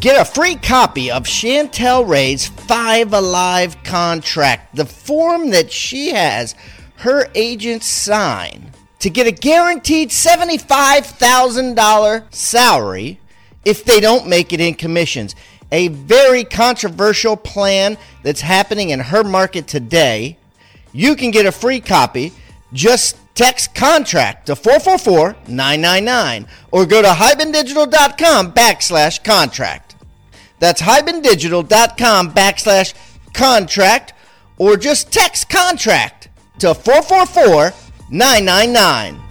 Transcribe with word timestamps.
Get 0.00 0.18
a 0.18 0.24
free 0.24 0.54
copy 0.54 1.10
of 1.10 1.24
Chantel 1.24 2.08
Ray's 2.08 2.48
Five 2.48 3.12
Alive 3.12 3.84
contract, 3.84 4.74
the 4.74 4.86
form 4.86 5.50
that 5.50 5.70
she 5.70 6.12
has 6.12 6.54
her 6.96 7.28
agents 7.34 7.86
sign 7.86 8.72
to 9.00 9.10
get 9.10 9.26
a 9.26 9.30
guaranteed 9.30 10.08
$75,000 10.08 12.34
salary 12.34 13.20
if 13.66 13.84
they 13.84 14.00
don't 14.00 14.26
make 14.26 14.54
it 14.54 14.60
in 14.62 14.72
commissions. 14.72 15.34
A 15.70 15.88
very 15.88 16.44
controversial 16.44 17.36
plan 17.36 17.98
that's 18.22 18.40
happening 18.40 18.88
in 18.88 19.00
her 19.00 19.22
market 19.22 19.68
today. 19.68 20.38
You 20.94 21.14
can 21.14 21.30
get 21.30 21.44
a 21.44 21.52
free 21.52 21.80
copy. 21.80 22.32
Just 22.72 23.18
text 23.34 23.74
contract 23.74 24.46
to 24.46 24.56
444 24.56 25.36
999 25.46 26.46
or 26.70 26.86
go 26.86 27.02
to 27.02 27.08
hibandigital.com 27.08 28.52
backslash 28.52 29.22
contract. 29.22 29.89
That's 30.60 30.82
hibandigital.com 30.82 32.32
backslash 32.32 32.94
contract 33.34 34.12
or 34.58 34.76
just 34.76 35.12
text 35.12 35.48
contract 35.48 36.28
to 36.60 36.74
444 36.74 37.72
999. 38.10 39.29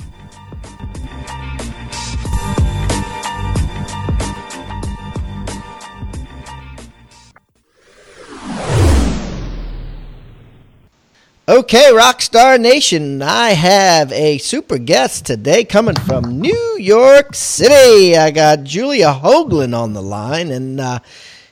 Okay, 11.49 11.89
Rockstar 11.91 12.61
Nation, 12.61 13.23
I 13.23 13.53
have 13.53 14.11
a 14.11 14.37
super 14.37 14.77
guest 14.77 15.25
today 15.25 15.63
coming 15.63 15.95
from 15.95 16.39
New 16.39 16.77
York 16.79 17.33
City. 17.33 18.15
I 18.15 18.29
got 18.29 18.63
Julia 18.63 19.07
Hoagland 19.07 19.75
on 19.75 19.93
the 19.93 20.01
line, 20.03 20.51
and 20.51 20.79
uh, 20.79 20.99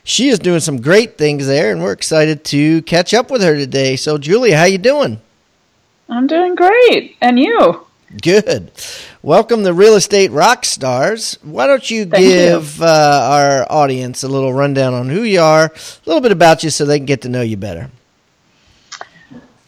she 0.04 0.28
is 0.28 0.38
doing 0.38 0.60
some 0.60 0.80
great 0.80 1.18
things 1.18 1.48
there, 1.48 1.72
and 1.72 1.82
we're 1.82 1.90
excited 1.90 2.44
to 2.44 2.80
catch 2.82 3.12
up 3.12 3.28
with 3.28 3.42
her 3.42 3.56
today. 3.56 3.96
So, 3.96 4.18
Julia, 4.18 4.56
how 4.56 4.66
you 4.66 4.78
doing? 4.78 5.20
I'm 6.08 6.28
doing 6.28 6.54
great, 6.54 7.16
and 7.20 7.40
you? 7.40 7.84
Good. 8.22 8.70
Welcome 9.20 9.64
to 9.64 9.72
Real 9.72 9.96
Estate 9.96 10.30
Rock 10.30 10.64
Stars. 10.64 11.40
Why 11.42 11.66
don't 11.66 11.90
you 11.90 12.06
Thank 12.06 12.22
give 12.22 12.80
Uh, 12.80 12.86
our 13.32 13.66
audience 13.68 14.22
a 14.22 14.28
little 14.28 14.54
rundown 14.54 14.94
on 14.94 15.08
who 15.08 15.24
you 15.24 15.40
are, 15.40 15.64
a 15.64 16.06
little 16.06 16.22
bit 16.22 16.30
about 16.30 16.62
you, 16.62 16.70
so 16.70 16.84
they 16.84 17.00
can 17.00 17.06
get 17.06 17.22
to 17.22 17.28
know 17.28 17.42
you 17.42 17.56
better? 17.56 17.90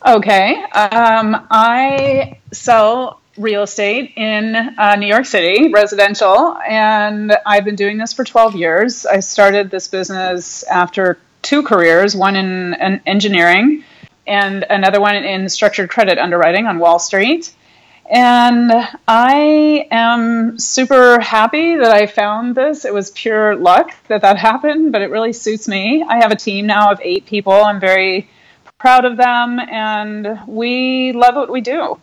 Okay. 0.06 0.62
Um, 0.62 1.46
I 1.50 2.38
sell 2.52 3.20
real 3.36 3.62
estate 3.62 4.14
in 4.16 4.56
uh, 4.56 4.96
New 4.96 5.06
York 5.06 5.26
City, 5.26 5.70
residential, 5.72 6.56
and 6.66 7.36
I've 7.44 7.64
been 7.64 7.76
doing 7.76 7.98
this 7.98 8.12
for 8.12 8.24
12 8.24 8.56
years. 8.56 9.04
I 9.04 9.20
started 9.20 9.70
this 9.70 9.88
business 9.88 10.62
after 10.64 11.18
two 11.42 11.62
careers 11.62 12.16
one 12.16 12.36
in, 12.36 12.74
in 12.74 13.00
engineering 13.06 13.84
and 14.26 14.64
another 14.68 15.00
one 15.00 15.16
in 15.16 15.48
structured 15.48 15.90
credit 15.90 16.18
underwriting 16.18 16.66
on 16.66 16.78
Wall 16.78 16.98
Street. 16.98 17.54
And 18.10 18.72
I 19.06 19.86
am 19.90 20.58
super 20.58 21.20
happy 21.20 21.76
that 21.76 21.92
I 21.92 22.06
found 22.06 22.54
this. 22.54 22.84
It 22.84 22.92
was 22.92 23.10
pure 23.10 23.54
luck 23.54 23.92
that 24.08 24.22
that 24.22 24.38
happened, 24.48 24.92
but 24.92 25.02
it 25.02 25.10
really 25.10 25.34
suits 25.34 25.68
me. 25.68 26.02
I 26.08 26.16
have 26.16 26.32
a 26.32 26.36
team 26.36 26.66
now 26.66 26.90
of 26.90 27.00
eight 27.02 27.26
people. 27.26 27.52
I'm 27.52 27.80
very 27.80 28.28
proud 28.80 29.04
of 29.04 29.16
them, 29.16 29.60
and 29.60 30.40
we 30.46 31.12
love 31.12 31.36
what 31.36 31.50
we 31.50 31.60
do. 31.60 31.98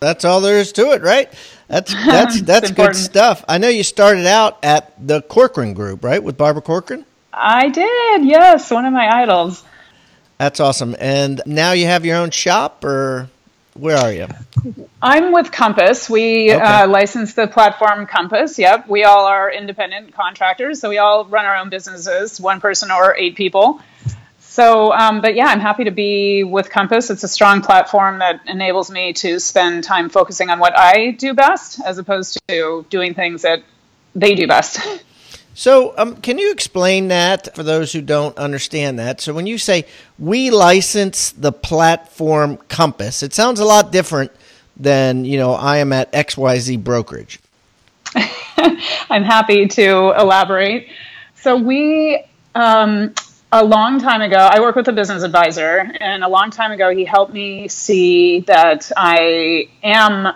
That's 0.00 0.24
all 0.24 0.40
there 0.40 0.58
is 0.58 0.70
to 0.72 0.92
it, 0.92 1.02
right? 1.02 1.32
That's 1.66 1.92
that's 2.06 2.40
that's 2.42 2.70
good 2.70 2.94
stuff. 2.94 3.44
I 3.48 3.58
know 3.58 3.68
you 3.68 3.82
started 3.82 4.26
out 4.26 4.58
at 4.62 4.92
the 5.04 5.22
Corcoran 5.22 5.74
Group, 5.74 6.04
right, 6.04 6.22
with 6.22 6.36
Barbara 6.36 6.62
Corcoran. 6.62 7.04
I 7.32 7.68
did, 7.68 8.24
yes, 8.24 8.70
one 8.70 8.84
of 8.84 8.92
my 8.92 9.08
idols. 9.22 9.64
That's 10.38 10.60
awesome. 10.60 10.94
And 11.00 11.40
now 11.46 11.72
you 11.72 11.86
have 11.86 12.04
your 12.04 12.16
own 12.16 12.30
shop, 12.30 12.84
or 12.84 13.28
where 13.74 13.96
are 13.96 14.12
you? 14.12 14.26
I'm 15.02 15.32
with 15.32 15.50
Compass. 15.52 16.08
We 16.08 16.52
Okay. 16.52 16.62
uh, 16.62 16.88
license 16.88 17.34
the 17.34 17.46
platform 17.46 18.06
Compass. 18.06 18.58
Yep, 18.58 18.88
we 18.88 19.04
all 19.04 19.26
are 19.26 19.50
independent 19.50 20.14
contractors, 20.14 20.80
so 20.80 20.88
we 20.88 20.98
all 20.98 21.24
run 21.24 21.44
our 21.44 21.56
own 21.56 21.70
businesses, 21.70 22.40
one 22.40 22.60
person 22.60 22.90
or 22.90 23.16
eight 23.16 23.34
people. 23.36 23.80
So, 24.58 24.92
um, 24.92 25.20
but 25.20 25.36
yeah, 25.36 25.46
I'm 25.46 25.60
happy 25.60 25.84
to 25.84 25.92
be 25.92 26.42
with 26.42 26.68
Compass. 26.68 27.10
It's 27.10 27.22
a 27.22 27.28
strong 27.28 27.62
platform 27.62 28.18
that 28.18 28.40
enables 28.48 28.90
me 28.90 29.12
to 29.12 29.38
spend 29.38 29.84
time 29.84 30.08
focusing 30.08 30.50
on 30.50 30.58
what 30.58 30.76
I 30.76 31.12
do 31.12 31.32
best, 31.32 31.80
as 31.80 31.98
opposed 31.98 32.40
to 32.48 32.84
doing 32.90 33.14
things 33.14 33.42
that 33.42 33.62
they 34.16 34.34
do 34.34 34.48
best. 34.48 34.80
So, 35.54 35.92
um, 35.98 36.20
can 36.20 36.38
you 36.38 36.52
explain 36.52 37.08
that 37.08 37.56
for 37.56 37.64
those 37.64 37.92
who 37.92 38.00
don't 38.00 38.38
understand 38.38 39.00
that? 39.00 39.20
So, 39.20 39.34
when 39.34 39.48
you 39.48 39.58
say 39.58 39.86
we 40.16 40.52
license 40.52 41.32
the 41.32 41.50
platform 41.50 42.58
Compass, 42.68 43.24
it 43.24 43.34
sounds 43.34 43.58
a 43.58 43.64
lot 43.64 43.90
different 43.90 44.30
than 44.76 45.24
you 45.24 45.36
know 45.36 45.54
I 45.54 45.78
am 45.78 45.92
at 45.92 46.12
XYZ 46.12 46.84
brokerage. 46.84 47.40
I'm 48.14 49.24
happy 49.24 49.66
to 49.66 50.14
elaborate. 50.16 50.90
So 51.34 51.56
we, 51.56 52.22
um, 52.54 53.14
a 53.50 53.64
long 53.64 53.98
time 53.98 54.20
ago, 54.20 54.36
I 54.36 54.60
work 54.60 54.76
with 54.76 54.88
a 54.88 54.92
business 54.92 55.22
advisor, 55.22 55.90
and 56.00 56.22
a 56.22 56.28
long 56.28 56.50
time 56.50 56.70
ago, 56.72 56.90
he 56.90 57.04
helped 57.04 57.32
me 57.32 57.68
see 57.68 58.40
that 58.40 58.92
I 58.96 59.68
am 59.82 60.34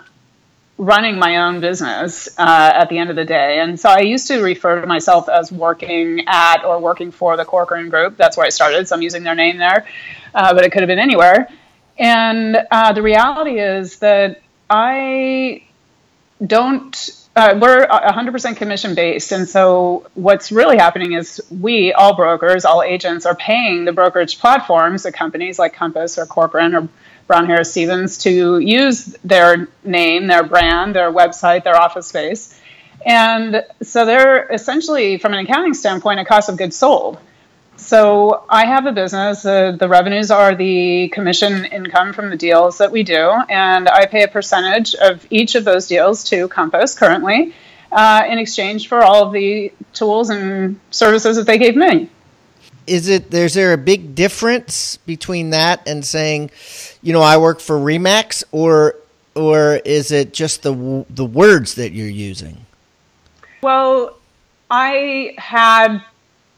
running 0.78 1.18
my 1.18 1.36
own 1.36 1.60
business 1.60 2.28
uh, 2.38 2.72
at 2.74 2.88
the 2.88 2.98
end 2.98 3.10
of 3.10 3.16
the 3.16 3.24
day. 3.24 3.60
And 3.60 3.78
so 3.78 3.90
I 3.90 4.00
used 4.00 4.28
to 4.28 4.42
refer 4.42 4.80
to 4.80 4.86
myself 4.86 5.28
as 5.28 5.52
working 5.52 6.24
at 6.26 6.64
or 6.64 6.80
working 6.80 7.12
for 7.12 7.36
the 7.36 7.44
Corcoran 7.44 7.90
Group. 7.90 8.16
That's 8.16 8.36
where 8.36 8.46
I 8.46 8.48
started, 8.48 8.88
so 8.88 8.96
I'm 8.96 9.02
using 9.02 9.22
their 9.22 9.34
name 9.34 9.58
there, 9.58 9.86
uh, 10.34 10.54
but 10.54 10.64
it 10.64 10.72
could 10.72 10.80
have 10.82 10.88
been 10.88 10.98
anywhere. 10.98 11.48
And 11.98 12.56
uh, 12.70 12.94
the 12.94 13.02
reality 13.02 13.60
is 13.60 13.98
that 13.98 14.40
I 14.70 15.64
don't 16.44 17.21
uh, 17.34 17.58
we're 17.61 17.87
100% 17.87 18.56
commission 18.56 18.94
based. 18.94 19.32
And 19.32 19.49
so 19.49 20.06
what's 20.14 20.52
really 20.52 20.76
happening 20.76 21.12
is 21.12 21.40
we 21.50 21.93
all 21.93 22.14
brokers 22.14 22.64
all 22.64 22.82
agents 22.82 23.25
are 23.25 23.34
paying 23.34 23.84
the 23.84 23.93
brokerage 23.93 24.38
platforms 24.38 25.05
the 25.05 25.12
companies 25.12 25.58
like 25.58 25.73
compass 25.73 26.19
or 26.19 26.26
corcoran 26.26 26.75
or 26.75 26.88
brown 27.26 27.46
harris 27.46 27.70
stevens 27.70 28.19
to 28.19 28.58
use 28.58 29.17
their 29.25 29.69
name 29.84 30.26
their 30.26 30.43
brand 30.43 30.94
their 30.94 31.11
website 31.11 31.64
their 31.64 31.76
office 31.76 32.08
space. 32.08 32.58
And 33.05 33.64
so 33.82 34.05
they're 34.05 34.46
essentially 34.52 35.19
from 35.19 35.32
an 35.32 35.40
accounting 35.44 35.75
standpoint 35.75 36.20
a 36.20 36.25
cost 36.25 36.49
of 36.50 36.56
goods 36.58 36.76
sold 36.76 37.19
so 37.76 38.44
I 38.48 38.66
have 38.66 38.86
a 38.86 38.92
business. 38.92 39.44
Uh, 39.44 39.72
the 39.72 39.88
revenues 39.88 40.30
are 40.30 40.54
the 40.54 41.08
commission 41.08 41.64
income 41.66 42.12
from 42.12 42.30
the 42.30 42.36
deals 42.36 42.78
that 42.78 42.92
we 42.92 43.02
do, 43.02 43.30
and 43.48 43.88
I 43.88 44.06
pay 44.06 44.22
a 44.22 44.28
percentage 44.28 44.94
of 44.94 45.26
each 45.30 45.54
of 45.54 45.64
those 45.64 45.88
deals 45.88 46.24
to 46.24 46.48
Compass 46.48 46.94
currently, 46.94 47.54
uh, 47.90 48.22
in 48.28 48.38
exchange 48.38 48.88
for 48.88 49.02
all 49.02 49.26
of 49.26 49.32
the 49.32 49.72
tools 49.92 50.30
and 50.30 50.78
services 50.90 51.36
that 51.36 51.46
they 51.46 51.58
gave 51.58 51.76
me. 51.76 52.08
Is 52.86 53.08
it 53.08 53.32
is 53.32 53.54
there 53.54 53.72
a 53.72 53.78
big 53.78 54.14
difference 54.14 54.96
between 54.98 55.50
that 55.50 55.86
and 55.86 56.04
saying, 56.04 56.50
you 57.00 57.12
know, 57.12 57.22
I 57.22 57.36
work 57.36 57.60
for 57.60 57.76
Remax, 57.76 58.42
or 58.52 58.96
or 59.34 59.76
is 59.84 60.10
it 60.10 60.32
just 60.32 60.62
the 60.62 61.06
the 61.08 61.25
words 61.25 61.76
that 61.76 61.92
you're 61.92 62.08
using? 62.08 62.66
Well, 63.62 64.18
I 64.70 65.34
had 65.38 66.02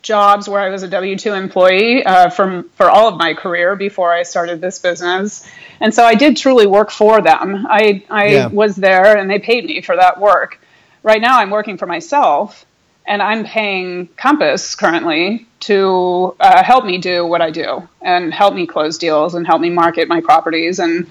jobs 0.05 0.49
where 0.49 0.61
I 0.61 0.69
was 0.69 0.85
a 0.85 0.89
W 0.89 1.17
two 1.19 1.33
employee 1.33 2.05
uh, 2.05 2.31
from 2.31 2.69
for 2.77 2.89
all 2.89 3.09
of 3.09 3.19
my 3.19 3.35
career 3.35 3.75
before 3.75 4.13
I 4.13 4.23
started 4.23 4.61
this 4.61 4.79
business, 4.79 5.49
and 5.81 5.93
so 5.93 6.05
I 6.05 6.15
did 6.15 6.37
truly 6.37 6.67
work 6.69 6.93
for 6.93 7.21
them. 7.21 7.67
I 7.69 8.05
I 8.09 8.27
yeah. 8.27 8.47
was 8.47 8.77
there, 8.77 9.17
and 9.17 9.29
they 9.29 9.41
paid 9.41 9.65
me 9.65 9.83
for 9.83 9.97
that 9.97 10.21
work. 10.21 10.61
Right 11.03 11.21
now, 11.21 11.41
I'm 11.41 11.51
working 11.51 11.77
for 11.77 11.87
myself, 11.87 12.65
and 13.05 13.21
I'm 13.21 13.45
paying 13.45 14.09
Compass 14.17 14.77
currently 14.77 15.47
to 15.61 16.37
uh, 16.39 16.63
help 16.63 16.85
me 16.85 16.99
do 16.99 17.27
what 17.27 17.41
I 17.41 17.51
do 17.51 17.89
and 18.03 18.33
help 18.33 18.55
me 18.55 18.67
close 18.67 18.99
deals 18.99 19.35
and 19.35 19.47
help 19.47 19.61
me 19.61 19.71
market 19.71 20.09
my 20.09 20.21
properties 20.21 20.79
and 20.79 21.11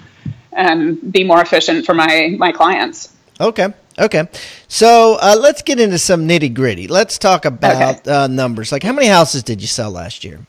and 0.52 1.12
be 1.12 1.24
more 1.24 1.42
efficient 1.42 1.84
for 1.84 1.94
my 1.94 2.34
my 2.38 2.52
clients. 2.52 3.12
Okay. 3.40 3.74
Okay. 3.98 4.28
So 4.68 5.18
uh, 5.20 5.36
let's 5.38 5.62
get 5.62 5.78
into 5.78 5.98
some 5.98 6.26
nitty 6.26 6.52
gritty. 6.54 6.88
Let's 6.88 7.18
talk 7.18 7.44
about 7.44 8.00
okay. 8.00 8.10
uh, 8.10 8.26
numbers. 8.26 8.72
Like, 8.72 8.82
how 8.82 8.92
many 8.92 9.06
houses 9.06 9.42
did 9.42 9.60
you 9.60 9.68
sell 9.68 9.90
last 9.90 10.24
year? 10.24 10.40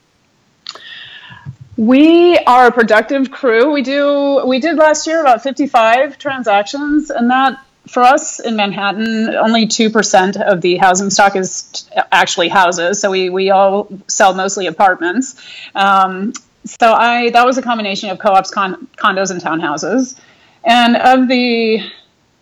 We 1.77 2.37
are 2.37 2.67
a 2.67 2.71
productive 2.71 3.31
crew. 3.31 3.71
We 3.71 3.81
do. 3.81 4.45
We 4.45 4.59
did 4.59 4.77
last 4.77 5.07
year 5.07 5.19
about 5.19 5.43
fifty-five 5.43 6.17
transactions, 6.17 7.09
and 7.09 7.29
that 7.29 7.59
for 7.85 8.01
us 8.01 8.39
in 8.39 8.55
Manhattan, 8.55 9.35
only 9.35 9.67
two 9.67 9.89
percent 9.89 10.37
of 10.37 10.61
the 10.61 10.77
housing 10.77 11.09
stock 11.09 11.35
is 11.35 11.89
actually 12.13 12.47
houses. 12.47 13.01
So 13.01 13.11
we 13.11 13.29
we 13.29 13.49
all 13.51 13.89
sell 14.07 14.33
mostly 14.33 14.67
apartments. 14.67 15.35
Um, 15.75 16.31
so 16.63 16.93
I 16.93 17.31
that 17.31 17.45
was 17.45 17.57
a 17.57 17.61
combination 17.61 18.09
of 18.09 18.19
co-ops, 18.19 18.51
con- 18.51 18.87
condos, 18.95 19.29
and 19.29 19.41
townhouses. 19.41 20.17
And 20.63 20.95
of 20.95 21.27
the 21.27 21.83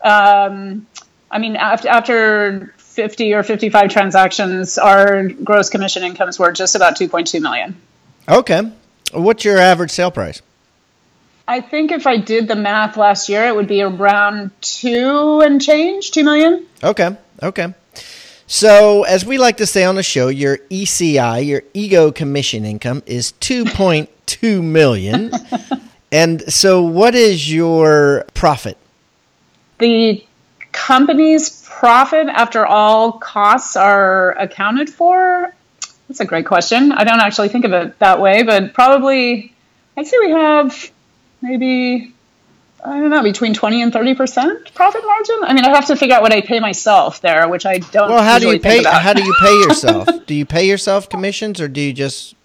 um, 0.01 0.85
I 1.33 1.39
mean, 1.39 1.55
after, 1.55 1.89
after 1.89 2.73
50 2.77 3.33
or 3.33 3.41
55 3.41 3.89
transactions, 3.89 4.77
our 4.77 5.29
gross 5.29 5.69
commission 5.69 6.03
incomes 6.03 6.37
were 6.37 6.51
just 6.51 6.75
about 6.75 6.95
2.2 6.95 7.41
million. 7.41 7.75
Okay. 8.29 8.71
What's 9.11 9.43
your 9.43 9.57
average 9.57 9.89
sale 9.89 10.11
price? 10.11 10.43
I 11.47 11.59
think 11.59 11.91
if 11.91 12.05
I 12.05 12.17
did 12.17 12.47
the 12.47 12.55
math 12.55 12.97
last 12.97 13.29
year, 13.29 13.47
it 13.47 13.55
would 13.55 13.67
be 13.67 13.81
around 13.81 14.51
two 14.61 15.41
and 15.41 15.59
change, 15.59 16.11
two 16.11 16.23
million. 16.23 16.67
Okay. 16.83 17.17
Okay. 17.41 17.73
So, 18.45 19.03
as 19.03 19.25
we 19.25 19.39
like 19.39 19.57
to 19.57 19.65
say 19.65 19.83
on 19.83 19.95
the 19.95 20.03
show, 20.03 20.27
your 20.27 20.59
ECI, 20.69 21.45
your 21.45 21.63
ego 21.73 22.11
commission 22.11 22.63
income, 22.63 23.01
is 23.07 23.33
2.2 23.41 24.63
million. 24.63 25.31
and 26.11 26.53
so, 26.53 26.83
what 26.83 27.15
is 27.15 27.51
your 27.51 28.25
profit? 28.35 28.77
The 29.79 30.23
company's 30.73 31.65
profit 31.69 32.27
after 32.27 32.65
all 32.65 33.13
costs 33.13 33.75
are 33.77 34.31
accounted 34.31 34.89
for? 34.89 35.53
That's 36.09 36.19
a 36.19 36.25
great 36.25 36.45
question. 36.45 36.91
I 36.91 37.05
don't 37.05 37.21
actually 37.21 37.49
think 37.49 37.63
of 37.63 37.71
it 37.71 37.97
that 37.99 38.19
way, 38.19 38.43
but 38.43 38.73
probably 38.73 39.53
I'd 39.95 40.05
say 40.05 40.17
we 40.19 40.31
have 40.31 40.91
maybe 41.41 42.13
I 42.83 42.99
don't 42.99 43.09
know 43.09 43.23
between 43.23 43.53
twenty 43.53 43.81
and 43.81 43.93
thirty 43.93 44.13
percent 44.13 44.73
profit 44.73 45.03
margin. 45.05 45.39
I 45.43 45.53
mean, 45.53 45.63
I 45.63 45.69
have 45.69 45.87
to 45.87 45.95
figure 45.95 46.15
out 46.15 46.21
what 46.21 46.33
I 46.33 46.41
pay 46.41 46.59
myself 46.59 47.21
there, 47.21 47.47
which 47.47 47.65
I 47.65 47.77
don't. 47.77 48.09
Well, 48.09 48.23
how 48.23 48.39
do 48.39 48.49
you 48.51 48.59
pay? 48.59 48.83
How 48.83 49.13
do 49.13 49.23
you 49.23 49.33
pay 49.39 49.53
yourself? 49.61 50.09
do 50.25 50.33
you 50.33 50.45
pay 50.45 50.67
yourself 50.67 51.07
commissions, 51.07 51.61
or 51.61 51.67
do 51.67 51.79
you 51.79 51.93
just 51.93 52.35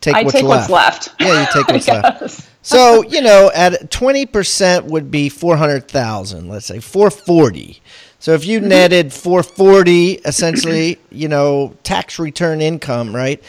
take 0.00 0.14
I 0.14 0.22
what's 0.22 0.34
take 0.34 0.44
left? 0.44 0.70
what's 0.70 1.08
left. 1.08 1.20
Yeah, 1.20 1.40
you 1.40 1.46
take 1.52 1.68
what's 1.68 1.88
left. 1.88 2.49
So 2.70 3.02
you 3.02 3.22
know, 3.22 3.50
at 3.54 3.90
twenty 3.90 4.26
percent 4.26 4.84
would 4.84 5.10
be 5.10 5.30
four 5.30 5.56
hundred 5.56 5.88
thousand. 5.88 6.48
Let's 6.48 6.66
say 6.66 6.78
four 6.78 7.10
forty. 7.10 7.80
So 8.18 8.34
if 8.34 8.44
you 8.44 8.60
mm-hmm. 8.60 8.68
netted 8.68 9.12
four 9.14 9.42
forty, 9.42 10.12
essentially, 10.26 10.98
you 11.10 11.26
know, 11.26 11.74
tax 11.84 12.18
return 12.18 12.60
income, 12.60 13.16
right? 13.16 13.42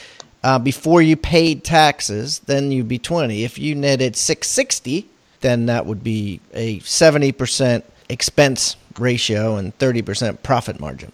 Uh, 0.44 0.58
before 0.60 1.02
you 1.02 1.18
paid 1.18 1.66
taxes, 1.66 2.40
then 2.40 2.72
you'd 2.72 2.88
be 2.88 2.98
twenty. 2.98 3.44
If 3.44 3.60
you 3.60 3.76
netted 3.76 4.16
six 4.16 4.48
sixty, 4.48 5.10
then 5.42 5.66
that 5.66 5.86
would 5.86 6.06
be 6.06 6.40
a 6.54 6.80
seventy 6.80 7.34
percent 7.34 7.84
expense 8.08 8.78
ratio 8.98 9.58
and 9.58 9.78
thirty 9.78 10.02
percent 10.02 10.42
profit 10.42 10.80
margin. 10.80 11.12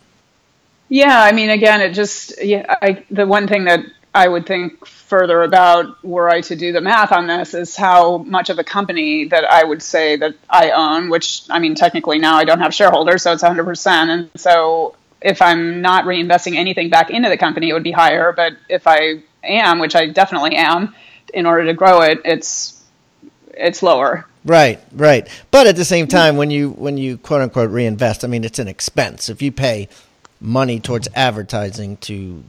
Yeah, 0.90 1.22
I 1.22 1.32
mean, 1.32 1.50
again, 1.50 1.82
it 1.82 1.94
just 1.94 2.42
yeah. 2.44 2.76
I, 2.82 3.04
the 3.10 3.26
one 3.26 3.48
thing 3.48 3.66
that 3.66 3.82
I 4.14 4.28
would 4.28 4.46
think 4.46 4.88
further 5.08 5.42
about 5.42 6.04
were 6.04 6.30
I 6.30 6.42
to 6.42 6.56
do 6.56 6.74
the 6.74 6.82
math 6.82 7.14
on 7.14 7.28
this 7.28 7.54
is 7.54 7.76
how 7.76 8.18
much 8.20 8.50
of 8.50 8.60
a 8.60 8.64
company 8.64 9.26
that 9.26 9.46
I 9.46 9.64
would 9.64 9.82
say 9.82 10.18
that 10.18 10.36
I 10.50 10.72
own, 10.72 11.10
which 11.10 11.44
I 11.50 11.60
mean, 11.60 11.76
technically 11.76 12.20
now 12.20 12.36
I 12.36 12.44
don't 12.44 12.60
have 12.60 12.74
shareholders, 12.74 13.24
so 13.24 13.32
it's 13.32 13.44
100%. 13.44 13.88
And 13.88 14.30
so 14.36 14.96
if 15.22 15.42
I'm 15.42 15.82
not 15.82 16.04
reinvesting 16.04 16.56
anything 16.56 16.90
back 16.90 17.10
into 17.10 17.30
the 17.30 17.38
company, 17.38 17.70
it 17.70 17.74
would 17.74 17.84
be 17.84 17.92
higher. 17.92 18.34
But 18.34 18.54
if 18.68 18.86
I 18.86 19.22
am, 19.44 19.80
which 19.80 19.96
I 19.96 20.08
definitely 20.08 20.56
am, 20.56 20.94
in 21.34 21.46
order 21.46 21.66
to 21.66 21.74
grow 21.74 22.02
it, 22.02 22.22
it's 22.26 22.84
it's 23.54 23.82
lower. 23.82 24.26
Right, 24.46 24.80
right. 24.94 25.28
But 25.52 25.68
at 25.68 25.76
the 25.76 25.86
same 25.86 26.08
time, 26.08 26.38
when 26.38 26.52
you 26.52 26.72
when 26.72 26.98
you 26.98 27.18
quote 27.18 27.42
unquote 27.42 27.72
reinvest, 27.72 28.24
I 28.24 28.28
mean, 28.28 28.44
it's 28.44 28.60
an 28.60 28.68
expense. 28.68 29.30
If 29.30 29.42
you 29.42 29.52
pay 29.52 29.88
money 30.40 30.80
towards 30.80 31.08
advertising 31.16 31.98
to 31.98 32.44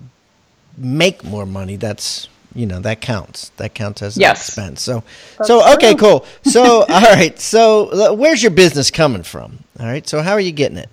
make 0.77 1.25
more 1.25 1.47
money, 1.47 1.77
that's 1.77 2.29
you 2.55 2.67
know 2.67 2.81
that 2.81 3.01
counts. 3.01 3.51
That 3.57 3.75
counts 3.75 4.03
as 4.03 4.17
an 4.17 4.23
yes. 4.23 4.49
expense. 4.49 4.83
So, 4.83 5.03
that's 5.37 5.49
so 5.49 5.75
okay, 5.75 5.95
true. 5.95 6.01
cool. 6.01 6.27
So, 6.45 6.83
all 6.83 6.87
right. 6.87 7.39
So, 7.39 8.15
where's 8.15 8.43
your 8.43 8.51
business 8.51 8.91
coming 8.91 9.23
from? 9.23 9.65
All 9.79 9.87
right. 9.87 10.09
So, 10.09 10.23
how 10.23 10.33
are 10.33 10.41
you 10.41 10.53
getting 10.53 10.79
it? 10.79 10.89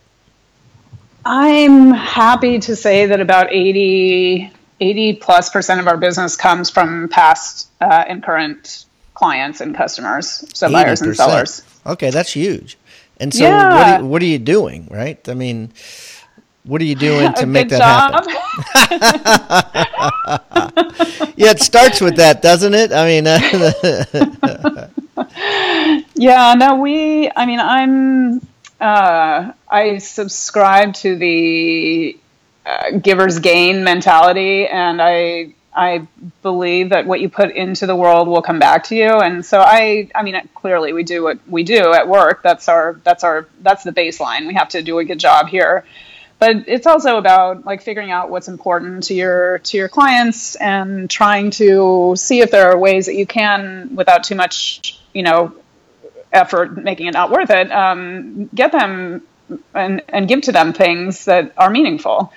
I'm 1.26 1.92
happy 1.92 2.60
to 2.60 2.76
say 2.76 3.08
that 3.08 3.20
about 3.20 3.52
80, 3.52 4.52
80 4.80 5.14
plus 5.14 5.50
percent 5.50 5.80
of 5.80 5.88
our 5.88 5.98
business 5.98 6.36
comes 6.36 6.70
from 6.70 7.10
past 7.10 7.70
uh, 7.82 8.06
and 8.08 8.24
current 8.24 8.86
clients 9.16 9.62
and 9.62 9.76
customers, 9.76 10.46
so 10.54 10.68
80%. 10.68 10.72
buyers 10.72 11.02
and 11.02 11.16
sellers. 11.16 11.64
Okay, 11.86 12.10
that's 12.12 12.34
huge. 12.34 12.78
And 13.18 13.34
so, 13.34 13.44
yeah. 13.44 13.70
what, 13.70 14.02
are, 14.02 14.06
what 14.06 14.22
are 14.22 14.26
you 14.26 14.40
doing? 14.40 14.88
Right? 14.92 15.28
I 15.28 15.34
mean, 15.34 15.72
what 16.66 16.82
are 16.82 16.86
you 16.86 16.96
doing 16.96 17.32
to 17.34 17.46
make 17.56 17.70
that 17.70 17.80
job. 17.80 18.26
happen? 18.26 18.34
yeah, 21.36 21.52
it 21.52 21.62
starts 21.62 22.02
with 22.02 22.16
that, 22.18 22.42
doesn't 22.42 22.74
it? 22.74 22.92
I 22.92 23.06
mean, 23.06 23.26
yeah, 26.16 26.56
no, 26.56 26.76
we, 26.76 27.32
I 27.36 27.46
mean, 27.46 27.60
I'm, 27.60 28.40
uh, 28.82 29.52
I 29.70 30.00
subscribe 30.00 30.96
to 30.96 31.16
the 31.16 32.18
uh, 32.66 32.98
giver's 32.98 33.38
gain 33.40 33.84
mentality, 33.84 34.68
and 34.68 35.00
I, 35.02 35.54
I 35.72 36.08
believe 36.42 36.90
that 36.90 37.06
what 37.06 37.22
you 37.22 37.30
put 37.30 37.52
into 37.52 37.86
the 37.86 37.96
world 37.96 38.28
will 38.28 38.42
come 38.42 38.58
back 38.58 38.86
to 38.86 38.96
you. 38.96 39.10
And 39.10 39.46
so 39.46 39.62
I, 39.62 40.10
I 40.16 40.24
mean, 40.24 40.42
clearly 40.56 40.94
we 40.94 41.04
do 41.04 41.22
what 41.24 41.38
we 41.48 41.62
do 41.64 41.94
at 41.94 42.08
work. 42.08 42.42
That's 42.42 42.68
our, 42.70 43.00
that's 43.04 43.24
our, 43.24 43.46
that's 43.62 43.84
the 43.84 43.92
baseline. 43.92 44.48
We 44.48 44.56
have 44.56 44.70
to 44.70 44.82
do 44.82 44.98
a 44.98 45.06
good 45.06 45.20
job 45.20 45.48
here 45.48 45.86
but 46.46 46.68
it's 46.68 46.86
also 46.86 47.18
about 47.18 47.66
like 47.66 47.82
figuring 47.82 48.12
out 48.12 48.30
what's 48.30 48.48
important 48.48 49.04
to 49.04 49.14
your 49.16 49.60
to 49.60 49.78
your 49.78 49.90
clients 49.90 50.56
and 50.56 51.10
trying 51.10 51.50
to 51.50 52.14
see 52.16 52.42
if 52.42 52.52
there 52.52 52.70
are 52.72 52.78
ways 52.78 53.08
that 53.08 53.16
you 53.16 53.26
can 53.26 53.96
without 53.96 54.24
too 54.24 54.36
much 54.36 55.02
you 55.14 55.24
know 55.24 55.56
effort 56.32 56.78
making 56.78 57.08
it 57.08 57.14
not 57.14 57.32
worth 57.32 57.50
it 57.50 57.72
um, 57.72 58.46
get 58.54 58.72
them 58.72 59.24
and 59.74 60.02
and 60.10 60.28
give 60.28 60.42
to 60.42 60.52
them 60.52 60.74
things 60.74 61.26
that 61.26 61.54
are 61.58 61.70
meaningful. 61.70 62.32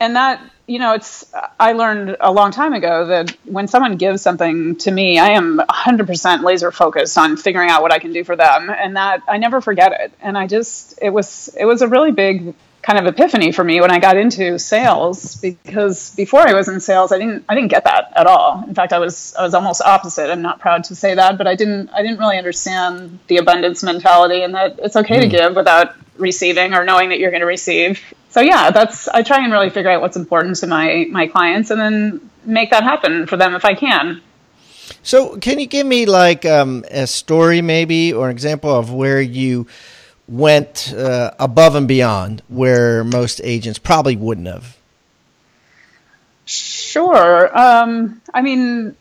And 0.00 0.16
that 0.16 0.40
you 0.66 0.78
know 0.78 0.94
it's 0.94 1.32
i 1.58 1.72
learned 1.72 2.16
a 2.20 2.32
long 2.32 2.52
time 2.52 2.72
ago 2.72 3.06
that 3.06 3.36
when 3.44 3.66
someone 3.66 3.96
gives 3.96 4.22
something 4.22 4.76
to 4.76 4.92
me 4.92 5.18
i 5.18 5.30
am 5.30 5.58
100% 5.58 6.44
laser 6.44 6.70
focused 6.70 7.18
on 7.18 7.36
figuring 7.36 7.68
out 7.68 7.82
what 7.82 7.92
i 7.92 7.98
can 7.98 8.12
do 8.12 8.24
for 8.24 8.36
them. 8.36 8.70
And 8.70 8.96
that 8.96 9.22
i 9.28 9.38
never 9.38 9.60
forget 9.60 9.92
it. 10.00 10.12
And 10.20 10.38
i 10.38 10.46
just 10.46 10.98
it 11.02 11.10
was 11.10 11.54
it 11.58 11.64
was 11.64 11.82
a 11.82 11.88
really 11.88 12.12
big 12.12 12.54
kind 12.82 12.98
of 12.98 13.06
epiphany 13.06 13.52
for 13.52 13.62
me 13.62 13.80
when 13.80 13.92
I 13.92 14.00
got 14.00 14.16
into 14.16 14.58
sales 14.58 15.36
because 15.36 16.14
before 16.16 16.46
I 16.46 16.52
was 16.52 16.68
in 16.68 16.80
sales 16.80 17.12
I 17.12 17.18
didn't 17.18 17.44
I 17.48 17.54
didn't 17.54 17.70
get 17.70 17.84
that 17.84 18.12
at 18.14 18.26
all. 18.26 18.64
In 18.66 18.74
fact, 18.74 18.92
I 18.92 18.98
was 18.98 19.34
I 19.38 19.42
was 19.42 19.54
almost 19.54 19.80
opposite. 19.82 20.30
I'm 20.30 20.42
not 20.42 20.58
proud 20.58 20.84
to 20.84 20.96
say 20.96 21.14
that, 21.14 21.38
but 21.38 21.46
I 21.46 21.54
didn't 21.54 21.90
I 21.90 22.02
didn't 22.02 22.18
really 22.18 22.38
understand 22.38 23.20
the 23.28 23.36
abundance 23.36 23.82
mentality 23.82 24.42
and 24.42 24.54
that 24.54 24.80
it's 24.80 24.96
okay 24.96 25.18
mm. 25.18 25.20
to 25.20 25.26
hmm. 25.26 25.30
give 25.30 25.56
without 25.56 25.94
receiving 26.16 26.74
or 26.74 26.84
knowing 26.84 27.10
that 27.10 27.18
you're 27.18 27.30
going 27.30 27.40
to 27.40 27.46
receive. 27.46 28.00
So 28.30 28.40
yeah, 28.40 28.70
that's 28.70 29.08
I 29.08 29.22
try 29.22 29.42
and 29.44 29.52
really 29.52 29.70
figure 29.70 29.90
out 29.90 30.00
what's 30.00 30.16
important 30.16 30.56
to 30.56 30.66
my 30.66 31.06
my 31.10 31.28
clients 31.28 31.70
and 31.70 31.80
then 31.80 32.30
make 32.44 32.70
that 32.70 32.82
happen 32.82 33.26
for 33.26 33.36
them 33.36 33.54
if 33.54 33.64
I 33.64 33.74
can. 33.74 34.20
So, 35.02 35.36
can 35.38 35.58
you 35.58 35.66
give 35.66 35.86
me 35.86 36.06
like 36.06 36.44
um, 36.44 36.84
a 36.90 37.06
story 37.06 37.62
maybe 37.62 38.12
or 38.12 38.26
an 38.26 38.32
example 38.32 38.74
of 38.76 38.92
where 38.92 39.20
you 39.20 39.66
went 40.32 40.94
uh, 40.96 41.30
above 41.38 41.74
and 41.74 41.86
beyond 41.86 42.42
where 42.48 43.04
most 43.04 43.40
agents 43.44 43.78
probably 43.78 44.16
wouldn't 44.16 44.46
have? 44.46 44.78
Sure. 46.46 47.56
Um, 47.56 48.20
I 48.32 48.40
mean, 48.40 48.96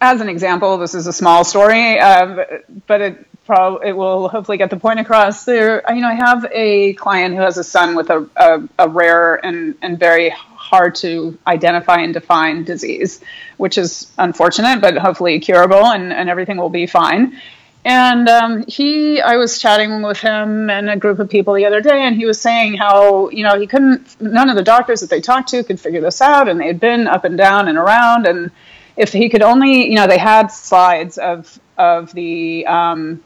as 0.00 0.20
an 0.20 0.28
example, 0.28 0.76
this 0.76 0.94
is 0.94 1.06
a 1.06 1.12
small 1.12 1.42
story, 1.42 1.98
uh, 1.98 2.44
but 2.86 3.00
it, 3.00 3.26
it 3.48 3.96
will 3.96 4.28
hopefully 4.28 4.58
get 4.58 4.68
the 4.68 4.76
point 4.76 5.00
across. 5.00 5.46
There, 5.46 5.82
you 5.88 6.02
know, 6.02 6.08
I 6.08 6.14
have 6.14 6.46
a 6.52 6.92
client 6.94 7.34
who 7.34 7.40
has 7.40 7.56
a 7.56 7.64
son 7.64 7.96
with 7.96 8.10
a, 8.10 8.28
a, 8.36 8.68
a 8.78 8.88
rare 8.88 9.34
and 9.44 9.74
and 9.80 9.98
very 9.98 10.28
hard 10.28 10.96
to 10.96 11.38
identify 11.46 12.00
and 12.00 12.12
define 12.12 12.64
disease, 12.64 13.22
which 13.56 13.78
is 13.78 14.06
unfortunate, 14.18 14.82
but 14.82 14.98
hopefully 14.98 15.40
curable, 15.40 15.86
and 15.86 16.12
and 16.12 16.28
everything 16.28 16.58
will 16.58 16.68
be 16.68 16.86
fine. 16.86 17.40
And 17.88 18.28
um, 18.28 18.64
he, 18.68 19.18
I 19.22 19.36
was 19.36 19.58
chatting 19.58 20.02
with 20.02 20.18
him 20.18 20.68
and 20.68 20.90
a 20.90 20.96
group 20.98 21.20
of 21.20 21.30
people 21.30 21.54
the 21.54 21.64
other 21.64 21.80
day, 21.80 22.02
and 22.02 22.14
he 22.14 22.26
was 22.26 22.38
saying 22.38 22.74
how, 22.74 23.30
you 23.30 23.42
know, 23.42 23.58
he 23.58 23.66
couldn't, 23.66 24.20
none 24.20 24.50
of 24.50 24.56
the 24.56 24.62
doctors 24.62 25.00
that 25.00 25.08
they 25.08 25.22
talked 25.22 25.48
to 25.48 25.64
could 25.64 25.80
figure 25.80 26.02
this 26.02 26.20
out, 26.20 26.50
and 26.50 26.60
they 26.60 26.66
had 26.66 26.80
been 26.80 27.06
up 27.06 27.24
and 27.24 27.38
down 27.38 27.66
and 27.66 27.78
around. 27.78 28.26
And 28.26 28.50
if 28.98 29.10
he 29.10 29.30
could 29.30 29.40
only, 29.40 29.88
you 29.88 29.94
know, 29.94 30.06
they 30.06 30.18
had 30.18 30.48
slides 30.48 31.16
of, 31.16 31.58
of 31.78 32.12
the, 32.12 32.66
um, 32.66 33.24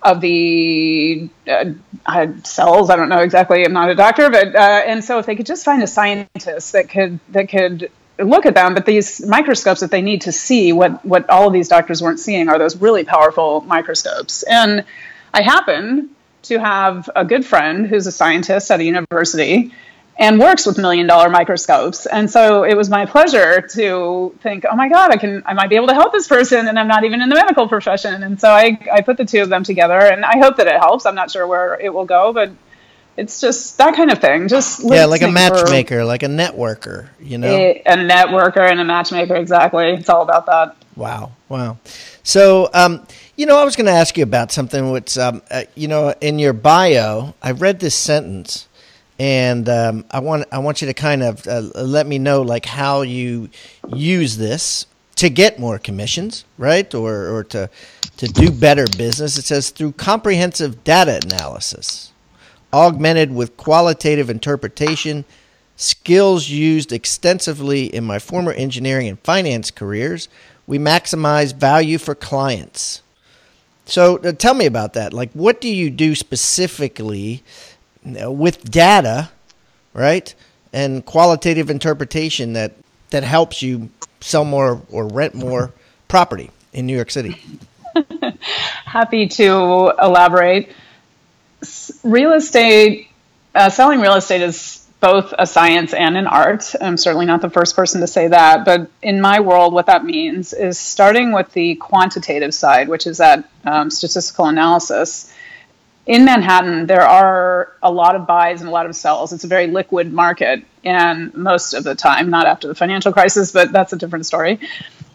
of 0.00 0.20
the 0.20 1.28
uh, 1.48 2.26
cells. 2.44 2.90
I 2.90 2.94
don't 2.94 3.08
know 3.08 3.18
exactly. 3.18 3.64
I'm 3.64 3.72
not 3.72 3.90
a 3.90 3.96
doctor, 3.96 4.30
but 4.30 4.54
uh, 4.54 4.82
and 4.86 5.02
so 5.02 5.18
if 5.18 5.26
they 5.26 5.34
could 5.34 5.46
just 5.46 5.64
find 5.64 5.82
a 5.82 5.88
scientist 5.88 6.70
that 6.72 6.88
could 6.88 7.18
that 7.30 7.48
could 7.48 7.90
look 8.18 8.46
at 8.46 8.54
them, 8.54 8.74
but 8.74 8.86
these 8.86 9.24
microscopes 9.26 9.80
that 9.80 9.90
they 9.90 10.02
need 10.02 10.22
to 10.22 10.32
see 10.32 10.72
what 10.72 11.04
what 11.04 11.28
all 11.28 11.48
of 11.48 11.52
these 11.52 11.68
doctors 11.68 12.00
weren't 12.02 12.20
seeing 12.20 12.48
are 12.48 12.58
those 12.58 12.76
really 12.76 13.04
powerful 13.04 13.62
microscopes. 13.62 14.42
And 14.44 14.84
I 15.32 15.42
happen 15.42 16.10
to 16.44 16.58
have 16.58 17.10
a 17.16 17.24
good 17.24 17.44
friend 17.44 17.86
who's 17.86 18.06
a 18.06 18.12
scientist 18.12 18.70
at 18.70 18.80
a 18.80 18.84
university 18.84 19.72
and 20.16 20.38
works 20.38 20.64
with 20.64 20.78
million 20.78 21.06
dollar 21.06 21.28
microscopes. 21.28 22.06
And 22.06 22.30
so 22.30 22.62
it 22.62 22.76
was 22.76 22.88
my 22.88 23.04
pleasure 23.04 23.62
to 23.72 24.38
think, 24.42 24.64
oh 24.70 24.76
my 24.76 24.88
God, 24.88 25.10
I 25.10 25.16
can 25.16 25.42
I 25.44 25.54
might 25.54 25.70
be 25.70 25.76
able 25.76 25.88
to 25.88 25.94
help 25.94 26.12
this 26.12 26.28
person 26.28 26.68
and 26.68 26.78
I'm 26.78 26.88
not 26.88 27.04
even 27.04 27.20
in 27.20 27.28
the 27.28 27.34
medical 27.34 27.68
profession. 27.68 28.22
And 28.22 28.40
so 28.40 28.48
I, 28.48 28.78
I 28.92 29.00
put 29.00 29.16
the 29.16 29.24
two 29.24 29.42
of 29.42 29.48
them 29.48 29.64
together 29.64 29.98
and 29.98 30.24
I 30.24 30.38
hope 30.38 30.56
that 30.58 30.68
it 30.68 30.76
helps. 30.76 31.04
I'm 31.04 31.16
not 31.16 31.30
sure 31.30 31.46
where 31.46 31.80
it 31.80 31.92
will 31.92 32.04
go, 32.04 32.32
but 32.32 32.52
it's 33.16 33.40
just 33.40 33.78
that 33.78 33.94
kind 33.94 34.10
of 34.10 34.20
thing. 34.20 34.48
Just 34.48 34.82
yeah, 34.84 35.04
like 35.04 35.22
a 35.22 35.30
matchmaker, 35.30 36.00
for, 36.00 36.04
like 36.04 36.22
a 36.22 36.28
networker, 36.28 37.08
you 37.20 37.38
know, 37.38 37.54
a, 37.54 37.82
a, 37.86 37.96
networker 37.96 38.68
and 38.68 38.80
a 38.80 38.84
matchmaker. 38.84 39.36
Exactly, 39.36 39.90
it's 39.92 40.08
all 40.08 40.22
about 40.22 40.46
that. 40.46 40.76
Wow, 40.96 41.32
wow. 41.48 41.78
So, 42.22 42.70
um, 42.74 43.06
you 43.36 43.46
know, 43.46 43.58
I 43.58 43.64
was 43.64 43.76
going 43.76 43.86
to 43.86 43.92
ask 43.92 44.16
you 44.16 44.24
about 44.24 44.50
something. 44.50 44.90
Which, 44.90 45.16
um, 45.16 45.42
uh, 45.50 45.64
you 45.74 45.88
know, 45.88 46.14
in 46.20 46.38
your 46.38 46.52
bio, 46.52 47.34
I 47.42 47.52
read 47.52 47.80
this 47.80 47.94
sentence, 47.94 48.66
and 49.18 49.68
um, 49.68 50.04
I 50.10 50.18
want 50.20 50.46
I 50.50 50.58
want 50.58 50.82
you 50.82 50.88
to 50.88 50.94
kind 50.94 51.22
of 51.22 51.46
uh, 51.46 51.60
let 51.60 52.06
me 52.06 52.18
know 52.18 52.42
like 52.42 52.66
how 52.66 53.02
you 53.02 53.48
use 53.88 54.38
this 54.38 54.86
to 55.16 55.30
get 55.30 55.60
more 55.60 55.78
commissions, 55.78 56.44
right, 56.58 56.92
or 56.92 57.28
or 57.28 57.44
to 57.44 57.70
to 58.16 58.26
do 58.26 58.50
better 58.50 58.86
business. 58.96 59.38
It 59.38 59.44
says 59.44 59.70
through 59.70 59.92
comprehensive 59.92 60.82
data 60.82 61.20
analysis 61.24 62.10
augmented 62.74 63.32
with 63.32 63.56
qualitative 63.56 64.28
interpretation, 64.28 65.24
skills 65.76 66.48
used 66.48 66.92
extensively 66.92 67.84
in 67.86 68.02
my 68.04 68.18
former 68.18 68.52
engineering 68.52 69.06
and 69.06 69.18
finance 69.20 69.70
careers. 69.70 70.28
We 70.66 70.78
maximize 70.78 71.54
value 71.54 71.98
for 71.98 72.16
clients. 72.16 73.00
So 73.86 74.16
uh, 74.18 74.32
tell 74.32 74.54
me 74.54 74.66
about 74.66 74.94
that. 74.94 75.12
Like, 75.12 75.30
what 75.32 75.60
do 75.60 75.68
you 75.68 75.88
do 75.88 76.16
specifically 76.16 77.44
with 78.04 78.68
data, 78.70 79.30
right, 79.92 80.34
and 80.72 81.04
qualitative 81.04 81.70
interpretation 81.70 82.54
that 82.54 82.72
that 83.10 83.22
helps 83.22 83.62
you 83.62 83.90
sell 84.20 84.44
more 84.44 84.82
or 84.90 85.06
rent 85.06 85.34
more 85.34 85.72
property 86.08 86.50
in 86.72 86.86
New 86.86 86.96
York 86.96 87.10
City? 87.10 87.40
Happy 88.84 89.28
to 89.28 89.92
elaborate 90.02 90.70
real 92.04 92.32
estate, 92.32 93.08
uh, 93.54 93.70
selling 93.70 94.00
real 94.00 94.14
estate 94.14 94.42
is 94.42 94.86
both 95.00 95.34
a 95.38 95.46
science 95.46 95.92
and 95.92 96.16
an 96.16 96.26
art. 96.26 96.74
I'm 96.80 96.96
certainly 96.96 97.26
not 97.26 97.42
the 97.42 97.50
first 97.50 97.76
person 97.76 98.00
to 98.00 98.06
say 98.06 98.28
that, 98.28 98.64
but 98.64 98.90
in 99.02 99.20
my 99.20 99.40
world, 99.40 99.74
what 99.74 99.86
that 99.86 100.04
means 100.04 100.52
is 100.52 100.78
starting 100.78 101.32
with 101.32 101.52
the 101.52 101.74
quantitative 101.74 102.54
side, 102.54 102.88
which 102.88 103.06
is 103.06 103.18
that 103.18 103.48
um, 103.64 103.90
statistical 103.90 104.46
analysis. 104.46 105.30
In 106.06 106.24
Manhattan, 106.24 106.86
there 106.86 107.02
are 107.02 107.72
a 107.82 107.90
lot 107.90 108.14
of 108.14 108.26
buys 108.26 108.60
and 108.60 108.68
a 108.68 108.72
lot 108.72 108.86
of 108.86 108.94
sells. 108.96 109.32
It's 109.32 109.44
a 109.44 109.46
very 109.46 109.66
liquid 109.66 110.12
market, 110.12 110.64
and 110.84 111.34
most 111.34 111.74
of 111.74 111.84
the 111.84 111.94
time, 111.94 112.30
not 112.30 112.46
after 112.46 112.68
the 112.68 112.74
financial 112.74 113.12
crisis, 113.12 113.52
but 113.52 113.72
that's 113.72 113.92
a 113.92 113.96
different 113.96 114.26
story. 114.26 114.58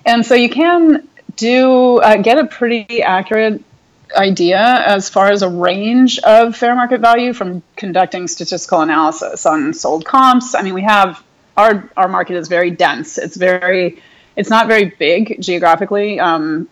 And 0.05 0.25
so 0.25 0.35
you 0.35 0.49
can 0.49 1.07
do 1.35 1.99
uh, 1.99 2.17
get 2.17 2.37
a 2.37 2.45
pretty 2.45 3.01
accurate 3.01 3.63
idea 4.15 4.59
as 4.59 5.09
far 5.09 5.29
as 5.29 5.41
a 5.41 5.49
range 5.49 6.19
of 6.19 6.55
fair 6.55 6.75
market 6.75 7.01
value 7.01 7.33
from 7.33 7.61
conducting 7.75 8.27
statistical 8.27 8.81
analysis 8.81 9.45
on 9.45 9.73
sold 9.73 10.05
comps. 10.05 10.55
I 10.55 10.61
mean, 10.61 10.73
we 10.73 10.83
have 10.83 11.23
our 11.57 11.89
our 11.97 12.07
market 12.07 12.35
is 12.35 12.47
very 12.47 12.71
dense. 12.71 13.17
It's 13.17 13.35
very 13.35 14.01
it's 14.35 14.49
not 14.49 14.67
very 14.67 14.85
big 14.97 15.41
geographically, 15.41 16.19
um, 16.19 16.69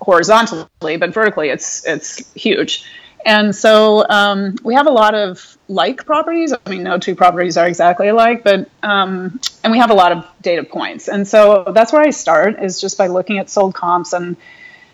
horizontally, 0.00 0.96
but 0.96 1.12
vertically, 1.12 1.50
it's 1.50 1.86
it's 1.86 2.32
huge. 2.34 2.84
And 3.26 3.54
so 3.54 4.08
um, 4.08 4.56
we 4.64 4.74
have 4.74 4.86
a 4.86 4.90
lot 4.90 5.14
of 5.14 5.58
like 5.68 6.06
properties. 6.06 6.54
I 6.54 6.70
mean, 6.70 6.82
no 6.82 6.98
two 6.98 7.14
properties 7.14 7.58
are 7.58 7.66
exactly 7.66 8.08
alike, 8.08 8.42
but 8.42 8.70
um, 8.82 9.38
and 9.62 9.70
we 9.70 9.78
have 9.78 9.90
a 9.90 9.94
lot 9.94 10.12
of 10.12 10.26
data 10.40 10.64
points. 10.64 11.08
And 11.08 11.28
so 11.28 11.64
that's 11.74 11.92
where 11.92 12.02
I 12.02 12.10
start 12.10 12.62
is 12.62 12.80
just 12.80 12.96
by 12.96 13.08
looking 13.08 13.38
at 13.38 13.50
sold 13.50 13.74
comps 13.74 14.14
and 14.14 14.36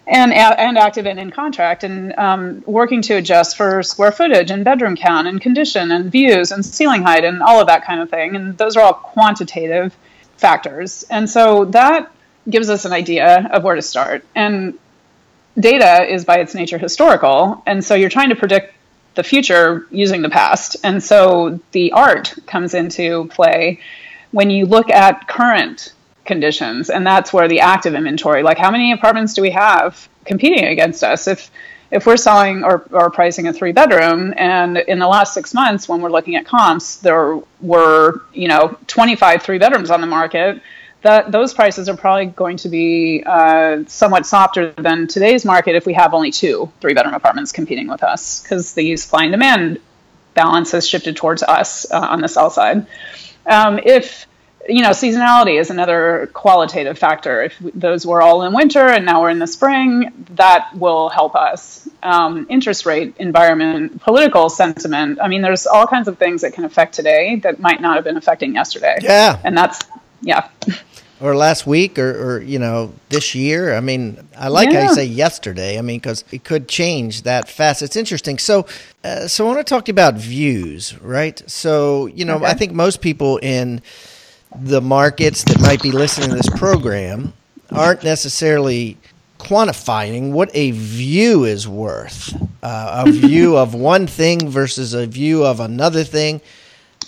and 0.06 0.32
and 0.32 0.78
active 0.78 1.06
and 1.06 1.18
in 1.18 1.30
contract 1.30 1.82
and 1.82 2.16
um, 2.16 2.62
working 2.66 3.02
to 3.02 3.14
adjust 3.14 3.56
for 3.56 3.82
square 3.82 4.12
footage 4.12 4.50
and 4.50 4.64
bedroom 4.64 4.96
count 4.96 5.26
and 5.26 5.40
condition 5.40 5.90
and 5.90 6.12
views 6.12 6.52
and 6.52 6.64
ceiling 6.64 7.02
height 7.02 7.24
and 7.24 7.42
all 7.42 7.60
of 7.60 7.66
that 7.66 7.84
kind 7.84 8.00
of 8.00 8.08
thing. 8.08 8.36
And 8.36 8.56
those 8.56 8.76
are 8.76 8.82
all 8.82 8.94
quantitative 8.94 9.96
factors. 10.36 11.04
And 11.10 11.28
so 11.28 11.64
that 11.66 12.12
gives 12.48 12.70
us 12.70 12.84
an 12.84 12.92
idea 12.92 13.48
of 13.52 13.64
where 13.64 13.74
to 13.74 13.82
start. 13.82 14.24
And 14.34 14.78
data 15.58 16.06
is 16.08 16.24
by 16.24 16.38
its 16.38 16.54
nature 16.54 16.78
historical. 16.78 17.62
And 17.66 17.84
so 17.84 17.94
you're 17.94 18.10
trying 18.10 18.28
to 18.28 18.36
predict 18.36 18.74
the 19.16 19.24
future 19.24 19.86
using 19.90 20.22
the 20.22 20.28
past. 20.28 20.76
And 20.84 21.02
so 21.02 21.58
the 21.72 21.92
art 21.92 22.34
comes 22.46 22.74
into 22.74 23.26
play 23.28 23.80
when 24.30 24.50
you 24.50 24.66
look 24.66 24.90
at 24.90 25.26
current 25.26 25.94
conditions. 26.26 26.90
And 26.90 27.06
that's 27.06 27.32
where 27.32 27.48
the 27.48 27.60
active 27.60 27.94
inventory 27.94 28.42
like 28.42 28.58
how 28.58 28.70
many 28.70 28.92
apartments 28.92 29.34
do 29.34 29.42
we 29.42 29.50
have 29.50 30.08
competing 30.24 30.66
against 30.66 31.02
us? 31.02 31.26
If 31.26 31.50
if 31.90 32.04
we're 32.04 32.16
selling 32.16 32.64
or, 32.64 32.84
or 32.90 33.10
pricing 33.10 33.46
a 33.46 33.52
three 33.52 33.72
bedroom 33.72 34.34
and 34.36 34.76
in 34.76 34.98
the 34.98 35.06
last 35.06 35.34
six 35.34 35.54
months 35.54 35.88
when 35.88 36.00
we're 36.00 36.10
looking 36.10 36.34
at 36.34 36.44
comps 36.44 36.96
there 36.96 37.38
were 37.60 38.22
you 38.32 38.48
know 38.48 38.76
25 38.88 39.40
three 39.42 39.58
bedrooms 39.58 39.88
on 39.88 40.00
the 40.00 40.06
market 40.06 40.60
that 41.02 41.30
those 41.30 41.54
prices 41.54 41.88
are 41.88 41.96
probably 41.96 42.26
going 42.26 42.56
to 42.56 42.68
be 42.68 43.22
uh, 43.24 43.84
somewhat 43.86 44.26
softer 44.26 44.72
than 44.72 45.06
today's 45.06 45.44
market 45.44 45.76
if 45.76 45.86
we 45.86 45.92
have 45.92 46.12
only 46.12 46.32
two 46.32 46.70
three 46.80 46.92
bedroom 46.92 47.14
apartments 47.14 47.52
competing 47.52 47.86
with 47.86 48.02
us 48.02 48.42
because 48.42 48.74
the 48.74 48.96
supply 48.96 49.22
and 49.22 49.32
demand 49.32 49.78
balance 50.36 50.70
has 50.70 50.86
shifted 50.86 51.16
towards 51.16 51.42
us 51.42 51.90
uh, 51.90 51.98
on 51.98 52.20
the 52.20 52.28
sell 52.28 52.50
side. 52.50 52.86
Um, 53.46 53.80
if 53.84 54.26
you 54.68 54.82
know, 54.82 54.90
seasonality 54.90 55.60
is 55.60 55.70
another 55.70 56.30
qualitative 56.32 56.98
factor. 56.98 57.42
If 57.42 57.58
those 57.58 58.06
were 58.06 58.22
all 58.22 58.42
in 58.42 58.52
winter 58.52 58.86
and 58.86 59.04
now 59.04 59.22
we're 59.22 59.30
in 59.30 59.38
the 59.38 59.46
spring, 59.46 60.12
that 60.30 60.74
will 60.76 61.08
help 61.08 61.34
us. 61.34 61.88
Um, 62.02 62.46
interest 62.48 62.86
rate, 62.86 63.14
environment, 63.18 64.00
political 64.00 64.48
sentiment. 64.48 65.18
I 65.20 65.28
mean, 65.28 65.42
there's 65.42 65.66
all 65.66 65.86
kinds 65.86 66.08
of 66.08 66.18
things 66.18 66.42
that 66.42 66.52
can 66.52 66.64
affect 66.64 66.94
today 66.94 67.36
that 67.36 67.60
might 67.60 67.80
not 67.80 67.96
have 67.96 68.04
been 68.04 68.16
affecting 68.16 68.54
yesterday. 68.54 68.98
Yeah. 69.02 69.40
And 69.44 69.56
that's, 69.56 69.80
yeah. 70.22 70.48
Or 71.18 71.34
last 71.34 71.66
week, 71.66 71.98
or, 71.98 72.10
or 72.10 72.42
you 72.42 72.58
know, 72.58 72.92
this 73.08 73.34
year. 73.34 73.74
I 73.74 73.80
mean, 73.80 74.28
I 74.36 74.48
like 74.48 74.68
yeah. 74.68 74.82
how 74.82 74.88
you 74.90 74.94
say 74.94 75.06
yesterday. 75.06 75.78
I 75.78 75.80
mean, 75.80 75.96
because 75.96 76.24
it 76.30 76.44
could 76.44 76.68
change 76.68 77.22
that 77.22 77.48
fast. 77.48 77.80
It's 77.80 77.96
interesting. 77.96 78.36
So, 78.36 78.66
uh, 79.02 79.26
so 79.26 79.46
I 79.46 79.54
want 79.54 79.60
to 79.60 79.64
talk 79.64 79.86
to 79.86 79.88
you 79.88 79.94
about 79.94 80.16
views, 80.16 80.94
right? 81.00 81.42
So, 81.50 82.04
you 82.04 82.26
know, 82.26 82.36
okay. 82.36 82.44
I 82.44 82.52
think 82.52 82.72
most 82.72 83.00
people 83.00 83.38
in 83.38 83.80
the 84.60 84.80
markets 84.80 85.44
that 85.44 85.60
might 85.60 85.82
be 85.82 85.90
listening 85.90 86.30
to 86.30 86.36
this 86.36 86.50
program 86.50 87.32
aren't 87.70 88.02
necessarily 88.04 88.96
quantifying 89.38 90.32
what 90.32 90.50
a 90.54 90.70
view 90.72 91.44
is 91.44 91.68
worth. 91.68 92.34
Uh, 92.62 93.04
a 93.06 93.10
view 93.12 93.56
of 93.56 93.74
one 93.74 94.06
thing 94.06 94.48
versus 94.48 94.94
a 94.94 95.06
view 95.06 95.44
of 95.44 95.60
another 95.60 96.04
thing. 96.04 96.40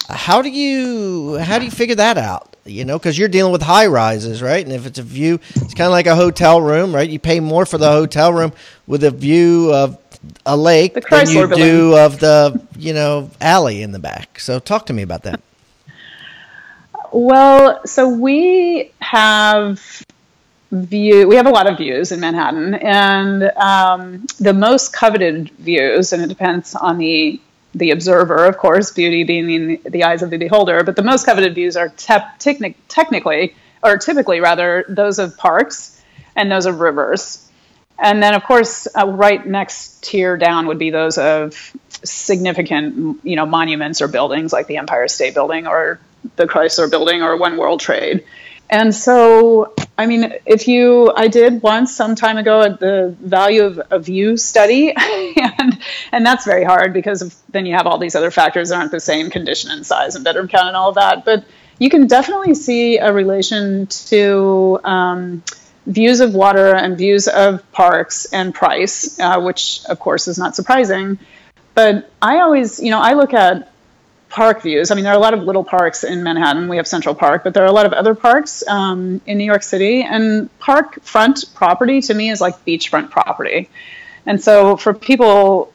How 0.08 0.40
do 0.40 0.48
you 0.48 1.36
how 1.38 1.58
do 1.58 1.64
you 1.64 1.70
figure 1.70 1.96
that 1.96 2.16
out? 2.16 2.56
You 2.64 2.84
know 2.84 2.98
because 2.98 3.18
you're 3.18 3.28
dealing 3.28 3.52
with 3.52 3.62
high 3.62 3.86
rises 3.86 4.40
right? 4.42 4.64
And 4.64 4.72
if 4.72 4.86
it's 4.86 4.98
a 4.98 5.02
view 5.02 5.40
it's 5.54 5.74
kind 5.74 5.86
of 5.86 5.90
like 5.92 6.06
a 6.06 6.16
hotel 6.16 6.60
room 6.60 6.94
right? 6.94 7.08
You 7.08 7.18
pay 7.18 7.40
more 7.40 7.66
for 7.66 7.78
the 7.78 7.90
hotel 7.90 8.32
room 8.32 8.52
with 8.86 9.04
a 9.04 9.10
view 9.10 9.72
of 9.72 9.98
a 10.46 10.56
lake 10.56 10.94
than 10.94 11.28
you 11.28 11.46
do 11.54 11.96
of 11.96 12.20
the 12.20 12.60
you 12.76 12.94
know 12.94 13.30
alley 13.40 13.82
in 13.82 13.92
the 13.92 13.98
back. 13.98 14.40
So 14.40 14.58
talk 14.58 14.86
to 14.86 14.92
me 14.92 15.02
about 15.02 15.24
that 15.24 15.40
well, 17.18 17.86
so 17.86 18.08
we 18.08 18.92
have 19.00 20.04
view 20.70 21.26
we 21.26 21.36
have 21.36 21.46
a 21.46 21.50
lot 21.50 21.66
of 21.66 21.78
views 21.78 22.12
in 22.12 22.20
manhattan 22.20 22.74
and 22.74 23.42
um, 23.56 24.26
the 24.38 24.52
most 24.52 24.92
coveted 24.92 25.48
views 25.52 26.12
and 26.12 26.22
it 26.22 26.26
depends 26.26 26.74
on 26.74 26.98
the 26.98 27.40
the 27.74 27.90
observer 27.90 28.44
of 28.44 28.58
course 28.58 28.90
beauty 28.90 29.24
being 29.24 29.48
in 29.48 29.80
the 29.90 30.04
eyes 30.04 30.22
of 30.22 30.28
the 30.28 30.36
beholder 30.36 30.84
but 30.84 30.94
the 30.94 31.02
most 31.02 31.24
coveted 31.24 31.54
views 31.54 31.74
are 31.74 31.88
tep- 31.88 32.38
techni- 32.38 32.74
technically 32.86 33.54
or 33.82 33.96
typically 33.96 34.40
rather 34.40 34.84
those 34.88 35.18
of 35.18 35.36
parks 35.36 36.02
and 36.36 36.50
those 36.50 36.66
of 36.66 36.80
rivers. 36.80 37.44
And 37.98 38.22
then 38.22 38.34
of 38.34 38.44
course 38.44 38.86
uh, 38.96 39.06
right 39.06 39.44
next 39.44 40.04
tier 40.04 40.36
down 40.36 40.66
would 40.68 40.78
be 40.78 40.90
those 40.90 41.18
of 41.18 41.72
significant 42.04 43.18
you 43.24 43.34
know 43.34 43.44
monuments 43.44 44.00
or 44.00 44.08
buildings 44.08 44.52
like 44.52 44.68
the 44.68 44.76
empire 44.76 45.08
state 45.08 45.34
building 45.34 45.66
or 45.66 45.98
the 46.36 46.46
chrysler 46.46 46.90
building 46.90 47.22
or 47.22 47.36
one 47.36 47.56
world 47.56 47.80
trade 47.80 48.24
and 48.70 48.94
so, 48.94 49.72
I 49.96 50.06
mean, 50.06 50.34
if 50.44 50.68
you, 50.68 51.12
I 51.16 51.28
did 51.28 51.62
once 51.62 51.94
some 51.94 52.14
time 52.14 52.36
ago 52.36 52.60
at 52.62 52.80
the 52.80 53.16
value 53.18 53.62
of 53.62 53.80
a 53.90 53.98
view 53.98 54.36
study, 54.36 54.92
and 54.96 55.78
and 56.12 56.26
that's 56.26 56.44
very 56.44 56.64
hard 56.64 56.92
because 56.92 57.34
then 57.50 57.64
you 57.64 57.74
have 57.74 57.86
all 57.86 57.98
these 57.98 58.14
other 58.14 58.30
factors 58.30 58.68
that 58.68 58.76
aren't 58.76 58.90
the 58.90 59.00
same 59.00 59.30
condition 59.30 59.70
and 59.70 59.86
size 59.86 60.16
and 60.16 60.24
bedroom 60.24 60.48
count 60.48 60.68
and 60.68 60.76
all 60.76 60.90
of 60.90 60.96
that. 60.96 61.24
But 61.24 61.44
you 61.78 61.88
can 61.88 62.06
definitely 62.06 62.54
see 62.54 62.98
a 62.98 63.10
relation 63.10 63.86
to 63.86 64.80
um, 64.84 65.42
views 65.86 66.20
of 66.20 66.34
water 66.34 66.74
and 66.74 66.98
views 66.98 67.26
of 67.26 67.70
parks 67.72 68.26
and 68.26 68.54
price, 68.54 69.18
uh, 69.18 69.40
which 69.40 69.80
of 69.86 69.98
course 69.98 70.28
is 70.28 70.36
not 70.36 70.54
surprising. 70.54 71.18
But 71.72 72.10
I 72.20 72.40
always, 72.40 72.80
you 72.80 72.90
know, 72.90 73.00
I 73.00 73.14
look 73.14 73.32
at 73.32 73.72
park 74.28 74.62
views. 74.62 74.90
I 74.90 74.94
mean, 74.94 75.04
there 75.04 75.12
are 75.12 75.16
a 75.16 75.20
lot 75.20 75.34
of 75.34 75.42
little 75.42 75.64
parks 75.64 76.04
in 76.04 76.22
Manhattan. 76.22 76.68
We 76.68 76.76
have 76.76 76.86
Central 76.86 77.14
Park, 77.14 77.44
but 77.44 77.54
there 77.54 77.62
are 77.64 77.68
a 77.68 77.72
lot 77.72 77.86
of 77.86 77.92
other 77.92 78.14
parks 78.14 78.66
um, 78.68 79.20
in 79.26 79.38
New 79.38 79.44
York 79.44 79.62
City. 79.62 80.02
And 80.02 80.50
park 80.58 81.02
front 81.02 81.44
property 81.54 82.00
to 82.02 82.14
me 82.14 82.30
is 82.30 82.40
like 82.40 82.64
beachfront 82.64 83.10
property. 83.10 83.68
And 84.26 84.42
so 84.42 84.76
for 84.76 84.92
people 84.92 85.72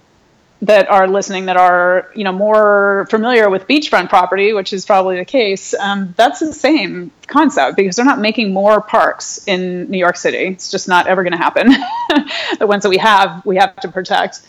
that 0.61 0.89
are 0.89 1.09
listening 1.09 1.47
that 1.47 1.57
are 1.57 2.09
you 2.15 2.23
know 2.23 2.31
more 2.31 3.05
familiar 3.09 3.49
with 3.49 3.67
beachfront 3.67 4.07
property, 4.07 4.53
which 4.53 4.71
is 4.71 4.85
probably 4.85 5.17
the 5.17 5.25
case, 5.25 5.73
um, 5.73 6.13
that's 6.15 6.39
the 6.39 6.53
same 6.53 7.11
concept 7.27 7.75
because 7.75 7.95
they're 7.95 8.05
not 8.05 8.19
making 8.19 8.53
more 8.53 8.79
parks 8.79 9.45
in 9.47 9.89
New 9.89 9.97
York 9.97 10.15
City. 10.15 10.45
It's 10.45 10.71
just 10.71 10.87
not 10.87 11.07
ever 11.07 11.23
going 11.23 11.33
to 11.33 11.37
happen. 11.37 11.67
the 12.59 12.67
ones 12.67 12.83
that 12.83 12.89
we 12.89 12.97
have, 12.97 13.45
we 13.45 13.57
have 13.57 13.75
to 13.77 13.89
protect 13.89 14.41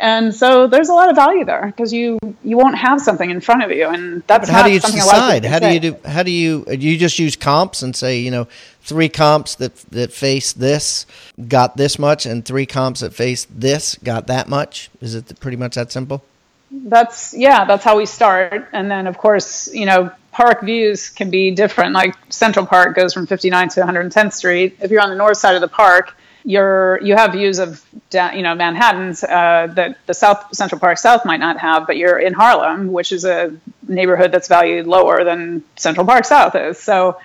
and 0.00 0.34
so 0.34 0.66
there's 0.66 0.88
a 0.88 0.94
lot 0.94 1.10
of 1.10 1.16
value 1.16 1.44
there 1.44 1.66
because 1.66 1.92
you 1.92 2.18
you 2.42 2.56
won't 2.56 2.76
have 2.76 3.00
something 3.00 3.30
in 3.30 3.40
front 3.40 3.62
of 3.62 3.70
you 3.70 3.86
and 3.86 4.22
that's 4.26 4.48
how 4.48 4.62
do 4.62 4.72
you 4.72 4.80
decide? 4.80 5.44
how 5.44 5.58
do 5.58 5.72
you 5.72 5.80
do 5.80 5.96
how 6.04 6.22
do 6.22 6.30
you 6.30 6.64
do 6.64 6.88
you 6.88 6.96
just 6.96 7.18
use 7.18 7.36
comps 7.36 7.82
and 7.82 7.94
say 7.94 8.18
you 8.18 8.30
know 8.30 8.48
three 8.82 9.08
comps 9.08 9.54
that 9.56 9.76
that 9.90 10.12
face 10.12 10.52
this 10.52 11.06
got 11.48 11.76
this 11.76 11.98
much 11.98 12.26
and 12.26 12.44
three 12.44 12.66
comps 12.66 13.00
that 13.00 13.14
face 13.14 13.46
this 13.50 13.96
got 14.02 14.26
that 14.26 14.48
much? 14.48 14.90
Is 15.00 15.14
it 15.14 15.38
pretty 15.38 15.56
much 15.56 15.74
that 15.74 15.92
simple? 15.92 16.24
That's 16.70 17.34
yeah 17.36 17.64
that's 17.64 17.84
how 17.84 17.96
we 17.96 18.06
start. 18.06 18.68
And 18.72 18.90
then 18.90 19.06
of 19.06 19.18
course 19.18 19.72
you 19.72 19.86
know 19.86 20.10
park 20.32 20.62
views 20.62 21.10
can 21.10 21.30
be 21.30 21.50
different. 21.50 21.92
Like 21.92 22.16
central 22.30 22.66
park 22.66 22.96
goes 22.96 23.12
from 23.12 23.26
59 23.26 23.68
to 23.70 23.80
110th 23.82 24.32
street. 24.32 24.78
If 24.80 24.90
you're 24.90 25.02
on 25.02 25.10
the 25.10 25.16
north 25.16 25.36
side 25.36 25.54
of 25.54 25.60
the 25.60 25.68
park 25.68 26.16
you're 26.44 27.00
you 27.02 27.16
have 27.16 27.32
views 27.32 27.58
of 27.58 27.84
you 28.12 28.42
know 28.42 28.54
Manhattan's 28.54 29.22
uh, 29.22 29.68
that 29.74 29.98
the 30.06 30.14
South 30.14 30.54
Central 30.54 30.80
Park 30.80 30.98
South 30.98 31.24
might 31.24 31.40
not 31.40 31.58
have, 31.58 31.86
but 31.86 31.96
you're 31.96 32.18
in 32.18 32.32
Harlem, 32.32 32.92
which 32.92 33.12
is 33.12 33.24
a 33.24 33.54
neighborhood 33.86 34.32
that's 34.32 34.48
valued 34.48 34.86
lower 34.86 35.24
than 35.24 35.62
Central 35.76 36.06
Park 36.06 36.24
South 36.24 36.54
is. 36.54 36.78
So 36.78 37.18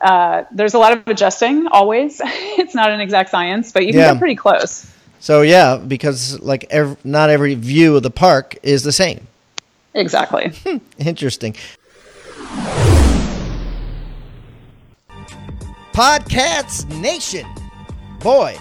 uh, 0.00 0.44
there's 0.52 0.74
a 0.74 0.78
lot 0.78 0.92
of 0.92 1.06
adjusting 1.08 1.66
always. 1.66 2.20
it's 2.24 2.74
not 2.74 2.90
an 2.90 3.00
exact 3.00 3.30
science, 3.30 3.72
but 3.72 3.86
you 3.86 3.92
can 3.92 4.00
yeah. 4.00 4.12
get 4.12 4.18
pretty 4.18 4.36
close. 4.36 4.90
So 5.20 5.42
yeah, 5.42 5.76
because 5.76 6.40
like 6.40 6.66
every, 6.70 6.96
not 7.02 7.30
every 7.30 7.54
view 7.54 7.96
of 7.96 8.02
the 8.02 8.10
park 8.10 8.56
is 8.62 8.82
the 8.82 8.92
same. 8.92 9.26
Exactly. 9.94 10.52
Interesting. 10.98 11.56
Podcats 15.92 16.86
Nation 17.00 17.46
boy, 18.20 18.56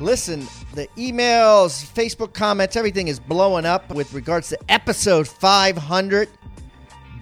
listen, 0.00 0.46
the 0.74 0.88
emails, 0.96 1.84
Facebook 1.92 2.32
comments, 2.32 2.76
everything 2.76 3.08
is 3.08 3.20
blowing 3.20 3.66
up 3.66 3.90
with 3.90 4.12
regards 4.12 4.48
to 4.50 4.58
episode 4.68 5.28
500. 5.28 6.28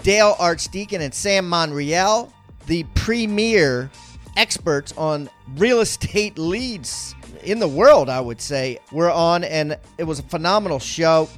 Dale 0.02 0.34
Archdeacon 0.38 1.02
and 1.02 1.12
Sam 1.12 1.48
Monreal, 1.48 2.32
the 2.66 2.84
premier 2.94 3.90
experts 4.36 4.94
on 4.96 5.28
real 5.56 5.80
estate 5.80 6.38
leads 6.38 7.14
in 7.42 7.58
the 7.58 7.68
world, 7.68 8.08
I 8.08 8.20
would 8.20 8.40
say, 8.40 8.78
were 8.92 9.10
on, 9.10 9.44
and 9.44 9.78
it 9.98 10.04
was 10.04 10.18
a 10.18 10.22
phenomenal 10.22 10.78
show. 10.78 11.28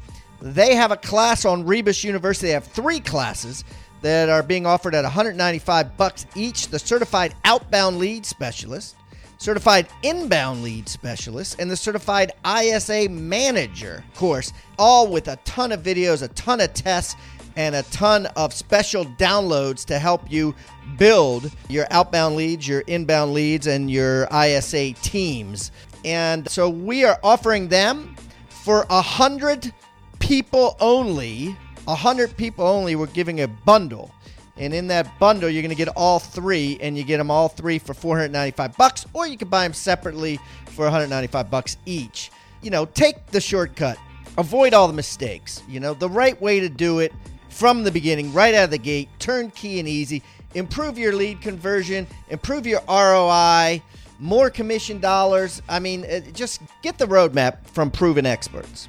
They 0.40 0.74
have 0.74 0.90
a 0.90 0.96
class 0.96 1.44
on 1.44 1.64
Rebus 1.64 2.04
University. 2.04 2.48
They 2.48 2.52
have 2.52 2.66
three 2.66 3.00
classes 3.00 3.64
that 4.02 4.28
are 4.28 4.42
being 4.42 4.66
offered 4.66 4.94
at 4.94 5.04
195 5.04 5.96
bucks 5.96 6.26
each. 6.34 6.68
The 6.68 6.78
certified 6.78 7.34
outbound 7.44 7.98
lead 7.98 8.26
specialist, 8.26 8.96
certified 9.42 9.88
inbound 10.04 10.62
lead 10.62 10.88
specialist, 10.88 11.56
and 11.58 11.68
the 11.68 11.76
certified 11.76 12.30
ISA 12.46 13.08
manager 13.08 14.04
course, 14.14 14.52
all 14.78 15.08
with 15.08 15.26
a 15.26 15.36
ton 15.44 15.72
of 15.72 15.82
videos, 15.82 16.22
a 16.22 16.28
ton 16.28 16.60
of 16.60 16.72
tests, 16.74 17.16
and 17.56 17.74
a 17.74 17.82
ton 17.84 18.26
of 18.36 18.54
special 18.54 19.04
downloads 19.04 19.84
to 19.84 19.98
help 19.98 20.30
you 20.30 20.54
build 20.96 21.50
your 21.68 21.86
outbound 21.90 22.36
leads, 22.36 22.68
your 22.68 22.82
inbound 22.86 23.34
leads, 23.34 23.66
and 23.66 23.90
your 23.90 24.28
ISA 24.32 24.92
teams. 25.02 25.72
And 26.04 26.48
so 26.48 26.70
we 26.70 27.04
are 27.04 27.18
offering 27.24 27.66
them 27.66 28.14
for 28.48 28.86
a 28.90 29.02
hundred 29.02 29.72
people 30.20 30.76
only. 30.78 31.56
A 31.88 31.96
hundred 31.96 32.36
people 32.36 32.64
only. 32.64 32.94
We're 32.94 33.06
giving 33.06 33.40
a 33.40 33.48
bundle 33.48 34.14
and 34.56 34.74
in 34.74 34.88
that 34.88 35.18
bundle, 35.18 35.48
you're 35.48 35.62
going 35.62 35.70
to 35.70 35.76
get 35.76 35.88
all 35.96 36.18
three, 36.18 36.78
and 36.80 36.96
you 36.96 37.04
get 37.04 37.18
them 37.18 37.30
all 37.30 37.48
three 37.48 37.78
for 37.78 37.94
495 37.94 38.76
bucks, 38.76 39.06
or 39.12 39.26
you 39.26 39.38
can 39.38 39.48
buy 39.48 39.62
them 39.62 39.72
separately 39.72 40.38
for 40.66 40.84
195 40.84 41.50
bucks 41.50 41.76
each. 41.86 42.30
You 42.60 42.70
know, 42.70 42.84
take 42.84 43.26
the 43.26 43.40
shortcut. 43.40 43.96
Avoid 44.38 44.74
all 44.74 44.88
the 44.88 44.94
mistakes. 44.94 45.62
You 45.68 45.80
know, 45.80 45.94
the 45.94 46.08
right 46.08 46.40
way 46.40 46.60
to 46.60 46.68
do 46.68 47.00
it 47.00 47.12
from 47.48 47.84
the 47.84 47.90
beginning, 47.90 48.32
right 48.32 48.54
out 48.54 48.64
of 48.64 48.70
the 48.70 48.78
gate, 48.78 49.08
turnkey 49.18 49.78
and 49.78 49.88
easy. 49.88 50.22
Improve 50.54 50.98
your 50.98 51.14
lead 51.14 51.40
conversion, 51.40 52.06
improve 52.28 52.66
your 52.66 52.82
ROI, 52.88 53.82
more 54.18 54.50
commission 54.50 55.00
dollars. 55.00 55.62
I 55.68 55.78
mean, 55.78 56.04
uh, 56.04 56.20
just 56.32 56.62
get 56.82 56.98
the 56.98 57.06
roadmap 57.06 57.66
from 57.66 57.90
proven 57.90 58.26
experts. 58.26 58.88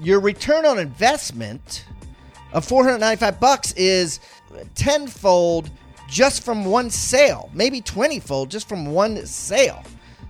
Your 0.00 0.20
return 0.20 0.64
on 0.66 0.78
investment 0.78 1.84
of 2.52 2.64
495 2.64 3.40
bucks 3.40 3.72
is 3.72 4.20
tenfold 4.74 5.70
just 6.08 6.42
from 6.42 6.64
one 6.64 6.90
sale, 6.90 7.50
maybe 7.54 7.80
20 7.80 8.20
fold 8.20 8.50
just 8.50 8.68
from 8.68 8.86
one 8.86 9.24
sale. 9.26 9.82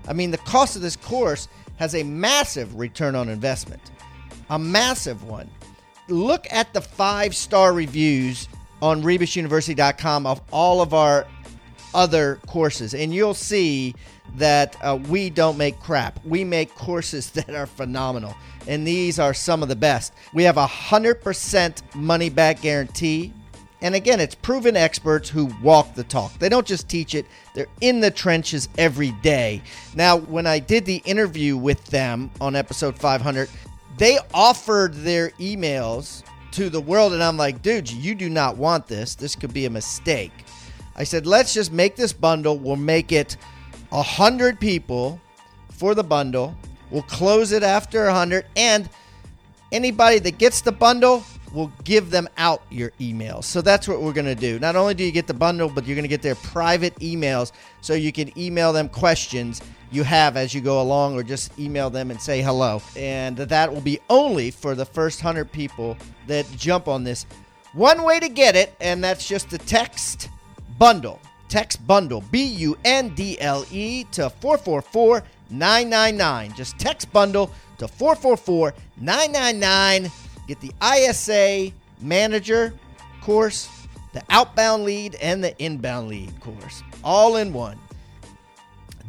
I 0.09 0.13
mean, 0.13 0.31
the 0.31 0.39
cost 0.39 0.77
of 0.77 0.83
this 0.83 0.97
course 0.97 1.49
has 1.77 1.95
a 1.95 2.03
massive 2.03 2.75
return 2.77 3.15
on 3.15 3.29
investment, 3.29 3.91
a 4.51 4.59
massive 4.59 5.25
one. 5.25 5.51
Look 6.09 6.47
at 6.51 6.73
the 6.73 6.81
five 6.81 7.35
star 7.35 7.73
reviews 7.73 8.49
on 8.83 9.03
rebusuniversity.com 9.03 10.27
of 10.27 10.41
all 10.53 10.81
of 10.81 10.95
our 10.95 11.27
other 11.95 12.41
courses, 12.47 12.95
and 12.95 13.15
you'll 13.15 13.35
see 13.35 13.95
that 14.37 14.77
uh, 14.83 14.99
we 15.09 15.31
don't 15.31 15.57
make 15.57 15.79
crap. 15.81 16.23
We 16.25 16.45
make 16.45 16.75
courses 16.75 17.31
that 17.33 17.51
are 17.51 17.67
phenomenal, 17.67 18.35
and 18.67 18.87
these 18.87 19.19
are 19.19 19.35
some 19.35 19.63
of 19.63 19.69
the 19.69 19.77
best. 19.77 20.13
We 20.33 20.43
have 20.45 20.59
a 20.59 20.67
100% 20.67 21.95
money 21.95 22.29
back 22.29 22.61
guarantee 22.61 23.33
and 23.85 23.95
again, 23.95 24.19
it's 24.19 24.35
proven 24.35 24.79
experts 24.79 25.29
who 25.29 25.45
walk 25.63 25.95
the 25.95 26.05
talk. 26.05 26.33
They 26.39 26.49
don't 26.49 26.67
just 26.67 26.89
teach 26.89 27.15
it, 27.15 27.27
they're 27.55 27.67
in 27.83 28.01
the 28.01 28.11
trenches 28.11 28.71
every 28.79 29.13
day. 29.23 29.61
Now, 29.95 30.17
when 30.17 30.47
I 30.47 30.59
did 30.59 30.87
the 30.87 31.03
interview 31.05 31.59
with 31.59 31.85
them 31.89 32.31
on 32.41 32.57
episode 32.57 32.99
500, 32.99 33.51
they 33.99 34.19
offered 34.33 34.95
their 34.95 35.31
emails 35.33 36.23
to 36.53 36.71
the 36.71 36.81
world, 36.81 37.13
and 37.13 37.23
I'm 37.23 37.37
like, 37.37 37.61
dude, 37.61 37.91
you 37.91 38.15
do 38.15 38.31
not 38.31 38.57
want 38.57 38.87
this. 38.87 39.17
This 39.17 39.37
could 39.37 39.53
be 39.53 39.67
a 39.67 39.71
mistake. 39.71 40.33
I 40.97 41.05
said, 41.05 41.27
let's 41.27 41.53
just 41.53 41.71
make 41.71 41.95
this 41.95 42.15
bundle. 42.15 42.57
We'll 42.57 42.77
make 42.77 43.13
it 43.13 43.37
100 43.91 44.59
people 44.59 45.21
for 45.71 45.95
the 45.95 46.05
bundle. 46.05 46.57
We'll 46.91 47.03
close 47.03 47.53
it 47.53 47.63
after 47.63 48.07
100. 48.07 48.47
And 48.57 48.89
anybody 49.73 50.21
that 50.21 50.39
gets 50.39 50.63
the 50.63 50.73
bundle, 50.73 51.23
will 51.55 51.73
give 51.85 52.11
them 52.11 52.29
out 52.37 52.63
your 52.71 52.91
emails. 53.01 53.45
So 53.45 53.63
that's 53.63 53.87
what 53.89 54.03
we're 54.03 54.13
going 54.13 54.27
to 54.27 54.35
do. 54.35 54.59
Not 54.59 54.77
only 54.77 54.95
do 54.95 55.05
you 55.05 55.13
get 55.13 55.27
the 55.27 55.35
bundle, 55.35 55.69
but 55.69 55.87
you're 55.87 55.95
going 55.95 56.05
to 56.05 56.09
get 56.09 56.23
their 56.23 56.35
private 56.35 56.95
emails 56.97 57.53
so 57.81 57.95
you 57.95 58.13
can 58.13 58.37
email 58.39 58.73
them 58.73 58.89
questions 58.89 59.63
you 59.91 60.03
have 60.03 60.37
as 60.37 60.53
you 60.53 60.61
go 60.61 60.83
along 60.83 61.15
or 61.15 61.23
just 61.23 61.57
email 61.59 61.89
them 61.89 62.11
and 62.11 62.21
say 62.21 62.43
hello. 62.43 62.83
And 62.97 63.37
that 63.37 63.73
will 63.73 63.81
be 63.81 64.01
only 64.11 64.51
for 64.51 64.75
the 64.75 64.85
first 64.85 65.23
100 65.23 65.51
people 65.53 65.97
that 66.27 66.51
jump 66.57 66.89
on 66.89 67.05
this. 67.05 67.27
One 67.73 68.03
way 68.03 68.21
to 68.21 68.29
get 68.29 68.57
it, 68.57 68.75
and 68.81 69.03
that's 69.03 69.27
just 69.27 69.51
the 69.51 69.59
text 69.59 70.29
bundle 70.79 71.21
Text 71.49 71.87
bundle, 71.87 72.23
B 72.33 72.43
U 72.43 72.77
N 72.85 73.11
D 73.11 73.41
L 73.41 73.65
E, 73.71 74.05
to 74.13 74.29
444 74.29 75.23
999. 75.51 76.53
Just 76.55 76.79
text 76.79 77.13
bundle 77.13 77.51
to 77.79 77.87
444 77.87 78.75
999. 78.97 80.11
Get 80.47 80.61
the 80.61 80.73
ISA 80.83 81.73
manager 82.01 82.75
course, 83.23 83.69
the 84.13 84.23
outbound 84.31 84.85
lead, 84.85 85.15
and 85.17 85.43
the 85.43 85.57
inbound 85.63 86.09
lead 86.09 86.39
course 86.41 86.83
all 87.03 87.37
in 87.37 87.53
one. 87.53 87.79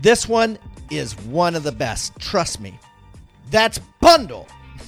This 0.01 0.27
one 0.27 0.59
is 0.91 1.17
one 1.21 1.55
of 1.55 1.63
the 1.63 1.71
best. 1.71 2.17
Trust 2.19 2.59
me. 2.59 2.77
That's 3.49 3.79
bundle. 3.99 4.47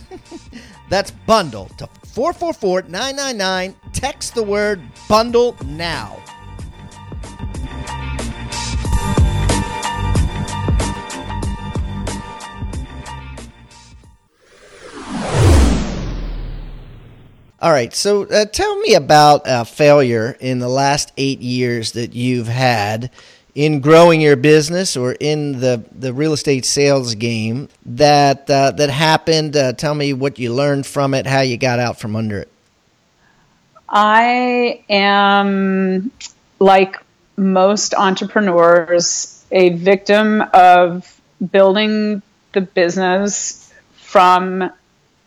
That's 0.90 1.12
bundle 1.12 1.70
to 1.78 1.88
444 2.06 2.84
999. 2.84 3.76
Text 3.94 4.36
the 4.36 4.44
word 4.44 4.82
bundle 5.08 5.56
now. 5.66 6.22
All 17.60 17.72
right, 17.72 17.92
so 17.92 18.24
uh, 18.26 18.46
tell 18.46 18.78
me 18.82 18.94
about 18.94 19.42
a 19.46 19.66
failure 19.66 20.38
in 20.40 20.60
the 20.60 20.70
last 20.70 21.12
eight 21.18 21.40
years 21.40 21.94
that 21.94 22.14
you've 22.14 22.48
had 22.48 23.10
in 23.56 23.80
growing 23.80 24.22
your 24.22 24.36
business 24.36 24.96
or 24.96 25.14
in 25.14 25.60
the, 25.60 25.84
the 25.92 26.14
real 26.14 26.34
estate 26.34 26.66
sales 26.66 27.16
game 27.16 27.68
that 27.84 28.48
uh, 28.48 28.70
that 28.72 28.92
happened. 28.92 29.58
Uh, 29.58 29.74
tell 29.74 29.96
me 29.96 30.14
what 30.14 30.38
you 30.38 30.54
learned 30.54 30.86
from 30.86 31.16
it, 31.16 31.26
how 31.26 31.42
you 31.42 31.58
got 31.58 31.80
out 31.80 32.00
from 32.00 32.16
under 32.16 32.38
it. 32.38 32.52
I 33.90 34.84
am 34.88 36.12
like 36.60 36.98
most 37.38 37.96
entrepreneurs, 37.96 39.44
a 39.52 39.70
victim 39.70 40.44
of 40.54 41.20
building 41.52 42.22
the 42.54 42.62
business 42.62 43.74
from 43.96 44.72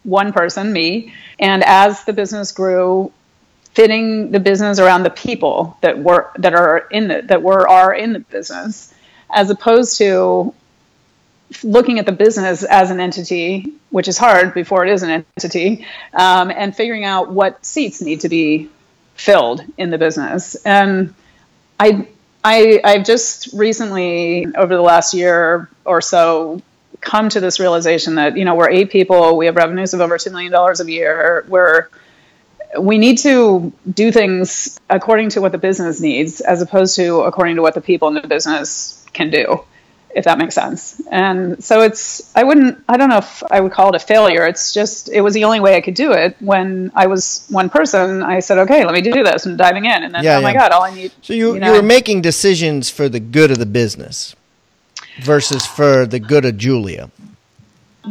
one 0.04 0.32
person, 0.32 0.72
me, 0.72 1.12
and 1.38 1.62
as 1.64 2.04
the 2.04 2.12
business 2.12 2.52
grew, 2.52 3.12
fitting 3.74 4.30
the 4.30 4.40
business 4.40 4.78
around 4.78 5.04
the 5.04 5.10
people 5.10 5.76
that 5.80 5.98
were 5.98 6.30
that 6.38 6.54
are 6.54 6.78
in 6.90 7.08
the 7.08 7.22
that 7.22 7.42
were 7.42 7.68
are 7.68 7.94
in 7.94 8.12
the 8.12 8.20
business, 8.20 8.92
as 9.30 9.50
opposed 9.50 9.98
to 9.98 10.54
looking 11.62 11.98
at 11.98 12.06
the 12.06 12.12
business 12.12 12.62
as 12.62 12.90
an 12.90 13.00
entity, 13.00 13.72
which 13.90 14.08
is 14.08 14.16
hard 14.16 14.54
before 14.54 14.86
it 14.86 14.92
is 14.92 15.02
an 15.02 15.24
entity, 15.36 15.86
um, 16.14 16.50
and 16.50 16.74
figuring 16.74 17.04
out 17.04 17.30
what 17.30 17.64
seats 17.64 18.00
need 18.00 18.20
to 18.20 18.28
be 18.28 18.68
filled 19.14 19.62
in 19.76 19.90
the 19.90 19.98
business. 19.98 20.54
And 20.64 21.14
I, 21.78 22.06
I, 22.44 22.80
I've 22.84 23.04
just 23.04 23.52
recently, 23.52 24.46
over 24.54 24.74
the 24.74 24.82
last 24.82 25.12
year 25.12 25.68
or 25.84 26.00
so, 26.00 26.62
come 27.00 27.28
to 27.30 27.40
this 27.40 27.58
realization 27.58 28.16
that 28.16 28.36
you 28.36 28.44
know 28.44 28.54
we're 28.54 28.70
eight 28.70 28.90
people, 28.90 29.36
we 29.36 29.46
have 29.46 29.56
revenues 29.56 29.94
of 29.94 30.00
over 30.00 30.18
two 30.18 30.30
million 30.30 30.52
dollars 30.52 30.80
a 30.80 30.90
year. 30.90 31.44
We're 31.48 31.88
we 32.78 32.98
need 32.98 33.18
to 33.18 33.72
do 33.92 34.12
things 34.12 34.78
according 34.88 35.30
to 35.30 35.40
what 35.40 35.52
the 35.52 35.58
business 35.58 36.00
needs, 36.00 36.40
as 36.40 36.62
opposed 36.62 36.96
to 36.96 37.22
according 37.22 37.56
to 37.56 37.62
what 37.62 37.74
the 37.74 37.80
people 37.80 38.08
in 38.08 38.14
the 38.14 38.26
business 38.26 39.04
can 39.12 39.30
do, 39.30 39.64
if 40.14 40.24
that 40.24 40.38
makes 40.38 40.54
sense. 40.54 41.00
And 41.10 41.62
so 41.62 41.80
it's 41.80 42.30
I 42.36 42.44
wouldn't 42.44 42.84
I 42.88 42.96
don't 42.96 43.08
know 43.08 43.18
if 43.18 43.42
I 43.50 43.60
would 43.60 43.72
call 43.72 43.88
it 43.88 43.96
a 43.96 43.98
failure. 43.98 44.46
It's 44.46 44.72
just 44.72 45.08
it 45.08 45.20
was 45.20 45.34
the 45.34 45.44
only 45.44 45.60
way 45.60 45.74
I 45.76 45.80
could 45.80 45.94
do 45.94 46.12
it. 46.12 46.36
When 46.40 46.92
I 46.94 47.06
was 47.06 47.46
one 47.48 47.70
person, 47.70 48.22
I 48.22 48.40
said, 48.40 48.58
okay, 48.58 48.84
let 48.84 48.94
me 48.94 49.00
do 49.00 49.24
this, 49.24 49.46
and 49.46 49.58
diving 49.58 49.86
in, 49.86 50.04
and 50.04 50.14
then 50.14 50.22
yeah, 50.22 50.36
oh 50.36 50.40
yeah. 50.40 50.44
my 50.44 50.52
god, 50.52 50.70
all 50.70 50.82
I 50.82 50.94
need. 50.94 51.12
So 51.22 51.32
you 51.32 51.54
you, 51.54 51.60
know, 51.60 51.72
you 51.72 51.80
were 51.80 51.86
making 51.86 52.22
decisions 52.22 52.90
for 52.90 53.08
the 53.08 53.20
good 53.20 53.50
of 53.50 53.58
the 53.58 53.66
business 53.66 54.36
versus 55.22 55.66
for 55.66 56.06
the 56.06 56.20
good 56.20 56.44
of 56.44 56.56
Julia? 56.56 57.10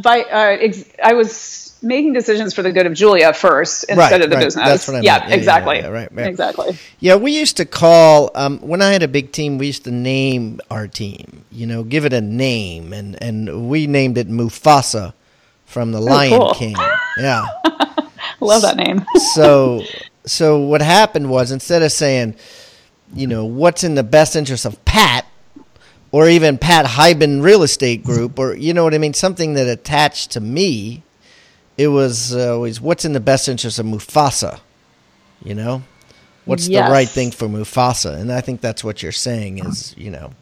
By 0.04 0.22
uh, 0.22 0.58
ex- 0.60 0.86
I 1.04 1.14
was 1.14 1.78
making 1.82 2.14
decisions 2.14 2.54
for 2.54 2.62
the 2.62 2.72
good 2.72 2.86
of 2.86 2.94
Julia 2.94 3.34
first 3.34 3.86
instead 3.86 3.98
right, 3.98 4.22
of 4.22 4.30
the 4.30 4.36
right. 4.36 4.46
business. 4.46 4.66
That's 4.66 4.88
what 4.88 4.98
I 4.98 5.00
yeah, 5.02 5.28
yeah, 5.28 5.36
exactly. 5.36 5.78
Yeah, 5.78 5.88
right, 5.88 6.14
right, 6.14 6.28
exactly. 6.28 6.78
Yeah, 7.00 7.16
we 7.16 7.38
used 7.38 7.58
to 7.58 7.66
call 7.66 8.32
um, 8.36 8.60
when 8.60 8.82
I 8.82 8.92
had 8.92 9.04
a 9.04 9.08
big 9.08 9.32
team. 9.32 9.58
We 9.58 9.68
used 9.68 9.86
to 9.86 9.92
name 9.92 10.60
our 10.70 10.88
team. 10.88 11.46
You 11.52 11.66
know, 11.66 11.84
give 11.84 12.06
it 12.06 12.14
a 12.14 12.22
name, 12.22 12.94
and 12.94 13.22
and 13.22 13.70
we 13.70 13.88
named 13.88 14.18
it 14.18 14.30
Mufasa 14.30 15.14
from 15.66 15.92
the 15.92 16.00
oh, 16.00 16.04
Lion 16.04 16.40
cool. 16.40 16.54
King. 16.54 16.76
Yeah, 17.18 17.46
love 18.40 18.62
that 18.62 18.78
name. 18.78 19.06
so 19.34 19.84
so 20.26 20.60
what 20.60 20.82
happened 20.82 21.30
was 21.30 21.52
instead 21.52 21.82
of 21.82 21.92
saying, 21.92 22.36
you 23.14 23.28
know, 23.28 23.46
what's 23.46 23.84
in 23.84 23.96
the 23.96 24.04
best 24.04 24.36
interest 24.36 24.66
of 24.66 24.84
Pat, 24.86 25.26
or 26.12 26.28
even 26.28 26.58
Pat 26.58 26.86
Hiban 26.86 27.44
Real 27.44 27.64
Estate 27.64 28.04
Group, 28.04 28.40
or 28.40 28.56
you 28.56 28.74
know 28.74 28.84
what 28.84 28.94
I 28.94 28.98
mean, 28.98 29.14
something 29.14 29.54
that 29.54 29.68
attached 29.68 30.32
to 30.32 30.40
me. 30.40 31.04
It 31.78 31.88
was 31.88 32.36
uh, 32.36 32.56
always 32.56 32.82
what's 32.82 33.06
in 33.06 33.14
the 33.14 33.22
best 33.22 33.48
interest 33.48 33.80
of 33.80 33.86
Mufasa, 33.86 34.60
you 35.44 35.56
know, 35.56 35.82
what's 36.44 36.68
yes. 36.68 36.86
the 36.86 36.92
right 36.92 37.08
thing 37.08 37.32
for 37.32 37.48
Mufasa, 37.48 38.20
and 38.20 38.32
I 38.32 38.42
think 38.42 38.60
that's 38.60 38.84
what 38.84 39.02
you're 39.02 39.14
saying 39.14 39.60
is, 39.60 39.96
you 39.98 40.12
know. 40.12 40.34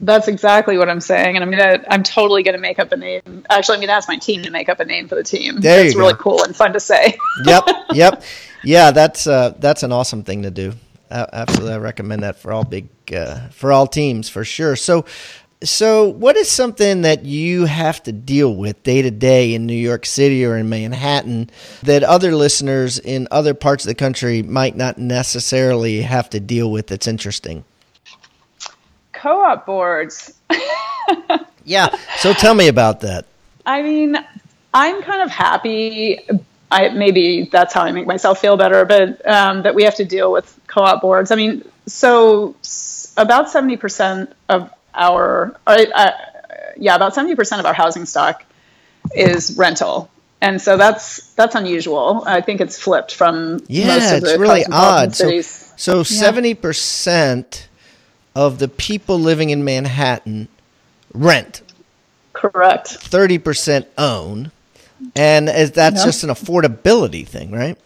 That's 0.00 0.28
exactly 0.28 0.78
what 0.78 0.88
I'm 0.88 1.00
saying, 1.00 1.36
and 1.36 1.44
I'm 1.44 1.50
gonna. 1.50 1.84
I'm 1.88 2.02
totally 2.02 2.42
gonna 2.42 2.58
make 2.58 2.78
up 2.78 2.90
a 2.92 2.96
name. 2.96 3.44
Actually, 3.50 3.76
I'm 3.76 3.80
gonna 3.82 3.92
ask 3.92 4.08
my 4.08 4.16
team 4.16 4.42
to 4.42 4.50
make 4.50 4.68
up 4.68 4.80
a 4.80 4.84
name 4.84 5.08
for 5.08 5.14
the 5.14 5.22
team. 5.22 5.60
There 5.60 5.84
It's 5.84 5.94
really 5.94 6.14
cool 6.18 6.42
and 6.42 6.54
fun 6.54 6.72
to 6.72 6.80
say. 6.80 7.16
yep, 7.44 7.64
yep, 7.92 8.22
yeah. 8.64 8.90
That's 8.90 9.28
uh, 9.28 9.54
that's 9.58 9.84
an 9.84 9.92
awesome 9.92 10.24
thing 10.24 10.42
to 10.42 10.50
do 10.50 10.74
absolutely, 11.12 11.74
I 11.74 11.78
recommend 11.78 12.22
that 12.22 12.36
for 12.36 12.52
all 12.52 12.64
big 12.64 12.88
uh, 13.14 13.48
for 13.48 13.72
all 13.72 13.86
teams 13.86 14.28
for 14.28 14.44
sure. 14.44 14.76
So, 14.76 15.04
so 15.62 16.08
what 16.08 16.36
is 16.36 16.50
something 16.50 17.02
that 17.02 17.24
you 17.24 17.66
have 17.66 18.02
to 18.04 18.12
deal 18.12 18.54
with 18.54 18.82
day 18.82 19.02
to 19.02 19.10
day 19.10 19.54
in 19.54 19.66
New 19.66 19.74
York 19.74 20.06
City 20.06 20.44
or 20.44 20.56
in 20.56 20.68
Manhattan 20.68 21.50
that 21.82 22.02
other 22.02 22.34
listeners 22.34 22.98
in 22.98 23.28
other 23.30 23.54
parts 23.54 23.84
of 23.84 23.88
the 23.88 23.94
country 23.94 24.42
might 24.42 24.76
not 24.76 24.98
necessarily 24.98 26.02
have 26.02 26.30
to 26.30 26.40
deal 26.40 26.70
with? 26.70 26.88
That's 26.88 27.06
interesting. 27.06 27.64
Co-op 29.12 29.66
boards. 29.66 30.34
yeah. 31.64 31.94
So 32.18 32.32
tell 32.32 32.54
me 32.54 32.68
about 32.68 33.00
that. 33.00 33.26
I 33.66 33.82
mean, 33.82 34.16
I'm 34.74 35.02
kind 35.02 35.22
of 35.22 35.30
happy 35.30 36.18
I 36.72 36.88
maybe 36.88 37.50
that's 37.52 37.74
how 37.74 37.82
I 37.82 37.92
make 37.92 38.06
myself 38.06 38.40
feel 38.40 38.56
better, 38.56 38.84
but 38.86 39.26
um, 39.28 39.62
that 39.62 39.74
we 39.74 39.84
have 39.84 39.96
to 39.96 40.04
deal 40.04 40.32
with 40.32 40.58
co-op 40.66 41.02
boards. 41.02 41.30
I 41.30 41.36
mean, 41.36 41.64
so 41.86 42.56
about 43.16 43.50
seventy 43.50 43.76
percent 43.76 44.32
of 44.48 44.70
our, 44.94 45.54
uh, 45.66 45.84
uh, 45.94 46.10
yeah, 46.76 46.94
about 46.94 47.14
seventy 47.14 47.36
percent 47.36 47.60
of 47.60 47.66
our 47.66 47.74
housing 47.74 48.06
stock 48.06 48.42
is 49.14 49.56
rental, 49.58 50.10
and 50.40 50.60
so 50.60 50.78
that's 50.78 51.34
that's 51.34 51.54
unusual. 51.54 52.24
I 52.26 52.40
think 52.40 52.62
it's 52.62 52.78
flipped 52.78 53.14
from 53.14 53.60
yeah, 53.68 54.14
it's 54.14 54.38
really 54.38 54.64
odd. 54.72 55.14
So 55.14 55.42
so 55.42 56.02
seventy 56.02 56.54
percent 56.54 57.68
of 58.34 58.58
the 58.58 58.68
people 58.68 59.18
living 59.18 59.50
in 59.50 59.62
Manhattan 59.62 60.48
rent. 61.12 61.60
Correct. 62.32 62.88
Thirty 62.88 63.36
percent 63.36 63.88
own 63.98 64.52
and 65.14 65.48
is 65.48 65.72
that's 65.72 66.04
just 66.04 66.24
an 66.24 66.30
affordability 66.30 67.26
thing, 67.26 67.52
right? 67.52 67.78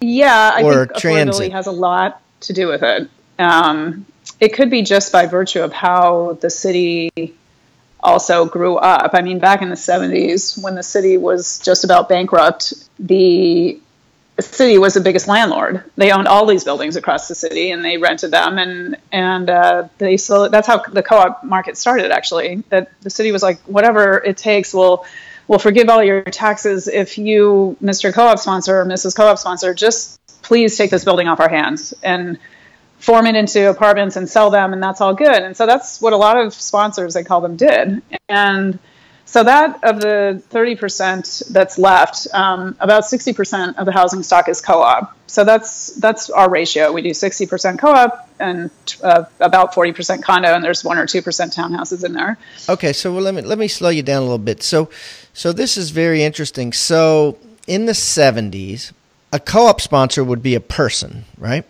Yeah, 0.00 0.52
I 0.54 0.62
or 0.62 0.86
think 0.86 0.98
transit. 0.98 1.50
affordability 1.50 1.52
has 1.52 1.66
a 1.66 1.72
lot 1.72 2.20
to 2.40 2.52
do 2.52 2.68
with 2.68 2.82
it. 2.82 3.08
Um, 3.38 4.06
it 4.40 4.50
could 4.50 4.70
be 4.70 4.82
just 4.82 5.12
by 5.12 5.26
virtue 5.26 5.62
of 5.62 5.72
how 5.72 6.38
the 6.40 6.50
city 6.50 7.10
also 8.00 8.44
grew 8.44 8.76
up. 8.76 9.10
I 9.14 9.22
mean, 9.22 9.38
back 9.38 9.62
in 9.62 9.68
the 9.68 9.74
70s, 9.74 10.62
when 10.62 10.74
the 10.74 10.82
city 10.82 11.16
was 11.16 11.58
just 11.58 11.84
about 11.84 12.08
bankrupt, 12.08 12.74
the 12.98 13.80
city 14.38 14.78
was 14.78 14.94
the 14.94 15.00
biggest 15.00 15.28
landlord. 15.28 15.82
They 15.96 16.12
owned 16.12 16.28
all 16.28 16.46
these 16.46 16.64
buildings 16.64 16.96
across 16.96 17.28
the 17.28 17.34
city, 17.34 17.70
and 17.70 17.84
they 17.84 17.96
rented 17.96 18.30
them, 18.30 18.58
and 18.58 18.96
and 19.12 19.48
uh, 19.48 19.88
they 19.98 20.18
so 20.18 20.48
that's 20.48 20.66
how 20.66 20.78
the 20.82 21.02
co-op 21.02 21.42
market 21.42 21.76
started. 21.76 22.10
Actually, 22.10 22.62
that 22.68 22.92
the 23.00 23.10
city 23.10 23.32
was 23.32 23.42
like, 23.42 23.58
whatever 23.60 24.18
it 24.18 24.36
takes, 24.36 24.74
we'll 24.74 25.06
will 25.48 25.58
forgive 25.58 25.88
all 25.88 26.02
your 26.02 26.22
taxes 26.22 26.88
if 26.88 27.18
you, 27.18 27.76
Mr. 27.82 28.12
Co-op 28.12 28.38
sponsor 28.38 28.80
or 28.80 28.84
Mrs. 28.84 29.14
Co-op 29.16 29.38
sponsor, 29.38 29.74
just 29.74 30.20
please 30.42 30.76
take 30.76 30.90
this 30.90 31.04
building 31.04 31.28
off 31.28 31.40
our 31.40 31.48
hands 31.48 31.94
and 32.02 32.38
form 32.98 33.26
it 33.26 33.36
into 33.36 33.68
apartments 33.70 34.16
and 34.16 34.28
sell 34.28 34.50
them, 34.50 34.72
and 34.72 34.82
that's 34.82 35.00
all 35.00 35.14
good. 35.14 35.42
And 35.42 35.56
so 35.56 35.66
that's 35.66 36.00
what 36.00 36.12
a 36.12 36.16
lot 36.16 36.38
of 36.38 36.54
sponsors, 36.54 37.14
I 37.16 37.22
call 37.22 37.40
them, 37.40 37.56
did. 37.56 38.02
And 38.28 38.78
so 39.28 39.42
that 39.42 39.82
of 39.82 40.00
the 40.00 40.40
30% 40.50 41.48
that's 41.48 41.78
left, 41.78 42.28
um, 42.32 42.76
about 42.78 43.02
60% 43.02 43.76
of 43.76 43.84
the 43.84 43.92
housing 43.92 44.22
stock 44.22 44.48
is 44.48 44.60
co-op. 44.60 45.14
So 45.26 45.44
that's 45.44 45.96
that's 45.96 46.30
our 46.30 46.48
ratio. 46.48 46.92
We 46.92 47.02
do 47.02 47.10
60% 47.10 47.78
co-op 47.80 48.30
and 48.38 48.70
uh, 49.02 49.24
about 49.40 49.74
40% 49.74 50.22
condo, 50.22 50.54
and 50.54 50.62
there's 50.62 50.84
one 50.84 50.96
or 50.96 51.06
two 51.06 51.20
percent 51.22 51.52
townhouses 51.52 52.04
in 52.04 52.12
there. 52.12 52.38
Okay, 52.68 52.92
so 52.92 53.12
well, 53.12 53.22
let 53.22 53.34
me 53.34 53.42
let 53.42 53.58
me 53.58 53.66
slow 53.66 53.88
you 53.88 54.04
down 54.04 54.18
a 54.18 54.24
little 54.24 54.38
bit. 54.38 54.62
So, 54.62 54.88
so 55.34 55.52
this 55.52 55.76
is 55.76 55.90
very 55.90 56.22
interesting. 56.22 56.72
So 56.72 57.36
in 57.66 57.86
the 57.86 57.92
70s, 57.92 58.92
a 59.32 59.40
co-op 59.40 59.80
sponsor 59.80 60.22
would 60.22 60.42
be 60.42 60.54
a 60.54 60.60
person, 60.60 61.24
right? 61.36 61.64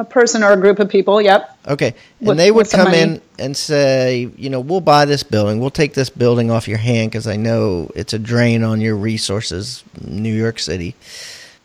a 0.00 0.04
person 0.04 0.42
or 0.42 0.52
a 0.52 0.56
group 0.56 0.78
of 0.78 0.88
people. 0.88 1.20
Yep. 1.20 1.58
Okay, 1.68 1.94
and 2.18 2.28
With- 2.28 2.38
they 2.38 2.50
would 2.50 2.70
come 2.70 2.84
money. 2.86 3.00
in 3.00 3.20
and 3.40 3.56
say, 3.56 4.30
you 4.36 4.50
know, 4.50 4.60
we'll 4.60 4.80
buy 4.80 5.04
this 5.04 5.22
building, 5.22 5.58
we'll 5.60 5.70
take 5.70 5.94
this 5.94 6.10
building 6.10 6.50
off 6.50 6.68
your 6.68 6.78
hand 6.78 7.10
because 7.10 7.26
I 7.26 7.36
know 7.36 7.90
it's 7.94 8.12
a 8.12 8.18
drain 8.18 8.62
on 8.62 8.80
your 8.80 8.96
resources, 8.96 9.82
New 10.00 10.34
York 10.34 10.58
City. 10.58 10.94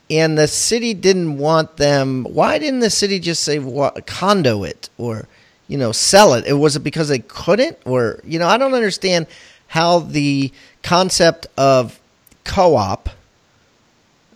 And 0.10 0.38
the 0.38 0.48
city 0.48 0.94
didn't 0.94 1.38
want 1.38 1.78
them. 1.78 2.24
Why 2.26 2.60
didn't 2.60 2.80
the 2.80 2.90
city 2.90 3.20
just 3.20 3.44
say 3.44 3.60
wa- 3.60 3.92
condo 4.06 4.64
it 4.64 4.90
or, 4.98 5.28
you 5.68 5.78
know, 5.78 5.92
sell 5.92 6.34
it? 6.34 6.46
It 6.46 6.54
was 6.54 6.76
it 6.76 6.82
because 6.82 7.10
they 7.10 7.20
couldn't, 7.20 7.78
or 7.86 8.20
you 8.24 8.40
know, 8.40 8.48
I 8.48 8.58
don't 8.58 8.76
understand 8.76 9.26
how 9.68 10.00
the 10.00 10.52
concept 10.84 11.48
of 11.58 12.00
co-op 12.44 13.10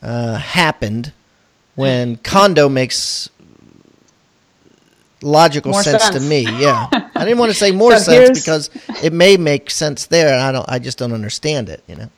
uh, 0.02 0.38
happened 0.38 1.14
when 1.76 2.18
condo 2.18 2.68
makes 2.68 3.30
logical 5.22 5.72
More 5.72 5.84
sense, 5.84 6.10
to 6.10 6.20
me. 6.20 6.42
Yeah, 6.42 6.90
I 7.20 7.26
didn't 7.26 7.40
want 7.40 7.52
to 7.52 7.58
say 7.58 7.72
more 7.72 7.98
So 7.98 8.12
sense 8.12 8.40
because 8.40 8.70
it 9.04 9.14
may 9.14 9.38
make 9.38 9.70
sense 9.70 10.08
there, 10.08 10.34
and 10.34 10.42
I 10.42 10.52
don't. 10.52 10.68
I 10.70 10.80
just 10.80 10.98
don't 10.98 11.14
understand 11.14 11.70
it. 11.70 11.84
You 11.88 11.96
know. 11.96 12.10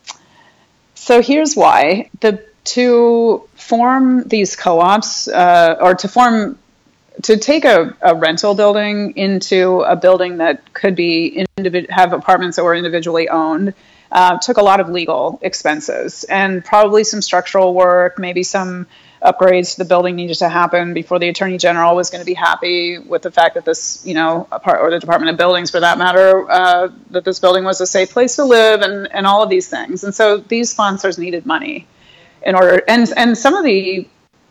So 0.95 1.21
here's 1.21 1.55
why: 1.55 2.09
the 2.19 2.43
to 2.63 3.43
form 3.55 4.23
these 4.27 4.55
co-ops 4.55 5.27
uh, 5.27 5.77
or 5.79 5.95
to 5.95 6.07
form 6.07 6.57
to 7.23 7.37
take 7.37 7.65
a, 7.65 7.95
a 8.01 8.15
rental 8.15 8.55
building 8.55 9.17
into 9.17 9.81
a 9.81 9.95
building 9.95 10.37
that 10.37 10.73
could 10.73 10.95
be 10.95 11.45
individ- 11.57 11.89
have 11.89 12.13
apartments 12.13 12.57
that 12.57 12.63
were 12.63 12.75
individually 12.75 13.29
owned 13.29 13.73
uh, 14.11 14.37
took 14.39 14.57
a 14.57 14.61
lot 14.61 14.79
of 14.79 14.89
legal 14.89 15.39
expenses 15.41 16.23
and 16.25 16.63
probably 16.63 17.03
some 17.03 17.21
structural 17.21 17.73
work, 17.73 18.19
maybe 18.19 18.43
some 18.43 18.87
upgrades 19.21 19.73
to 19.73 19.77
the 19.77 19.85
building 19.85 20.15
needed 20.15 20.35
to 20.35 20.49
happen 20.49 20.93
before 20.93 21.19
the 21.19 21.29
attorney 21.29 21.57
general 21.57 21.95
was 21.95 22.09
going 22.09 22.21
to 22.21 22.25
be 22.25 22.33
happy 22.33 22.97
with 22.97 23.21
the 23.21 23.31
fact 23.31 23.55
that 23.55 23.65
this, 23.65 24.01
you 24.05 24.13
know, 24.13 24.47
apart, 24.51 24.81
or 24.81 24.89
the 24.89 24.99
Department 24.99 25.29
of 25.29 25.37
Buildings 25.37 25.69
for 25.69 25.79
that 25.79 25.97
matter, 25.97 26.49
uh, 26.49 26.89
that 27.11 27.23
this 27.23 27.39
building 27.39 27.63
was 27.63 27.81
a 27.81 27.85
safe 27.85 28.11
place 28.11 28.35
to 28.37 28.45
live 28.45 28.81
and, 28.81 29.07
and 29.11 29.27
all 29.27 29.43
of 29.43 29.49
these 29.49 29.67
things. 29.67 30.03
And 30.03 30.13
so 30.13 30.37
these 30.37 30.71
sponsors 30.71 31.17
needed 31.17 31.45
money 31.45 31.87
in 32.43 32.55
order, 32.55 32.81
and 32.87 33.11
and 33.15 33.37
some 33.37 33.53
of 33.53 33.63
the 33.63 34.07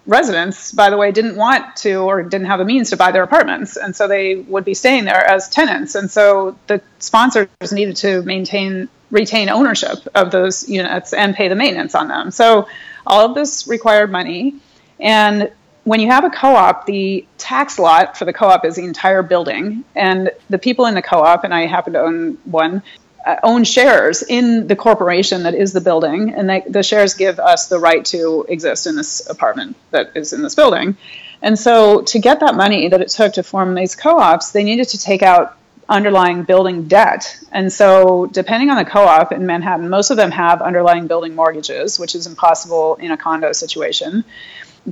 residents, 0.07 0.73
by 0.73 0.91
the 0.91 0.97
way, 0.97 1.11
didn't 1.11 1.37
want 1.37 1.77
to 1.77 1.95
or 1.97 2.23
didn't 2.23 2.47
have 2.47 2.59
the 2.59 2.65
means 2.65 2.91
to 2.91 2.97
buy 2.97 3.11
their 3.11 3.25
apartments, 3.25 3.77
and 3.77 3.95
so 3.97 4.07
they 4.07 4.37
would 4.37 4.65
be 4.65 4.75
staying 4.75 5.05
there 5.05 5.25
as 5.29 5.49
tenants. 5.49 5.97
And 5.97 6.09
so 6.09 6.57
the 6.69 6.81
sponsors 7.01 7.49
needed 7.73 7.97
to 7.97 8.23
maintain 8.23 8.89
retain 9.11 9.49
ownership 9.49 9.99
of 10.15 10.31
those 10.31 10.69
units 10.69 11.13
and 11.13 11.35
pay 11.35 11.49
the 11.49 11.57
maintenance 11.57 11.97
on 11.97 12.07
them. 12.07 12.31
So 12.31 12.69
all 13.07 13.25
of 13.25 13.35
this 13.35 13.67
required 13.67 14.11
money, 14.11 14.55
and 14.99 15.51
when 15.85 16.01
you 16.01 16.09
have 16.09 16.25
a 16.25 16.31
co-op, 16.31 16.87
the 16.87 17.27
tax 17.39 17.79
lot 17.79 18.17
for 18.17 18.25
the 18.25 18.33
co-op 18.33 18.65
is 18.65 18.77
the 18.77 18.85
entire 18.85 19.23
building, 19.23 19.85
and 19.95 20.31
the 20.49 20.59
people 20.59 20.87
in 20.87 20.95
the 20.95 21.03
co-op, 21.03 21.45
and 21.45 21.55
I 21.55 21.67
happen 21.67 21.95
to 21.95 22.01
own 22.01 22.39
one, 22.45 22.83
uh, 23.27 23.37
own 23.43 23.65
shares 23.65 24.23
in 24.23 24.67
the 24.67 24.77
corporation 24.77 25.43
that 25.45 25.55
is 25.55 25.73
the 25.73 25.81
building, 25.81 26.35
and 26.35 26.49
they, 26.49 26.61
the 26.69 26.83
shares 26.83 27.15
give 27.15 27.39
us 27.39 27.69
the 27.69 27.79
right 27.79 28.05
to 28.07 28.45
exist 28.49 28.87
in 28.87 28.97
this 28.97 29.29
apartment 29.29 29.77
that 29.91 30.13
is 30.15 30.33
in 30.33 30.43
this 30.43 30.55
building. 30.55 30.97
And 31.43 31.59
so, 31.59 32.03
to 32.03 32.19
get 32.19 32.41
that 32.41 32.55
money 32.55 32.89
that 32.89 33.01
it 33.01 33.09
took 33.09 33.33
to 33.35 33.43
form 33.43 33.75
these 33.75 33.97
co-ops, 33.97 34.53
they 34.53 34.63
needed 34.63 34.89
to 34.91 34.99
take 34.99 35.23
out 35.23 35.57
underlying 35.91 36.45
building 36.45 36.87
debt. 36.89 37.39
And 37.53 37.71
so, 37.71 38.27
depending 38.27 38.71
on 38.71 38.77
the 38.77 38.85
co-op 38.85 39.33
in 39.33 39.45
Manhattan, 39.45 39.91
most 39.91 40.11
of 40.11 40.17
them 40.17 40.31
have 40.31 40.63
underlying 40.63 41.09
building 41.09 41.35
mortgages, 41.35 41.99
which 41.99 42.15
is 42.15 42.27
impossible 42.27 42.95
in 42.97 43.11
a 43.11 43.17
condo 43.17 43.53
situation 43.53 44.25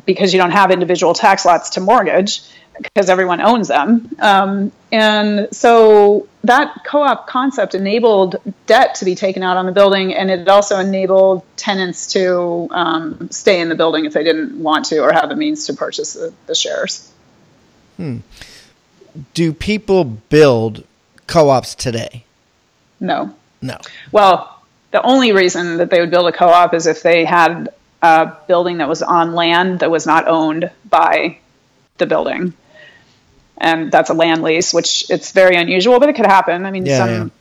because 0.05 0.35
you 0.35 0.41
don't 0.41 0.51
have 0.51 0.71
individual 0.71 1.15
tax 1.15 1.47
lots 1.47 1.71
to 1.71 1.81
mortgage 1.81 2.43
because 2.77 3.09
everyone 3.09 3.41
owns 3.41 3.69
them. 3.69 4.15
Um, 4.19 4.73
and 4.93 5.49
so 5.55 6.29
that 6.45 6.85
co 6.85 7.03
op 7.03 7.27
concept 7.27 7.75
enabled 7.75 8.37
debt 8.67 8.97
to 8.97 9.05
be 9.05 9.15
taken 9.15 9.43
out 9.43 9.57
on 9.57 9.67
the 9.67 9.73
building, 9.73 10.15
and 10.15 10.31
it 10.31 10.49
also 10.49 10.79
enabled 10.79 11.45
tenants 11.57 12.13
to 12.13 12.69
um, 12.71 13.31
stay 13.31 13.61
in 13.61 13.69
the 13.69 13.75
building 13.75 14.05
if 14.05 14.13
they 14.13 14.25
didn't 14.25 14.61
want 14.61 14.87
to 14.87 14.99
or 14.99 15.13
have 15.13 15.29
the 15.29 15.37
means 15.37 15.67
to 15.67 15.75
purchase 15.75 16.15
the, 16.15 16.33
the 16.47 16.55
shares. 16.55 17.13
Do 19.35 19.53
people 19.53 20.05
build 20.05 20.85
co-ops 21.29 21.77
today? 21.77 22.25
No. 22.99 23.33
No. 23.63 23.79
Well, 24.11 24.61
the 24.91 25.03
only 25.03 25.33
reason 25.33 25.77
that 25.77 25.91
they 25.91 26.01
would 26.01 26.11
build 26.11 26.27
a 26.29 26.33
co 26.33 26.49
op 26.49 26.75
is 26.75 26.87
if 26.87 27.03
they 27.03 27.25
had 27.25 27.69
a 28.03 28.33
building 28.47 28.79
that 28.79 28.89
was 28.89 29.03
on 29.03 29.35
land 29.35 29.81
that 29.81 29.91
was 29.91 30.07
not 30.07 30.27
owned 30.27 30.71
by 30.89 31.39
the 31.99 32.07
building. 32.07 32.55
And 33.59 33.91
that's 33.91 34.11
a 34.11 34.15
land 34.15 34.43
lease, 34.43 34.73
which 34.73 35.11
it's 35.11 35.33
very 35.33 35.57
unusual, 35.57 35.99
but 35.99 36.09
it 36.09 36.15
could 36.15 36.27
happen. 36.27 36.65
I 36.65 36.71
mean, 36.71 36.87
Yeah, 36.87 36.99
some, 36.99 37.33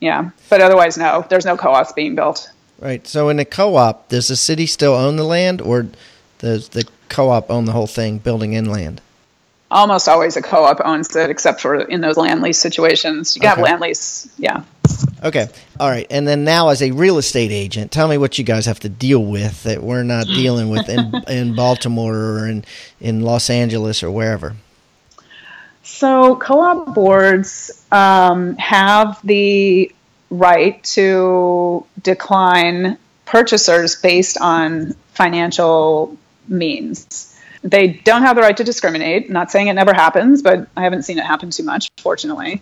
yeah. 0.00 0.30
But 0.48 0.60
otherwise, 0.60 0.98
no, 0.98 1.24
there's 1.28 1.44
no 1.44 1.56
co 1.56 1.70
ops 1.70 1.92
being 1.92 2.14
built. 2.14 2.50
Right. 2.80 3.06
So 3.06 3.28
in 3.28 3.38
a 3.38 3.44
co-op, 3.44 4.08
does 4.08 4.26
the 4.26 4.34
city 4.34 4.66
still 4.66 4.94
own 4.94 5.14
the 5.14 5.24
land, 5.24 5.60
or 5.60 5.86
does 6.40 6.70
the 6.70 6.84
co-op 7.08 7.48
own 7.48 7.64
the 7.64 7.72
whole 7.72 7.86
thing, 7.86 8.18
building 8.18 8.56
and 8.56 8.68
land? 8.68 9.00
Almost 9.72 10.08
always 10.08 10.36
a 10.36 10.42
co 10.42 10.64
op 10.64 10.80
owns 10.84 11.16
it, 11.16 11.30
except 11.30 11.60
for 11.60 11.74
in 11.80 12.00
those 12.00 12.16
land 12.16 12.42
lease 12.42 12.58
situations. 12.58 13.36
You 13.36 13.40
Okay. 13.40 13.48
have 13.48 13.58
land 13.58 13.80
lease, 13.80 14.28
yeah. 14.38 14.64
Okay. 15.24 15.48
All 15.80 15.88
right. 15.88 16.06
And 16.10 16.28
then 16.28 16.44
now, 16.44 16.68
as 16.68 16.82
a 16.82 16.90
real 16.90 17.16
estate 17.16 17.50
agent, 17.50 17.90
tell 17.90 18.06
me 18.06 18.18
what 18.18 18.38
you 18.38 18.44
guys 18.44 18.66
have 18.66 18.80
to 18.80 18.88
deal 18.88 19.24
with 19.24 19.62
that 19.62 19.82
we're 19.82 20.02
not 20.02 20.26
dealing 20.42 20.68
with 20.68 20.88
in, 20.88 21.24
in 21.26 21.54
Baltimore 21.54 22.14
or 22.14 22.48
in, 22.48 22.64
in 23.00 23.22
Los 23.22 23.48
Angeles 23.48 24.02
or 24.02 24.10
wherever. 24.10 24.54
So, 25.84 26.36
co 26.36 26.60
op 26.60 26.94
boards 26.94 27.84
um, 27.90 28.56
have 28.56 29.18
the 29.24 29.90
right 30.30 30.82
to 30.84 31.84
decline 32.02 32.98
purchasers 33.24 33.96
based 33.96 34.36
on 34.40 34.94
financial 35.14 36.16
means. 36.48 37.31
They 37.62 37.88
don't 37.88 38.22
have 38.22 38.36
the 38.36 38.42
right 38.42 38.56
to 38.56 38.64
discriminate. 38.64 39.30
Not 39.30 39.50
saying 39.50 39.68
it 39.68 39.74
never 39.74 39.94
happens, 39.94 40.42
but 40.42 40.68
I 40.76 40.82
haven't 40.82 41.02
seen 41.02 41.18
it 41.18 41.24
happen 41.24 41.50
too 41.50 41.62
much, 41.62 41.90
fortunately. 41.98 42.60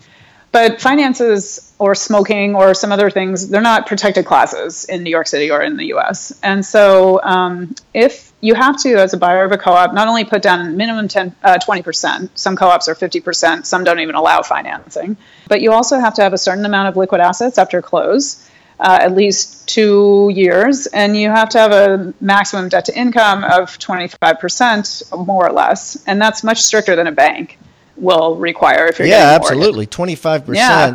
But 0.52 0.80
finances 0.80 1.72
or 1.78 1.94
smoking 1.94 2.56
or 2.56 2.74
some 2.74 2.90
other 2.90 3.08
things, 3.08 3.48
they're 3.48 3.60
not 3.60 3.86
protected 3.86 4.26
classes 4.26 4.84
in 4.84 5.04
New 5.04 5.10
York 5.10 5.28
City 5.28 5.50
or 5.50 5.62
in 5.62 5.76
the 5.76 5.94
US. 5.94 6.38
And 6.42 6.64
so 6.66 7.22
um, 7.22 7.74
if 7.94 8.32
you 8.40 8.54
have 8.54 8.76
to, 8.82 8.96
as 8.96 9.14
a 9.14 9.16
buyer 9.16 9.44
of 9.44 9.52
a 9.52 9.58
co 9.58 9.72
op, 9.72 9.94
not 9.94 10.08
only 10.08 10.24
put 10.24 10.42
down 10.42 10.76
minimum 10.76 11.06
10, 11.06 11.36
uh, 11.44 11.58
20%, 11.58 12.30
some 12.34 12.56
co 12.56 12.66
ops 12.66 12.88
are 12.88 12.96
50%, 12.96 13.64
some 13.64 13.84
don't 13.84 14.00
even 14.00 14.16
allow 14.16 14.42
financing, 14.42 15.16
but 15.46 15.60
you 15.60 15.72
also 15.72 16.00
have 16.00 16.14
to 16.14 16.22
have 16.22 16.32
a 16.32 16.38
certain 16.38 16.64
amount 16.64 16.88
of 16.88 16.96
liquid 16.96 17.20
assets 17.20 17.56
after 17.56 17.80
close. 17.80 18.48
Uh, 18.82 18.98
at 19.02 19.14
least 19.14 19.68
two 19.68 20.30
years, 20.34 20.86
and 20.86 21.14
you 21.14 21.28
have 21.28 21.50
to 21.50 21.58
have 21.58 21.70
a 21.70 22.14
maximum 22.22 22.66
debt 22.70 22.86
to 22.86 22.98
income 22.98 23.44
of 23.44 23.78
25%, 23.78 25.26
more 25.26 25.46
or 25.46 25.52
less. 25.52 26.02
And 26.06 26.18
that's 26.20 26.42
much 26.42 26.62
stricter 26.62 26.96
than 26.96 27.06
a 27.06 27.12
bank 27.12 27.58
will 27.96 28.36
require 28.36 28.86
if 28.86 28.98
you're 28.98 29.06
Yeah, 29.06 29.38
getting 29.38 29.58
a 29.58 29.60
mortgage. 29.60 29.86
absolutely. 29.86 29.86
25%. 29.86 30.54
Yeah. 30.56 30.94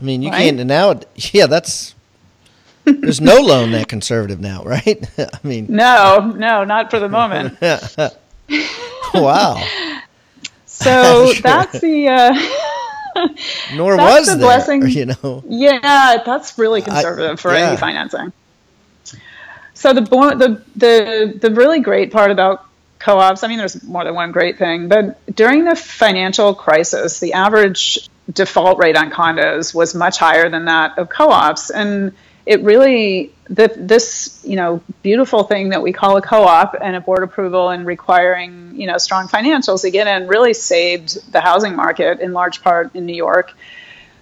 I 0.00 0.04
mean, 0.04 0.22
you 0.22 0.30
Right? 0.30 0.52
can't 0.56 0.66
now. 0.66 1.00
Yeah, 1.32 1.46
that's. 1.46 1.94
There's 2.84 3.20
no 3.20 3.40
loan 3.40 3.70
that 3.70 3.86
conservative 3.86 4.40
now, 4.40 4.64
right? 4.64 5.08
I 5.18 5.38
mean, 5.44 5.66
No, 5.68 6.34
no, 6.36 6.64
not 6.64 6.90
for 6.90 6.98
the 6.98 7.08
moment. 7.08 7.56
wow. 9.14 9.62
So 10.66 11.32
Sure. 11.34 11.42
that's 11.42 11.78
the 11.80 12.08
uh, 12.08 12.34
Nor 13.74 13.96
That's 13.96 14.20
was 14.20 14.28
the 14.28 14.36
there, 14.36 14.46
blessing. 14.46 14.88
you 14.88 15.06
know. 15.06 15.44
yeah, 15.48 16.22
that's 16.24 16.58
really 16.58 16.82
conservative 16.82 17.40
for 17.40 17.52
yeah. 17.52 17.68
any 17.68 17.76
financing. 17.76 18.32
So 19.74 19.92
the 19.94 20.02
the 20.02 20.62
the 20.76 21.38
the 21.40 21.54
really 21.54 21.80
great 21.80 22.12
part 22.12 22.30
about 22.30 22.66
co-ops, 22.98 23.42
I 23.42 23.48
mean, 23.48 23.58
there's 23.58 23.82
more 23.82 24.04
than 24.04 24.14
one 24.14 24.30
great 24.30 24.58
thing, 24.58 24.88
but 24.88 25.18
during 25.34 25.64
the 25.64 25.74
financial 25.74 26.54
crisis, 26.54 27.18
the 27.18 27.32
average 27.32 27.98
default 28.30 28.78
rate 28.78 28.96
on 28.96 29.10
condos 29.10 29.74
was 29.74 29.94
much 29.94 30.18
higher 30.18 30.50
than 30.50 30.66
that 30.66 30.98
of 30.98 31.08
co-ops, 31.08 31.70
and 31.70 32.12
it 32.50 32.64
really 32.64 33.32
the, 33.48 33.72
this 33.76 34.40
you 34.44 34.56
know 34.56 34.82
beautiful 35.02 35.44
thing 35.44 35.68
that 35.68 35.80
we 35.80 35.92
call 35.92 36.16
a 36.16 36.20
co-op 36.20 36.74
and 36.80 36.96
a 36.96 37.00
board 37.00 37.22
approval 37.22 37.68
and 37.68 37.86
requiring 37.86 38.74
you 38.74 38.88
know 38.88 38.98
strong 38.98 39.28
financials 39.28 39.82
to 39.82 39.90
get 39.92 40.08
in 40.08 40.26
really 40.26 40.52
saved 40.52 41.30
the 41.30 41.40
housing 41.40 41.76
market 41.76 42.18
in 42.18 42.32
large 42.32 42.60
part 42.60 42.92
in 42.96 43.06
New 43.06 43.14
York 43.14 43.52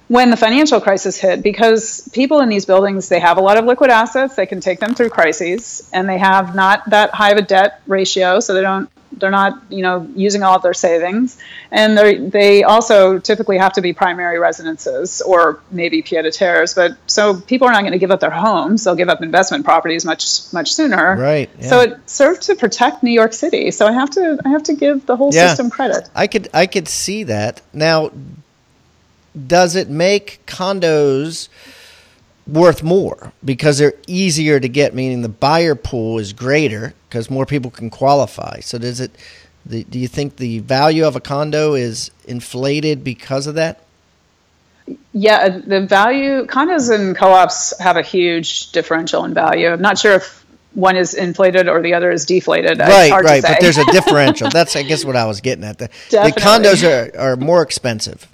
when 0.08 0.30
the 0.30 0.36
financial 0.36 0.80
crisis 0.80 1.18
hit 1.18 1.42
because 1.42 2.08
people 2.12 2.40
in 2.40 2.48
these 2.48 2.66
buildings 2.66 3.08
they 3.08 3.20
have 3.20 3.36
a 3.38 3.40
lot 3.40 3.56
of 3.56 3.64
liquid 3.64 3.90
assets 3.90 4.34
they 4.34 4.46
can 4.46 4.60
take 4.60 4.80
them 4.80 4.94
through 4.94 5.10
crises 5.10 5.88
and 5.92 6.08
they 6.08 6.18
have 6.18 6.54
not 6.54 6.88
that 6.90 7.10
high 7.10 7.30
of 7.30 7.38
a 7.38 7.42
debt 7.42 7.80
ratio 7.86 8.40
so 8.40 8.54
they 8.54 8.62
don't 8.62 8.90
they're 9.12 9.30
not 9.30 9.60
you 9.70 9.82
know 9.82 10.06
using 10.14 10.42
all 10.42 10.56
of 10.56 10.62
their 10.62 10.74
savings, 10.74 11.38
and 11.70 11.96
they 11.96 12.16
they 12.16 12.62
also 12.62 13.18
typically 13.18 13.58
have 13.58 13.72
to 13.72 13.80
be 13.80 13.92
primary 13.92 14.38
residences 14.38 15.22
or 15.22 15.60
maybe 15.70 16.02
pied 16.02 16.26
a 16.26 16.30
terres. 16.30 16.74
But 16.74 16.96
so 17.06 17.40
people 17.40 17.66
are 17.68 17.72
not 17.72 17.80
going 17.80 17.92
to 17.92 17.98
give 17.98 18.10
up 18.10 18.20
their 18.20 18.30
homes; 18.30 18.84
they'll 18.84 18.94
give 18.94 19.08
up 19.08 19.22
investment 19.22 19.64
properties 19.64 20.04
much 20.04 20.52
much 20.52 20.74
sooner. 20.74 21.16
Right. 21.16 21.50
Yeah. 21.58 21.68
So 21.68 21.80
it 21.80 22.10
served 22.10 22.42
to 22.42 22.54
protect 22.54 23.02
New 23.02 23.10
York 23.12 23.32
City. 23.32 23.70
So 23.70 23.86
I 23.86 23.92
have 23.92 24.10
to 24.10 24.38
I 24.44 24.50
have 24.50 24.64
to 24.64 24.74
give 24.74 25.06
the 25.06 25.16
whole 25.16 25.32
Yeah. 25.32 25.48
system 25.48 25.70
credit. 25.70 26.08
I 26.14 26.26
could 26.26 26.48
I 26.52 26.66
could 26.66 26.88
see 26.88 27.24
that. 27.24 27.60
Now, 27.72 28.10
does 29.46 29.76
it 29.76 29.88
make 29.88 30.40
condos 30.46 31.48
worth 32.46 32.82
more 32.82 33.32
because 33.44 33.78
they're 33.78 33.94
easier 34.06 34.58
to 34.58 34.68
get? 34.68 34.94
Meaning 34.94 35.22
the 35.22 35.28
buyer 35.28 35.74
pool 35.74 36.18
is 36.18 36.32
greater 36.32 36.94
because 37.08 37.30
more 37.30 37.46
people 37.46 37.70
can 37.70 37.90
qualify. 37.90 38.60
So 38.60 38.78
does 38.78 39.00
it? 39.00 39.12
The, 39.66 39.84
do 39.84 39.98
you 39.98 40.08
think 40.08 40.36
the 40.36 40.60
value 40.60 41.06
of 41.06 41.14
a 41.14 41.20
condo 41.20 41.74
is 41.74 42.10
inflated 42.26 43.04
because 43.04 43.46
of 43.46 43.54
that? 43.56 43.82
Yeah, 45.12 45.36
uh, 45.36 45.60
the 45.66 45.86
value 45.86 46.46
condos 46.46 46.94
and 46.94 47.14
co-ops 47.14 47.78
have 47.78 47.96
a 47.96 48.02
huge 48.02 48.72
differential 48.72 49.24
in 49.24 49.34
value. 49.34 49.68
I'm 49.68 49.82
not 49.82 49.98
sure 49.98 50.14
if 50.14 50.46
one 50.74 50.96
is 50.96 51.14
inflated 51.14 51.68
or 51.68 51.82
the 51.82 51.94
other 51.94 52.10
is 52.10 52.24
deflated. 52.24 52.78
Right, 52.78 53.10
right. 53.10 53.42
But 53.42 53.60
there's 53.60 53.78
a 53.78 53.84
differential. 53.92 54.48
That's 54.50 54.76
I 54.76 54.82
guess 54.82 55.04
what 55.04 55.16
I 55.16 55.24
was 55.26 55.40
getting 55.40 55.64
at. 55.64 55.78
The, 55.78 55.88
the 56.10 56.32
condos 56.36 56.84
are, 56.84 57.18
are 57.18 57.36
more 57.36 57.62
expensive. 57.62 58.26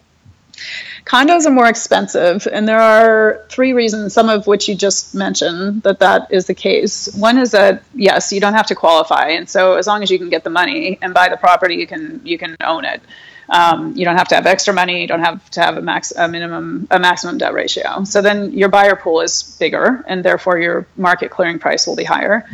Condos 1.04 1.46
are 1.46 1.50
more 1.50 1.68
expensive, 1.68 2.46
and 2.50 2.66
there 2.66 2.80
are 2.80 3.44
three 3.48 3.72
reasons, 3.72 4.12
some 4.12 4.28
of 4.28 4.46
which 4.46 4.68
you 4.68 4.74
just 4.74 5.14
mentioned, 5.14 5.82
that 5.82 5.98
that 5.98 6.32
is 6.32 6.46
the 6.46 6.54
case. 6.54 7.14
One 7.14 7.38
is 7.38 7.50
that 7.52 7.82
yes, 7.94 8.32
you 8.32 8.40
don't 8.40 8.54
have 8.54 8.66
to 8.66 8.74
qualify, 8.74 9.28
and 9.28 9.48
so 9.48 9.74
as 9.74 9.86
long 9.86 10.02
as 10.02 10.10
you 10.10 10.18
can 10.18 10.30
get 10.30 10.44
the 10.44 10.50
money 10.50 10.98
and 11.02 11.12
buy 11.12 11.28
the 11.28 11.36
property, 11.36 11.76
you 11.76 11.86
can 11.86 12.20
you 12.24 12.38
can 12.38 12.56
own 12.62 12.84
it. 12.84 13.00
Um, 13.48 13.94
you 13.94 14.06
don't 14.06 14.16
have 14.16 14.28
to 14.28 14.34
have 14.34 14.46
extra 14.46 14.72
money. 14.72 15.02
You 15.02 15.06
don't 15.06 15.20
have 15.20 15.50
to 15.50 15.60
have 15.60 15.76
a 15.76 15.82
max 15.82 16.12
a 16.16 16.26
minimum 16.26 16.88
a 16.90 16.98
maximum 16.98 17.38
debt 17.38 17.52
ratio. 17.52 18.04
So 18.04 18.22
then 18.22 18.52
your 18.52 18.68
buyer 18.68 18.96
pool 18.96 19.20
is 19.20 19.56
bigger, 19.60 20.04
and 20.06 20.24
therefore 20.24 20.58
your 20.58 20.86
market 20.96 21.30
clearing 21.30 21.58
price 21.58 21.86
will 21.86 21.96
be 21.96 22.04
higher. 22.04 22.48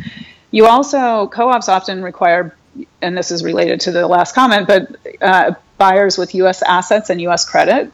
You 0.51 0.65
also 0.65 1.27
co-ops 1.27 1.69
often 1.69 2.03
require, 2.03 2.53
and 3.01 3.17
this 3.17 3.31
is 3.31 3.43
related 3.43 3.79
to 3.81 3.91
the 3.91 4.05
last 4.05 4.35
comment, 4.35 4.67
but 4.67 4.97
uh, 5.21 5.53
buyers 5.77 6.17
with 6.17 6.35
U.S. 6.35 6.61
assets 6.61 7.09
and 7.09 7.21
U.S. 7.21 7.45
credit. 7.45 7.91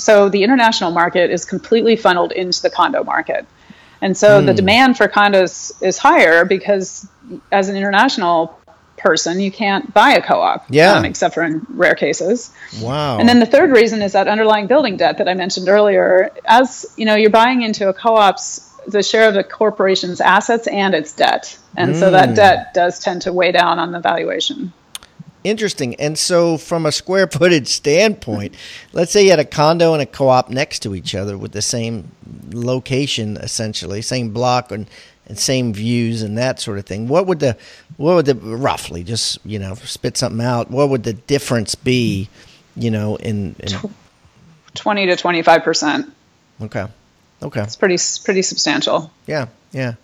So 0.00 0.28
the 0.28 0.42
international 0.42 0.90
market 0.90 1.30
is 1.30 1.44
completely 1.44 1.96
funneled 1.96 2.32
into 2.32 2.62
the 2.62 2.70
condo 2.70 3.04
market, 3.04 3.46
and 4.02 4.16
so 4.16 4.40
the 4.42 4.54
demand 4.54 4.96
for 4.96 5.08
condos 5.08 5.72
is 5.82 5.98
higher 5.98 6.44
because 6.44 7.06
as 7.52 7.68
an 7.68 7.76
international 7.76 8.58
person, 8.96 9.40
you 9.40 9.50
can't 9.50 9.92
buy 9.94 10.10
a 10.12 10.22
co-op, 10.22 10.66
Yeah. 10.68 10.92
um, 10.92 11.04
except 11.06 11.34
for 11.34 11.42
in 11.42 11.66
rare 11.70 11.94
cases. 11.94 12.50
Wow. 12.82 13.18
And 13.18 13.26
then 13.28 13.40
the 13.40 13.46
third 13.46 13.70
reason 13.70 14.02
is 14.02 14.12
that 14.12 14.28
underlying 14.28 14.66
building 14.66 14.98
debt 14.98 15.18
that 15.18 15.28
I 15.28 15.32
mentioned 15.34 15.68
earlier. 15.70 16.30
As 16.44 16.86
you 16.96 17.06
know, 17.06 17.14
you're 17.14 17.30
buying 17.30 17.62
into 17.62 17.88
a 17.88 17.94
co-op's 17.94 18.66
the 18.86 19.02
share 19.02 19.28
of 19.28 19.34
the 19.34 19.44
corporation's 19.44 20.20
assets 20.20 20.66
and 20.66 20.94
its 20.94 21.12
debt, 21.12 21.56
and 21.76 21.96
so 21.96 22.10
that 22.10 22.34
debt 22.34 22.72
does 22.74 22.98
tend 22.98 23.22
to 23.22 23.32
weigh 23.32 23.52
down 23.52 23.78
on 23.78 23.92
the 23.92 24.00
valuation. 24.00 24.72
Interesting. 25.42 25.94
And 25.96 26.18
so, 26.18 26.58
from 26.58 26.86
a 26.86 26.92
square 26.92 27.26
footage 27.32 27.68
standpoint, 27.68 28.54
let's 28.92 29.10
say 29.12 29.24
you 29.24 29.30
had 29.30 29.38
a 29.38 29.44
condo 29.44 29.92
and 29.92 30.02
a 30.02 30.06
co 30.06 30.28
op 30.28 30.50
next 30.50 30.80
to 30.80 30.94
each 30.94 31.14
other 31.14 31.38
with 31.38 31.52
the 31.52 31.62
same 31.62 32.10
location, 32.52 33.36
essentially, 33.38 34.02
same 34.02 34.30
block 34.30 34.70
and, 34.70 34.88
and 35.26 35.38
same 35.38 35.72
views 35.72 36.22
and 36.22 36.36
that 36.38 36.60
sort 36.60 36.78
of 36.78 36.86
thing. 36.86 37.08
What 37.08 37.26
would 37.26 37.40
the, 37.40 37.56
what 37.96 38.16
would 38.16 38.26
the, 38.26 38.34
roughly, 38.34 39.02
just, 39.02 39.38
you 39.44 39.58
know, 39.58 39.74
spit 39.74 40.16
something 40.16 40.44
out, 40.44 40.70
what 40.70 40.88
would 40.90 41.04
the 41.04 41.14
difference 41.14 41.74
be, 41.74 42.28
you 42.76 42.90
know, 42.90 43.16
in, 43.16 43.56
in 43.60 43.78
Twenty 44.74 45.06
to 45.06 45.16
twenty-five 45.16 45.64
percent. 45.64 46.12
okay. 46.62 46.86
Okay. 47.42 47.62
It's 47.62 47.74
pretty 47.74 47.96
pretty 48.24 48.42
substantial. 48.42 49.10
Yeah. 49.26 49.46
Yeah. 49.72 49.94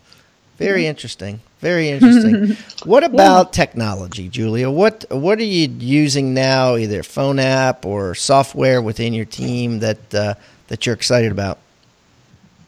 Very 0.58 0.86
interesting. 0.86 1.40
Very 1.66 1.88
interesting. 1.88 2.56
what 2.84 3.02
about 3.02 3.52
technology, 3.52 4.28
Julia? 4.28 4.70
What 4.70 5.04
what 5.10 5.40
are 5.40 5.42
you 5.42 5.66
using 5.66 6.32
now, 6.32 6.76
either 6.76 7.02
phone 7.02 7.40
app 7.40 7.84
or 7.84 8.14
software 8.14 8.80
within 8.80 9.12
your 9.12 9.24
team 9.24 9.80
that 9.80 10.14
uh, 10.14 10.34
that 10.68 10.86
you're 10.86 10.94
excited 10.94 11.32
about? 11.32 11.58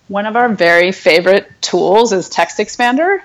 One 0.09 0.27
of 0.27 0.35
our 0.35 0.49
very 0.49 0.91
favorite 0.91 1.49
tools 1.61 2.13
is 2.13 2.29
Text 2.29 2.59
Expander. 2.59 3.21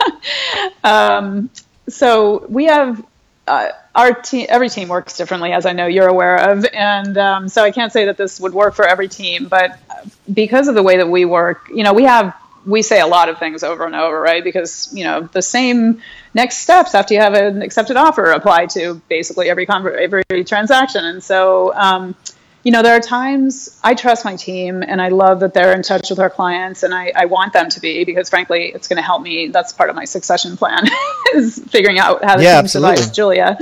um, 0.84 1.48
so 1.88 2.44
we 2.50 2.66
have 2.66 3.02
uh, 3.46 3.70
our 3.94 4.12
team. 4.12 4.48
Every 4.50 4.68
team 4.68 4.88
works 4.88 5.16
differently, 5.16 5.52
as 5.52 5.64
I 5.64 5.72
know 5.72 5.86
you're 5.86 6.08
aware 6.08 6.50
of, 6.50 6.66
and 6.74 7.16
um, 7.16 7.48
so 7.48 7.64
I 7.64 7.70
can't 7.70 7.90
say 7.90 8.04
that 8.04 8.18
this 8.18 8.38
would 8.38 8.52
work 8.52 8.74
for 8.74 8.86
every 8.86 9.08
team. 9.08 9.48
But 9.48 9.78
because 10.30 10.68
of 10.68 10.74
the 10.74 10.82
way 10.82 10.98
that 10.98 11.08
we 11.08 11.24
work, 11.24 11.70
you 11.74 11.84
know, 11.84 11.94
we 11.94 12.02
have 12.02 12.34
we 12.66 12.82
say 12.82 13.00
a 13.00 13.06
lot 13.06 13.28
of 13.28 13.38
things 13.38 13.62
over 13.62 13.84
and 13.84 13.94
over, 13.94 14.20
right? 14.20 14.42
Because 14.42 14.92
you 14.92 15.04
know 15.04 15.28
the 15.32 15.42
same 15.42 16.02
next 16.34 16.58
steps 16.58 16.94
after 16.94 17.14
you 17.14 17.20
have 17.20 17.34
an 17.34 17.62
accepted 17.62 17.96
offer 17.96 18.30
apply 18.30 18.66
to 18.66 19.00
basically 19.08 19.48
every 19.50 19.66
conver- 19.66 19.96
every 19.96 20.44
transaction, 20.44 21.04
and 21.04 21.22
so. 21.22 21.74
Um, 21.74 22.14
you 22.62 22.72
know, 22.72 22.82
there 22.82 22.94
are 22.94 23.00
times 23.00 23.80
I 23.82 23.94
trust 23.94 24.24
my 24.26 24.36
team 24.36 24.82
and 24.82 25.00
I 25.00 25.08
love 25.08 25.40
that 25.40 25.54
they're 25.54 25.74
in 25.74 25.82
touch 25.82 26.10
with 26.10 26.18
our 26.18 26.28
clients 26.28 26.82
and 26.82 26.94
I, 26.94 27.10
I 27.16 27.24
want 27.24 27.54
them 27.54 27.70
to 27.70 27.80
be 27.80 28.04
because 28.04 28.28
frankly 28.28 28.66
it's 28.66 28.86
going 28.86 28.98
to 28.98 29.02
help 29.02 29.22
me. 29.22 29.48
That's 29.48 29.72
part 29.72 29.88
of 29.88 29.96
my 29.96 30.04
succession 30.04 30.58
plan 30.58 30.84
is 31.34 31.58
figuring 31.58 31.98
out 31.98 32.22
how 32.22 32.36
to 32.36 32.42
Yeah, 32.42 32.58
absolutely. 32.58 33.06
Julia. 33.14 33.58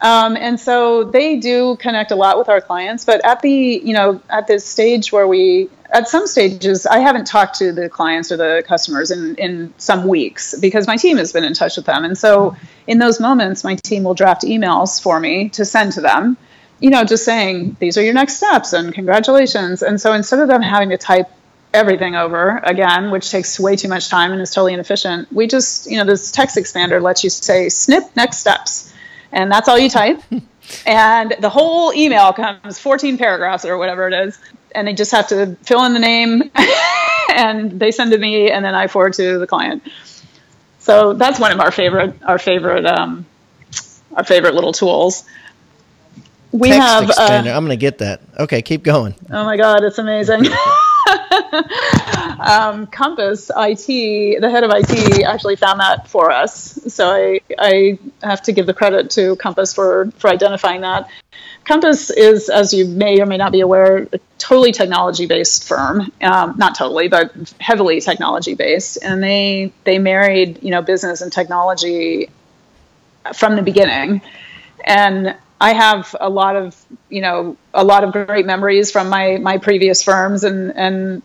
Um, 0.00 0.36
and 0.36 0.60
so 0.60 1.04
they 1.04 1.36
do 1.36 1.76
connect 1.76 2.10
a 2.12 2.16
lot 2.16 2.38
with 2.38 2.48
our 2.48 2.60
clients, 2.60 3.04
but 3.04 3.24
at 3.24 3.40
the, 3.42 3.50
you 3.84 3.92
know, 3.92 4.20
at 4.30 4.46
this 4.46 4.64
stage 4.64 5.10
where 5.10 5.26
we, 5.26 5.68
at 5.90 6.08
some 6.08 6.26
stages, 6.26 6.86
I 6.86 7.00
haven't 7.00 7.26
talked 7.26 7.58
to 7.58 7.72
the 7.72 7.88
clients 7.88 8.30
or 8.30 8.36
the 8.36 8.62
customers 8.66 9.10
in, 9.10 9.34
in 9.36 9.74
some 9.78 10.06
weeks 10.06 10.56
because 10.60 10.86
my 10.86 10.96
team 10.96 11.16
has 11.16 11.32
been 11.32 11.44
in 11.44 11.54
touch 11.54 11.76
with 11.76 11.86
them. 11.86 12.04
And 12.04 12.16
so 12.16 12.56
in 12.86 12.98
those 12.98 13.18
moments, 13.18 13.64
my 13.64 13.74
team 13.74 14.04
will 14.04 14.14
draft 14.14 14.42
emails 14.42 15.02
for 15.02 15.18
me 15.18 15.48
to 15.50 15.64
send 15.64 15.92
to 15.92 16.00
them 16.00 16.36
you 16.80 16.90
know, 16.90 17.04
just 17.04 17.24
saying 17.24 17.76
these 17.80 17.98
are 17.98 18.02
your 18.02 18.14
next 18.14 18.34
steps 18.34 18.72
and 18.72 18.94
congratulations. 18.94 19.82
And 19.82 20.00
so 20.00 20.12
instead 20.12 20.40
of 20.40 20.48
them 20.48 20.62
having 20.62 20.90
to 20.90 20.98
type 20.98 21.28
everything 21.74 22.14
over 22.14 22.60
again, 22.62 23.10
which 23.10 23.30
takes 23.30 23.58
way 23.58 23.76
too 23.76 23.88
much 23.88 24.08
time 24.08 24.32
and 24.32 24.40
is 24.40 24.50
totally 24.50 24.74
inefficient, 24.74 25.30
we 25.32 25.46
just, 25.46 25.90
you 25.90 25.98
know, 25.98 26.04
this 26.04 26.30
text 26.30 26.56
expander 26.56 27.02
lets 27.02 27.24
you 27.24 27.30
say 27.30 27.68
snip 27.68 28.04
next 28.16 28.38
steps. 28.38 28.92
And 29.32 29.50
that's 29.50 29.68
all 29.68 29.78
you 29.78 29.90
type. 29.90 30.20
and 30.86 31.34
the 31.40 31.48
whole 31.48 31.92
email 31.94 32.32
comes 32.32 32.78
14 32.78 33.18
paragraphs 33.18 33.64
or 33.64 33.78
whatever 33.78 34.08
it 34.08 34.14
is. 34.14 34.38
And 34.74 34.86
they 34.86 34.92
just 34.92 35.12
have 35.12 35.28
to 35.28 35.56
fill 35.62 35.84
in 35.84 35.94
the 35.94 35.98
name 35.98 36.50
and 37.34 37.78
they 37.78 37.90
send 37.90 38.12
it 38.12 38.16
to 38.16 38.20
me 38.20 38.50
and 38.50 38.64
then 38.64 38.74
I 38.74 38.86
forward 38.86 39.14
to 39.14 39.38
the 39.38 39.46
client. 39.46 39.82
So 40.78 41.12
that's 41.12 41.40
one 41.40 41.52
of 41.52 41.60
our 41.60 41.70
favorite, 41.70 42.14
our 42.22 42.38
favorite, 42.38 42.86
um, 42.86 43.26
our 44.14 44.24
favorite 44.24 44.54
little 44.54 44.72
tools. 44.72 45.24
We 46.50 46.68
Text 46.68 46.80
have 46.80 47.10
uh. 47.10 47.42
I'm 47.50 47.64
going 47.64 47.68
to 47.68 47.76
get 47.76 47.98
that. 47.98 48.22
Okay, 48.38 48.62
keep 48.62 48.82
going. 48.82 49.14
Oh 49.30 49.44
my 49.44 49.56
God, 49.58 49.84
it's 49.84 49.98
amazing. 49.98 50.44
um, 52.40 52.86
Compass 52.86 53.50
IT, 53.54 54.40
the 54.40 54.50
head 54.50 54.64
of 54.64 54.70
IT, 54.74 55.24
actually 55.24 55.56
found 55.56 55.80
that 55.80 56.08
for 56.08 56.30
us. 56.30 56.78
So 56.92 57.10
I, 57.10 57.40
I 57.58 57.98
have 58.22 58.42
to 58.42 58.52
give 58.52 58.66
the 58.66 58.74
credit 58.74 59.10
to 59.10 59.36
Compass 59.36 59.74
for, 59.74 60.10
for 60.18 60.28
identifying 60.28 60.82
that. 60.82 61.10
Compass 61.64 62.10
is, 62.10 62.48
as 62.48 62.72
you 62.72 62.86
may 62.86 63.20
or 63.20 63.26
may 63.26 63.36
not 63.36 63.52
be 63.52 63.60
aware, 63.60 64.08
a 64.12 64.18
totally 64.38 64.72
technology 64.72 65.26
based 65.26 65.68
firm. 65.68 66.12
Um, 66.22 66.54
not 66.56 66.74
totally, 66.74 67.08
but 67.08 67.54
heavily 67.60 68.00
technology 68.00 68.54
based. 68.54 68.98
And 69.02 69.22
they, 69.22 69.72
they 69.84 69.98
married, 69.98 70.62
you 70.62 70.70
know, 70.70 70.82
business 70.82 71.20
and 71.20 71.32
technology 71.32 72.30
from 73.34 73.56
the 73.56 73.62
beginning. 73.62 74.22
And 74.84 75.36
I 75.60 75.72
have 75.72 76.14
a 76.20 76.28
lot 76.28 76.56
of, 76.56 76.76
you 77.08 77.20
know, 77.20 77.56
a 77.74 77.84
lot 77.84 78.04
of 78.04 78.12
great 78.12 78.46
memories 78.46 78.92
from 78.92 79.08
my 79.08 79.38
my 79.38 79.58
previous 79.58 80.02
firms, 80.02 80.44
and 80.44 80.72
and 80.76 81.22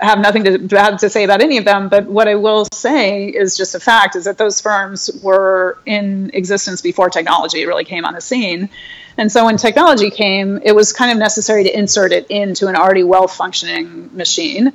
have 0.00 0.18
nothing 0.18 0.44
to 0.44 0.58
bad 0.58 0.98
to 1.00 1.10
say 1.10 1.24
about 1.24 1.40
any 1.40 1.58
of 1.58 1.64
them. 1.64 1.88
But 1.88 2.06
what 2.06 2.28
I 2.28 2.34
will 2.34 2.66
say 2.72 3.26
is 3.26 3.56
just 3.56 3.74
a 3.74 3.80
fact 3.80 4.16
is 4.16 4.24
that 4.24 4.38
those 4.38 4.60
firms 4.60 5.10
were 5.22 5.78
in 5.86 6.30
existence 6.34 6.80
before 6.80 7.10
technology 7.10 7.66
really 7.66 7.84
came 7.84 8.04
on 8.04 8.14
the 8.14 8.20
scene. 8.20 8.68
And 9.16 9.30
so 9.30 9.44
when 9.46 9.56
technology 9.56 10.10
came, 10.10 10.60
it 10.62 10.72
was 10.72 10.92
kind 10.92 11.10
of 11.10 11.18
necessary 11.18 11.64
to 11.64 11.76
insert 11.76 12.12
it 12.12 12.26
into 12.28 12.68
an 12.68 12.76
already 12.76 13.02
well 13.02 13.26
functioning 13.26 14.16
machine. 14.16 14.72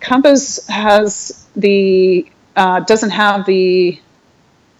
Compass 0.00 0.66
has 0.68 1.46
the 1.56 2.30
uh, 2.56 2.80
doesn't 2.80 3.10
have 3.10 3.46
the 3.46 3.98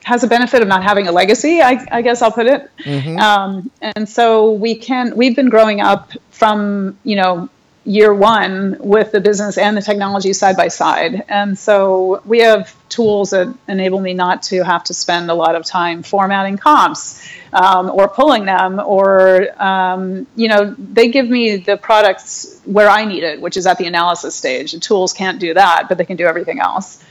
has 0.05 0.25
a 0.25 0.27
benefit 0.27 0.63
of 0.63 0.69
not 0.69 0.83
having 0.83 1.07
a 1.07 1.13
legacy. 1.13 1.61
I, 1.61 1.87
I 1.91 2.03
guess 2.03 2.23
I'll 2.23 2.33
put 2.33 2.47
it. 2.47 2.71
Um, 3.19 3.71
and 3.81 4.09
so 4.09 4.53
we 4.53 4.75
can 4.75 5.17
we've 5.17 5.37
been 5.37 5.49
growing 5.49 5.81
up 5.81 6.13
from 6.31 6.99
you 7.05 7.17
know 7.17 7.49
year 7.85 8.13
one 8.13 8.77
with 8.79 9.11
the 9.11 9.21
business 9.21 9.57
and 9.57 9.77
the 9.77 9.81
technology 9.81 10.33
side 10.33 10.57
by 10.57 10.69
side. 10.69 11.25
And 11.29 11.59
so 11.59 12.21
we 12.27 12.41
have 12.41 12.75
tools 12.91 13.31
that 13.31 13.53
enable 13.69 14.01
me 14.01 14.13
not 14.13 14.43
to 14.45 14.63
have 14.63 14.85
to 14.85 14.95
spend 14.95 15.31
a 15.31 15.35
lot 15.35 15.55
of 15.55 15.65
time 15.65 16.03
formatting 16.03 16.59
comps 16.59 17.27
um, 17.53 17.91
or 17.91 18.09
pulling 18.09 18.45
them, 18.45 18.81
or, 18.85 19.49
um, 19.63 20.27
you 20.37 20.49
know, 20.49 20.75
they 20.79 21.09
give 21.09 21.29
me 21.29 21.57
the 21.57 21.77
products 21.77 22.61
where 22.65 22.89
I 22.89 23.07
need 23.07 23.23
it, 23.23 23.41
which 23.41 23.57
is 23.57 23.67
at 23.67 23.79
the 23.79 23.87
analysis 23.87 24.35
stage. 24.35 24.73
The 24.73 24.81
tools 24.81 25.13
can't 25.13 25.41
do 25.41 25.55
that, 25.55 25.87
but 25.89 25.97
they 25.97 26.05
can 26.05 26.17
do 26.17 26.27
everything 26.27 26.61
else. 26.61 27.03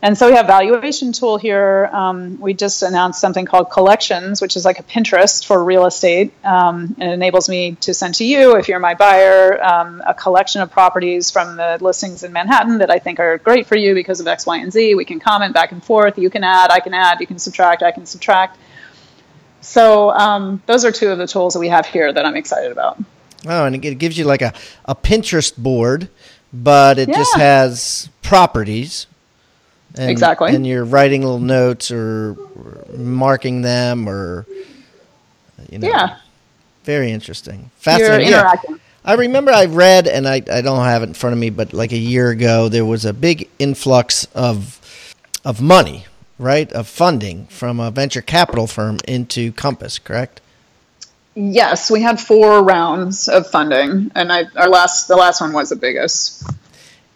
And 0.00 0.16
so 0.16 0.28
we 0.28 0.36
have 0.36 0.46
valuation 0.46 1.12
tool 1.12 1.38
here. 1.38 1.90
Um, 1.92 2.40
we 2.40 2.54
just 2.54 2.82
announced 2.82 3.20
something 3.20 3.46
called 3.46 3.70
Collections, 3.70 4.40
which 4.40 4.54
is 4.54 4.64
like 4.64 4.78
a 4.78 4.84
Pinterest 4.84 5.44
for 5.44 5.62
real 5.62 5.86
estate. 5.86 6.32
Um, 6.44 6.94
and 7.00 7.10
it 7.10 7.14
enables 7.14 7.48
me 7.48 7.72
to 7.80 7.92
send 7.92 8.14
to 8.16 8.24
you, 8.24 8.56
if 8.56 8.68
you're 8.68 8.78
my 8.78 8.94
buyer, 8.94 9.60
um, 9.62 10.00
a 10.06 10.14
collection 10.14 10.60
of 10.60 10.70
properties 10.70 11.32
from 11.32 11.56
the 11.56 11.78
listings 11.80 12.22
in 12.22 12.32
Manhattan 12.32 12.78
that 12.78 12.90
I 12.90 13.00
think 13.00 13.18
are 13.18 13.38
great 13.38 13.66
for 13.66 13.76
you 13.76 13.94
because 13.94 14.20
of 14.20 14.28
X, 14.28 14.46
Y, 14.46 14.58
and 14.58 14.72
Z. 14.72 14.94
We 14.94 15.04
can 15.04 15.18
comment 15.18 15.52
back 15.52 15.72
and 15.72 15.82
forth. 15.82 16.16
You 16.16 16.30
can 16.30 16.44
add, 16.44 16.70
I 16.70 16.78
can 16.78 16.94
add, 16.94 17.20
you 17.20 17.26
can 17.26 17.40
subtract, 17.40 17.82
I 17.82 17.90
can 17.90 18.06
subtract. 18.06 18.56
So 19.60 20.10
um, 20.10 20.62
those 20.66 20.84
are 20.84 20.92
two 20.92 21.08
of 21.08 21.18
the 21.18 21.26
tools 21.26 21.54
that 21.54 21.60
we 21.60 21.68
have 21.70 21.86
here 21.86 22.12
that 22.12 22.24
I'm 22.24 22.36
excited 22.36 22.70
about. 22.70 23.02
Oh, 23.46 23.64
and 23.64 23.84
it 23.84 23.98
gives 23.98 24.16
you 24.16 24.24
like 24.24 24.42
a, 24.42 24.52
a 24.84 24.94
Pinterest 24.94 25.56
board, 25.56 26.08
but 26.52 27.00
it 27.00 27.08
yeah. 27.08 27.16
just 27.16 27.36
has 27.36 28.08
properties 28.22 29.08
and, 29.98 30.10
exactly. 30.10 30.54
And 30.54 30.66
you're 30.66 30.84
writing 30.84 31.22
little 31.22 31.38
notes 31.38 31.90
or, 31.90 32.36
or 32.56 32.84
marking 32.96 33.62
them 33.62 34.08
or, 34.08 34.46
you 35.70 35.78
know. 35.78 35.88
Yeah. 35.88 36.18
Very 36.84 37.10
interesting. 37.10 37.70
Fascinating. 37.76 38.28
You're 38.28 38.38
interacting. 38.38 38.70
Yeah. 38.76 38.80
I 39.04 39.14
remember 39.14 39.52
I 39.52 39.66
read, 39.66 40.06
and 40.06 40.28
I, 40.28 40.42
I 40.52 40.60
don't 40.60 40.84
have 40.84 41.02
it 41.02 41.06
in 41.06 41.14
front 41.14 41.32
of 41.32 41.38
me, 41.38 41.50
but 41.50 41.72
like 41.72 41.92
a 41.92 41.98
year 41.98 42.30
ago, 42.30 42.68
there 42.68 42.84
was 42.84 43.04
a 43.04 43.12
big 43.12 43.48
influx 43.58 44.26
of 44.34 44.74
of 45.44 45.62
money, 45.62 46.04
right, 46.38 46.70
of 46.72 46.86
funding 46.86 47.46
from 47.46 47.80
a 47.80 47.90
venture 47.90 48.20
capital 48.20 48.66
firm 48.66 48.98
into 49.06 49.52
Compass, 49.52 49.98
correct? 49.98 50.42
Yes, 51.34 51.90
we 51.90 52.02
had 52.02 52.20
four 52.20 52.62
rounds 52.62 53.28
of 53.28 53.46
funding, 53.46 54.10
and 54.14 54.32
I, 54.32 54.44
our 54.56 54.68
last 54.68 55.08
the 55.08 55.16
last 55.16 55.40
one 55.40 55.52
was 55.52 55.70
the 55.70 55.76
biggest. 55.76 56.42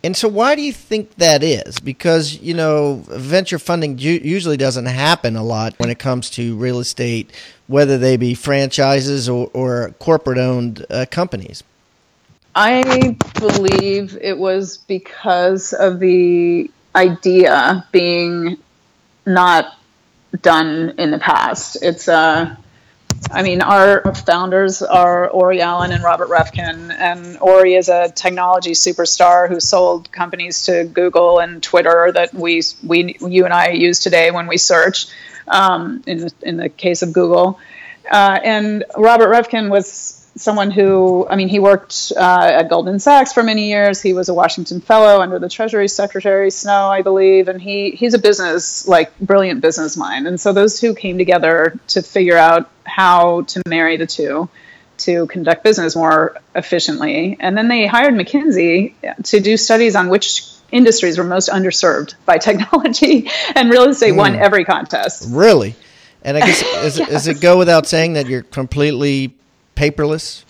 And 0.05 0.16
so, 0.16 0.26
why 0.28 0.57
do 0.57 0.62
you 0.62 0.72
think 0.72 1.14
that 1.16 1.44
is? 1.44 1.78
Because 1.78 2.40
you 2.40 2.55
know, 2.55 3.05
venture 3.09 3.59
funding 3.59 3.98
usually 3.98 4.57
doesn't 4.57 4.86
happen 4.86 5.36
a 5.36 5.44
lot 5.44 5.74
when 5.78 5.90
it 5.90 5.98
comes 5.98 6.28
to 6.30 6.57
real 6.57 6.80
estate, 6.80 7.30
whether 7.68 7.98
they 7.98 8.16
be 8.16 8.34
franchises 8.34 9.28
or, 9.28 9.48
or 9.55 9.94
corporate-owned 10.00 10.84
uh, 10.90 11.07
companies. 11.11 11.62
I 12.55 13.16
believe 13.34 14.18
it 14.20 14.36
was 14.36 14.76
because 14.76 15.72
of 15.72 16.00
the 16.00 16.70
idea 16.94 17.86
being 17.92 18.59
not 19.24 19.76
done 20.40 20.94
in 20.98 21.11
the 21.11 21.18
past. 21.18 21.78
It's 21.80 22.09
a 22.09 22.14
uh, 22.14 22.57
I 23.30 23.42
mean, 23.42 23.62
our 23.62 24.14
founders 24.14 24.82
are 24.82 25.28
Ori 25.28 25.60
Allon 25.60 25.92
and 25.92 26.02
Robert 26.02 26.28
Reffkin, 26.28 26.90
and 26.90 27.38
Ori 27.40 27.74
is 27.74 27.88
a 27.88 28.10
technology 28.10 28.72
superstar 28.72 29.48
who 29.48 29.60
sold 29.60 30.10
companies 30.12 30.64
to 30.64 30.84
Google 30.84 31.38
and 31.38 31.62
Twitter 31.62 32.10
that 32.12 32.34
we, 32.34 32.62
we 32.82 33.16
you 33.20 33.44
and 33.44 33.54
I 33.54 33.70
use 33.70 34.00
today 34.00 34.30
when 34.30 34.46
we 34.46 34.56
search. 34.58 35.06
Um, 35.48 36.04
in 36.06 36.18
the, 36.18 36.32
in 36.42 36.56
the 36.56 36.68
case 36.68 37.02
of 37.02 37.12
Google, 37.12 37.58
uh, 38.08 38.38
and 38.44 38.84
Robert 38.96 39.28
Reffkin 39.28 39.70
was 39.70 40.21
someone 40.37 40.70
who, 40.70 41.26
I 41.28 41.37
mean, 41.37 41.49
he 41.49 41.59
worked 41.59 42.12
uh, 42.16 42.51
at 42.55 42.68
Goldman 42.68 42.99
Sachs 42.99 43.33
for 43.33 43.43
many 43.43 43.68
years. 43.68 44.01
He 44.01 44.12
was 44.12 44.28
a 44.28 44.35
Washington 44.35 44.80
Fellow 44.80 45.20
under 45.20 45.39
the 45.39 45.49
Treasury 45.49 45.89
Secretary 45.89 46.51
Snow, 46.51 46.89
I 46.89 47.03
believe, 47.03 47.49
and 47.49 47.61
he 47.61 47.91
he's 47.91 48.14
a 48.14 48.18
business 48.18 48.89
like 48.89 49.18
brilliant 49.18 49.61
business 49.61 49.97
mind. 49.97 50.26
And 50.26 50.41
so 50.41 50.53
those 50.53 50.80
two 50.80 50.95
came 50.95 51.18
together 51.18 51.78
to 51.89 52.03
figure 52.03 52.37
out 52.37 52.70
how 52.85 53.43
to 53.43 53.62
marry 53.66 53.97
the 53.97 54.07
two 54.07 54.49
to 54.99 55.26
conduct 55.26 55.64
business 55.64 55.97
more 55.97 56.37
efficiently. 56.55 57.37
And 57.41 57.57
then 57.57 57.68
they 57.68 57.87
hired 57.87 58.14
McKinsey 58.14 58.95
to 59.24 59.41
do 59.41 59.57
studies 59.57 59.97
on 59.97 60.09
which 60.09 60.45
industries 60.70 61.18
were 61.18 61.24
most 61.24 61.49
underserved 61.49 62.14
by 62.24 62.39
technology, 62.39 63.30
and 63.55 63.70
real 63.70 63.85
estate 63.85 64.14
mm. 64.14 64.16
won 64.16 64.35
hmm. 64.35 64.43
every 64.43 64.64
contest. 64.64 65.26
Really. 65.28 65.74
And 66.24 66.37
I 66.37 66.41
guess 66.41 66.62
is, 66.85 66.99
yes. 66.99 67.11
does 67.11 67.28
it 67.28 67.41
go 67.41 67.59
without 67.59 67.87
saying 67.87 68.14
that 68.14 68.26
you're 68.26 68.43
completely 68.43 69.35
paperless? 69.83 70.45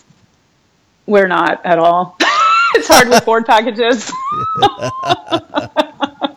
We're 1.06 1.28
not 1.28 1.64
at 1.64 1.78
all. 1.78 2.16
it's 2.74 2.88
hard 2.88 3.08
with 3.08 3.24
board 3.24 3.46
packages. 3.46 4.10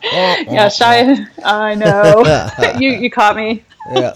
Oh, 0.08 0.36
yeah, 0.48 0.68
shy. 0.68 1.26
I 1.44 1.74
know. 1.74 2.22
you 2.78 2.90
you 2.90 3.10
caught 3.10 3.34
me. 3.34 3.64
Yeah. 3.92 4.12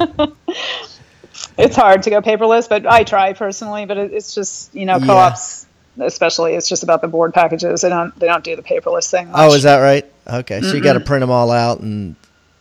it's 1.59 1.75
hard 1.75 2.05
to 2.05 2.11
go 2.11 2.23
paperless, 2.23 2.69
but 2.69 2.87
I 2.87 3.03
try 3.03 3.33
personally. 3.33 3.87
But 3.87 3.99
it's 3.99 4.33
just 4.33 4.73
you 4.73 4.87
know 4.87 5.01
co-ops, 5.01 5.67
especially. 5.99 6.55
It's 6.55 6.69
just 6.69 6.85
about 6.85 7.03
the 7.03 7.09
board 7.09 7.35
packages. 7.35 7.81
They 7.81 7.89
don't 7.89 8.17
they 8.21 8.29
don't 8.29 8.45
do 8.45 8.55
the 8.55 8.63
paperless 8.63 9.11
thing. 9.11 9.33
Much. 9.33 9.41
Oh, 9.41 9.53
is 9.53 9.65
that 9.65 9.79
right? 9.79 10.07
Okay, 10.29 10.61
so 10.61 10.69
Mm-mm. 10.69 10.75
you 10.77 10.81
got 10.81 10.93
to 10.93 11.01
print 11.01 11.23
them 11.23 11.31
all 11.31 11.51
out 11.51 11.81
and 11.81 12.15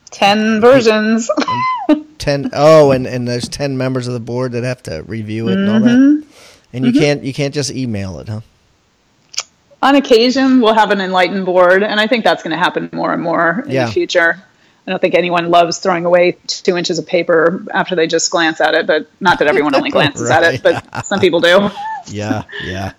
ten 0.10 0.60
versions. 0.60 1.30
Ten 2.20 2.50
oh, 2.54 2.92
and 2.92 3.08
and 3.08 3.28
there's 3.28 3.50
ten 3.50 3.78
members 3.78 4.08
of 4.08 4.14
the 4.14 4.20
board 4.20 4.52
that 4.52 4.64
have 4.64 4.84
to 4.84 5.04
review 5.08 5.48
it 5.48 5.56
mm-hmm. 5.56 5.62
and 5.62 5.70
all 5.70 5.80
that. 5.80 5.98
Mm-hmm. 5.98 6.30
And 6.72 6.86
you 6.86 6.92
mm-hmm. 6.92 7.00
can't 7.00 7.24
you 7.24 7.34
can't 7.34 7.54
just 7.54 7.72
email 7.72 8.20
it, 8.20 8.30
huh? 8.30 8.42
On 9.82 9.96
occasion, 9.96 10.60
we'll 10.60 10.74
have 10.74 10.92
an 10.92 11.00
enlightened 11.00 11.46
board, 11.46 11.84
and 11.84 12.00
I 12.00 12.08
think 12.08 12.26
that's 12.26 12.44
going 12.44 12.52
to 12.52 12.58
happen 12.58 12.90
more 12.92 13.14
and 13.14 13.24
more 13.24 13.64
in 13.66 13.72
yeah. 13.72 13.86
the 13.86 13.92
future. 13.92 14.44
I 14.86 14.92
don't 14.92 15.00
think 15.00 15.16
anyone 15.16 15.50
loves 15.50 15.78
throwing 15.78 16.06
away 16.06 16.38
two 16.48 16.76
inches 16.76 17.00
of 17.00 17.08
paper 17.08 17.64
after 17.74 17.96
they 17.96 18.08
just 18.08 18.30
glance 18.32 18.60
at 18.60 18.74
it, 18.74 18.88
but 18.88 19.10
not 19.20 19.40
that 19.40 19.48
everyone 19.48 19.76
only 19.76 19.90
glances 19.92 20.30
right. 20.30 20.44
at 20.44 20.54
it, 20.56 20.64
but 20.64 21.06
some 21.06 21.20
people 21.20 21.40
do. 21.40 21.70
yeah, 22.08 22.44
yeah. 22.64 22.94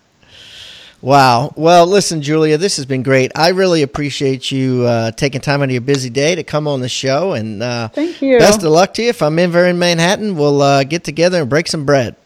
Wow. 1.03 1.55
Well, 1.57 1.87
listen, 1.87 2.21
Julia, 2.21 2.59
this 2.59 2.77
has 2.77 2.85
been 2.85 3.03
great. 3.03 3.33
I 3.35 3.49
really 3.49 3.83
appreciate 3.83 4.51
you 4.51 4.85
uh, 4.85 5.13
taking 5.13 5.41
time 5.41 5.63
out 5.63 5.65
of 5.65 5.71
your 5.71 5.81
busy 5.81 6.11
day 6.11 6.35
to 6.35 6.45
come 6.45 6.69
on 6.69 6.81
the 6.81 6.91
show. 6.91 7.33
And 7.33 7.63
uh, 7.63 7.89
thank 7.89 8.21
you. 8.21 8.39
Best 8.39 8.63
of 8.63 8.71
luck 8.71 8.93
to 8.95 9.03
you. 9.03 9.09
If 9.09 9.23
I'm 9.23 9.39
ever 9.39 9.65
in 9.67 9.79
Manhattan, 9.79 10.37
we'll 10.37 10.61
uh, 10.61 10.85
get 10.85 11.05
together 11.05 11.41
and 11.41 11.49
break 11.49 11.69
some 11.69 11.87
bread. 11.87 12.17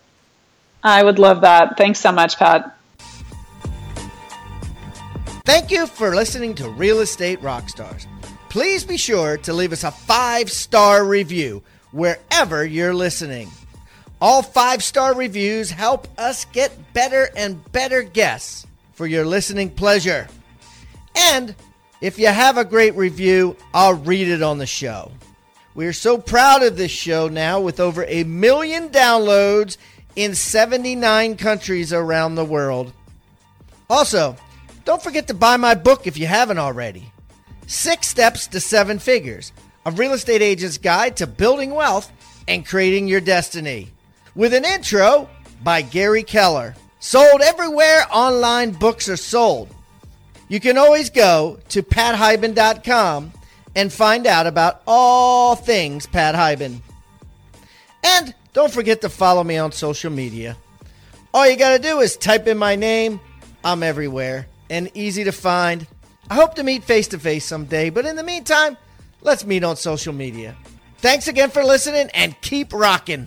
I 0.83 1.05
would 1.05 1.19
love 1.19 1.43
that. 1.43 1.77
Thanks 1.77 2.01
so 2.01 2.11
much, 2.11 2.37
Pat. 2.37 2.77
Thank 5.45 5.71
you 5.71 5.87
for 5.87 6.15
listening 6.15 6.55
to 6.57 6.69
Real 6.69 7.01
Estate 7.01 7.41
Rockstars. 7.43 8.07
Please 8.49 8.85
be 8.85 8.97
sure 8.97 9.37
to 9.39 9.53
leave 9.53 9.73
us 9.73 9.85
a 9.85 9.91
five 9.91 10.51
star 10.51 11.05
review 11.05 11.63
wherever 11.93 12.65
you're 12.65 12.95
listening. 12.95 13.51
All 14.25 14.41
five 14.41 14.83
star 14.83 15.15
reviews 15.15 15.71
help 15.71 16.09
us 16.19 16.47
get 16.47 16.95
better 16.95 17.29
and 17.37 17.63
better 17.73 18.03
guests 18.03 18.67
for 18.95 19.07
your 19.07 19.27
listening 19.27 19.69
pleasure. 19.69 20.29
And 21.15 21.55
if 22.01 22.19
you 22.19 22.29
have 22.29 22.57
a 22.57 22.65
great 22.65 22.97
review, 22.97 23.55
I'll 23.75 23.93
read 23.93 24.29
it 24.29 24.43
on 24.43 24.57
the 24.57 24.65
show. 24.65 25.13
We 25.75 25.85
are 25.85 25.93
so 25.93 26.17
proud 26.17 26.63
of 26.63 26.79
this 26.79 26.91
show 26.91 27.29
now 27.29 27.61
with 27.61 27.81
over 27.81 28.07
a 28.07 28.25
million 28.25 28.89
downloads 28.89 29.77
in 30.17 30.35
79 30.35 31.37
countries 31.37 31.93
around 31.93 32.35
the 32.35 32.47
world. 32.47 32.95
Also, 33.91 34.37
don't 34.87 35.03
forget 35.03 35.27
to 35.29 35.35
buy 35.35 35.59
my 35.59 35.75
book 35.75 36.07
if 36.07 36.17
you 36.17 36.27
haven't 36.27 36.59
already 36.59 37.13
Six 37.67 38.09
Steps 38.09 38.47
to 38.47 38.59
Seven 38.59 38.99
Figures, 38.99 39.53
a 39.85 39.91
real 39.91 40.15
estate 40.15 40.41
agent's 40.41 40.79
guide 40.79 41.15
to 41.19 41.27
building 41.27 41.75
wealth 41.75 42.11
and 42.49 42.65
creating 42.65 43.07
your 43.07 43.21
destiny 43.21 43.91
with 44.35 44.55
an 44.55 44.65
intro 44.65 45.29
by 45.63 45.83
Gary 45.83 46.23
Keller. 46.23 46.75
Sold 47.01 47.41
everywhere 47.43 48.07
online 48.11 48.73
books 48.73 49.09
are 49.09 49.17
sold. 49.17 49.69
You 50.49 50.61
can 50.61 50.79
always 50.79 51.11
go 51.11 51.59
to 51.71 51.83
pathiban.com 51.83 53.33
and 53.75 53.93
find 53.93 54.27
out 54.27 54.47
about 54.47 54.83
all 54.87 55.57
things 55.57 56.07
Pat 56.07 56.35
Hiban. 56.35 56.81
And 58.03 58.35
don't 58.53 58.73
forget 58.73 59.01
to 59.01 59.09
follow 59.09 59.43
me 59.43 59.59
on 59.59 59.73
social 59.73 60.11
media. 60.11 60.57
All 61.33 61.49
you 61.49 61.57
got 61.57 61.77
to 61.77 61.83
do 61.83 62.01
is 62.01 62.17
type 62.17 62.47
in 62.47 62.59
my 62.59 62.77
name. 62.77 63.21
I'm 63.65 63.83
everywhere 63.83 64.47
and 64.71 64.91
easy 64.95 65.25
to 65.25 65.33
find. 65.33 65.87
I 66.31 66.35
hope 66.35 66.55
to 66.55 66.63
meet 66.63 66.85
face 66.85 67.09
to 67.09 67.19
face 67.19 67.45
someday, 67.45 67.91
but 67.91 68.07
in 68.07 68.17
the 68.17 68.23
meantime, 68.23 68.77
let's 69.23 69.45
meet 69.45 69.65
on 69.65 69.77
social 69.77 70.13
media. 70.13 70.57
Thanks 70.99 71.29
again 71.29 71.51
for 71.51 71.65
listening 71.65 72.09
and 72.15 72.41
keep 72.41 72.73
rocking. 72.73 73.27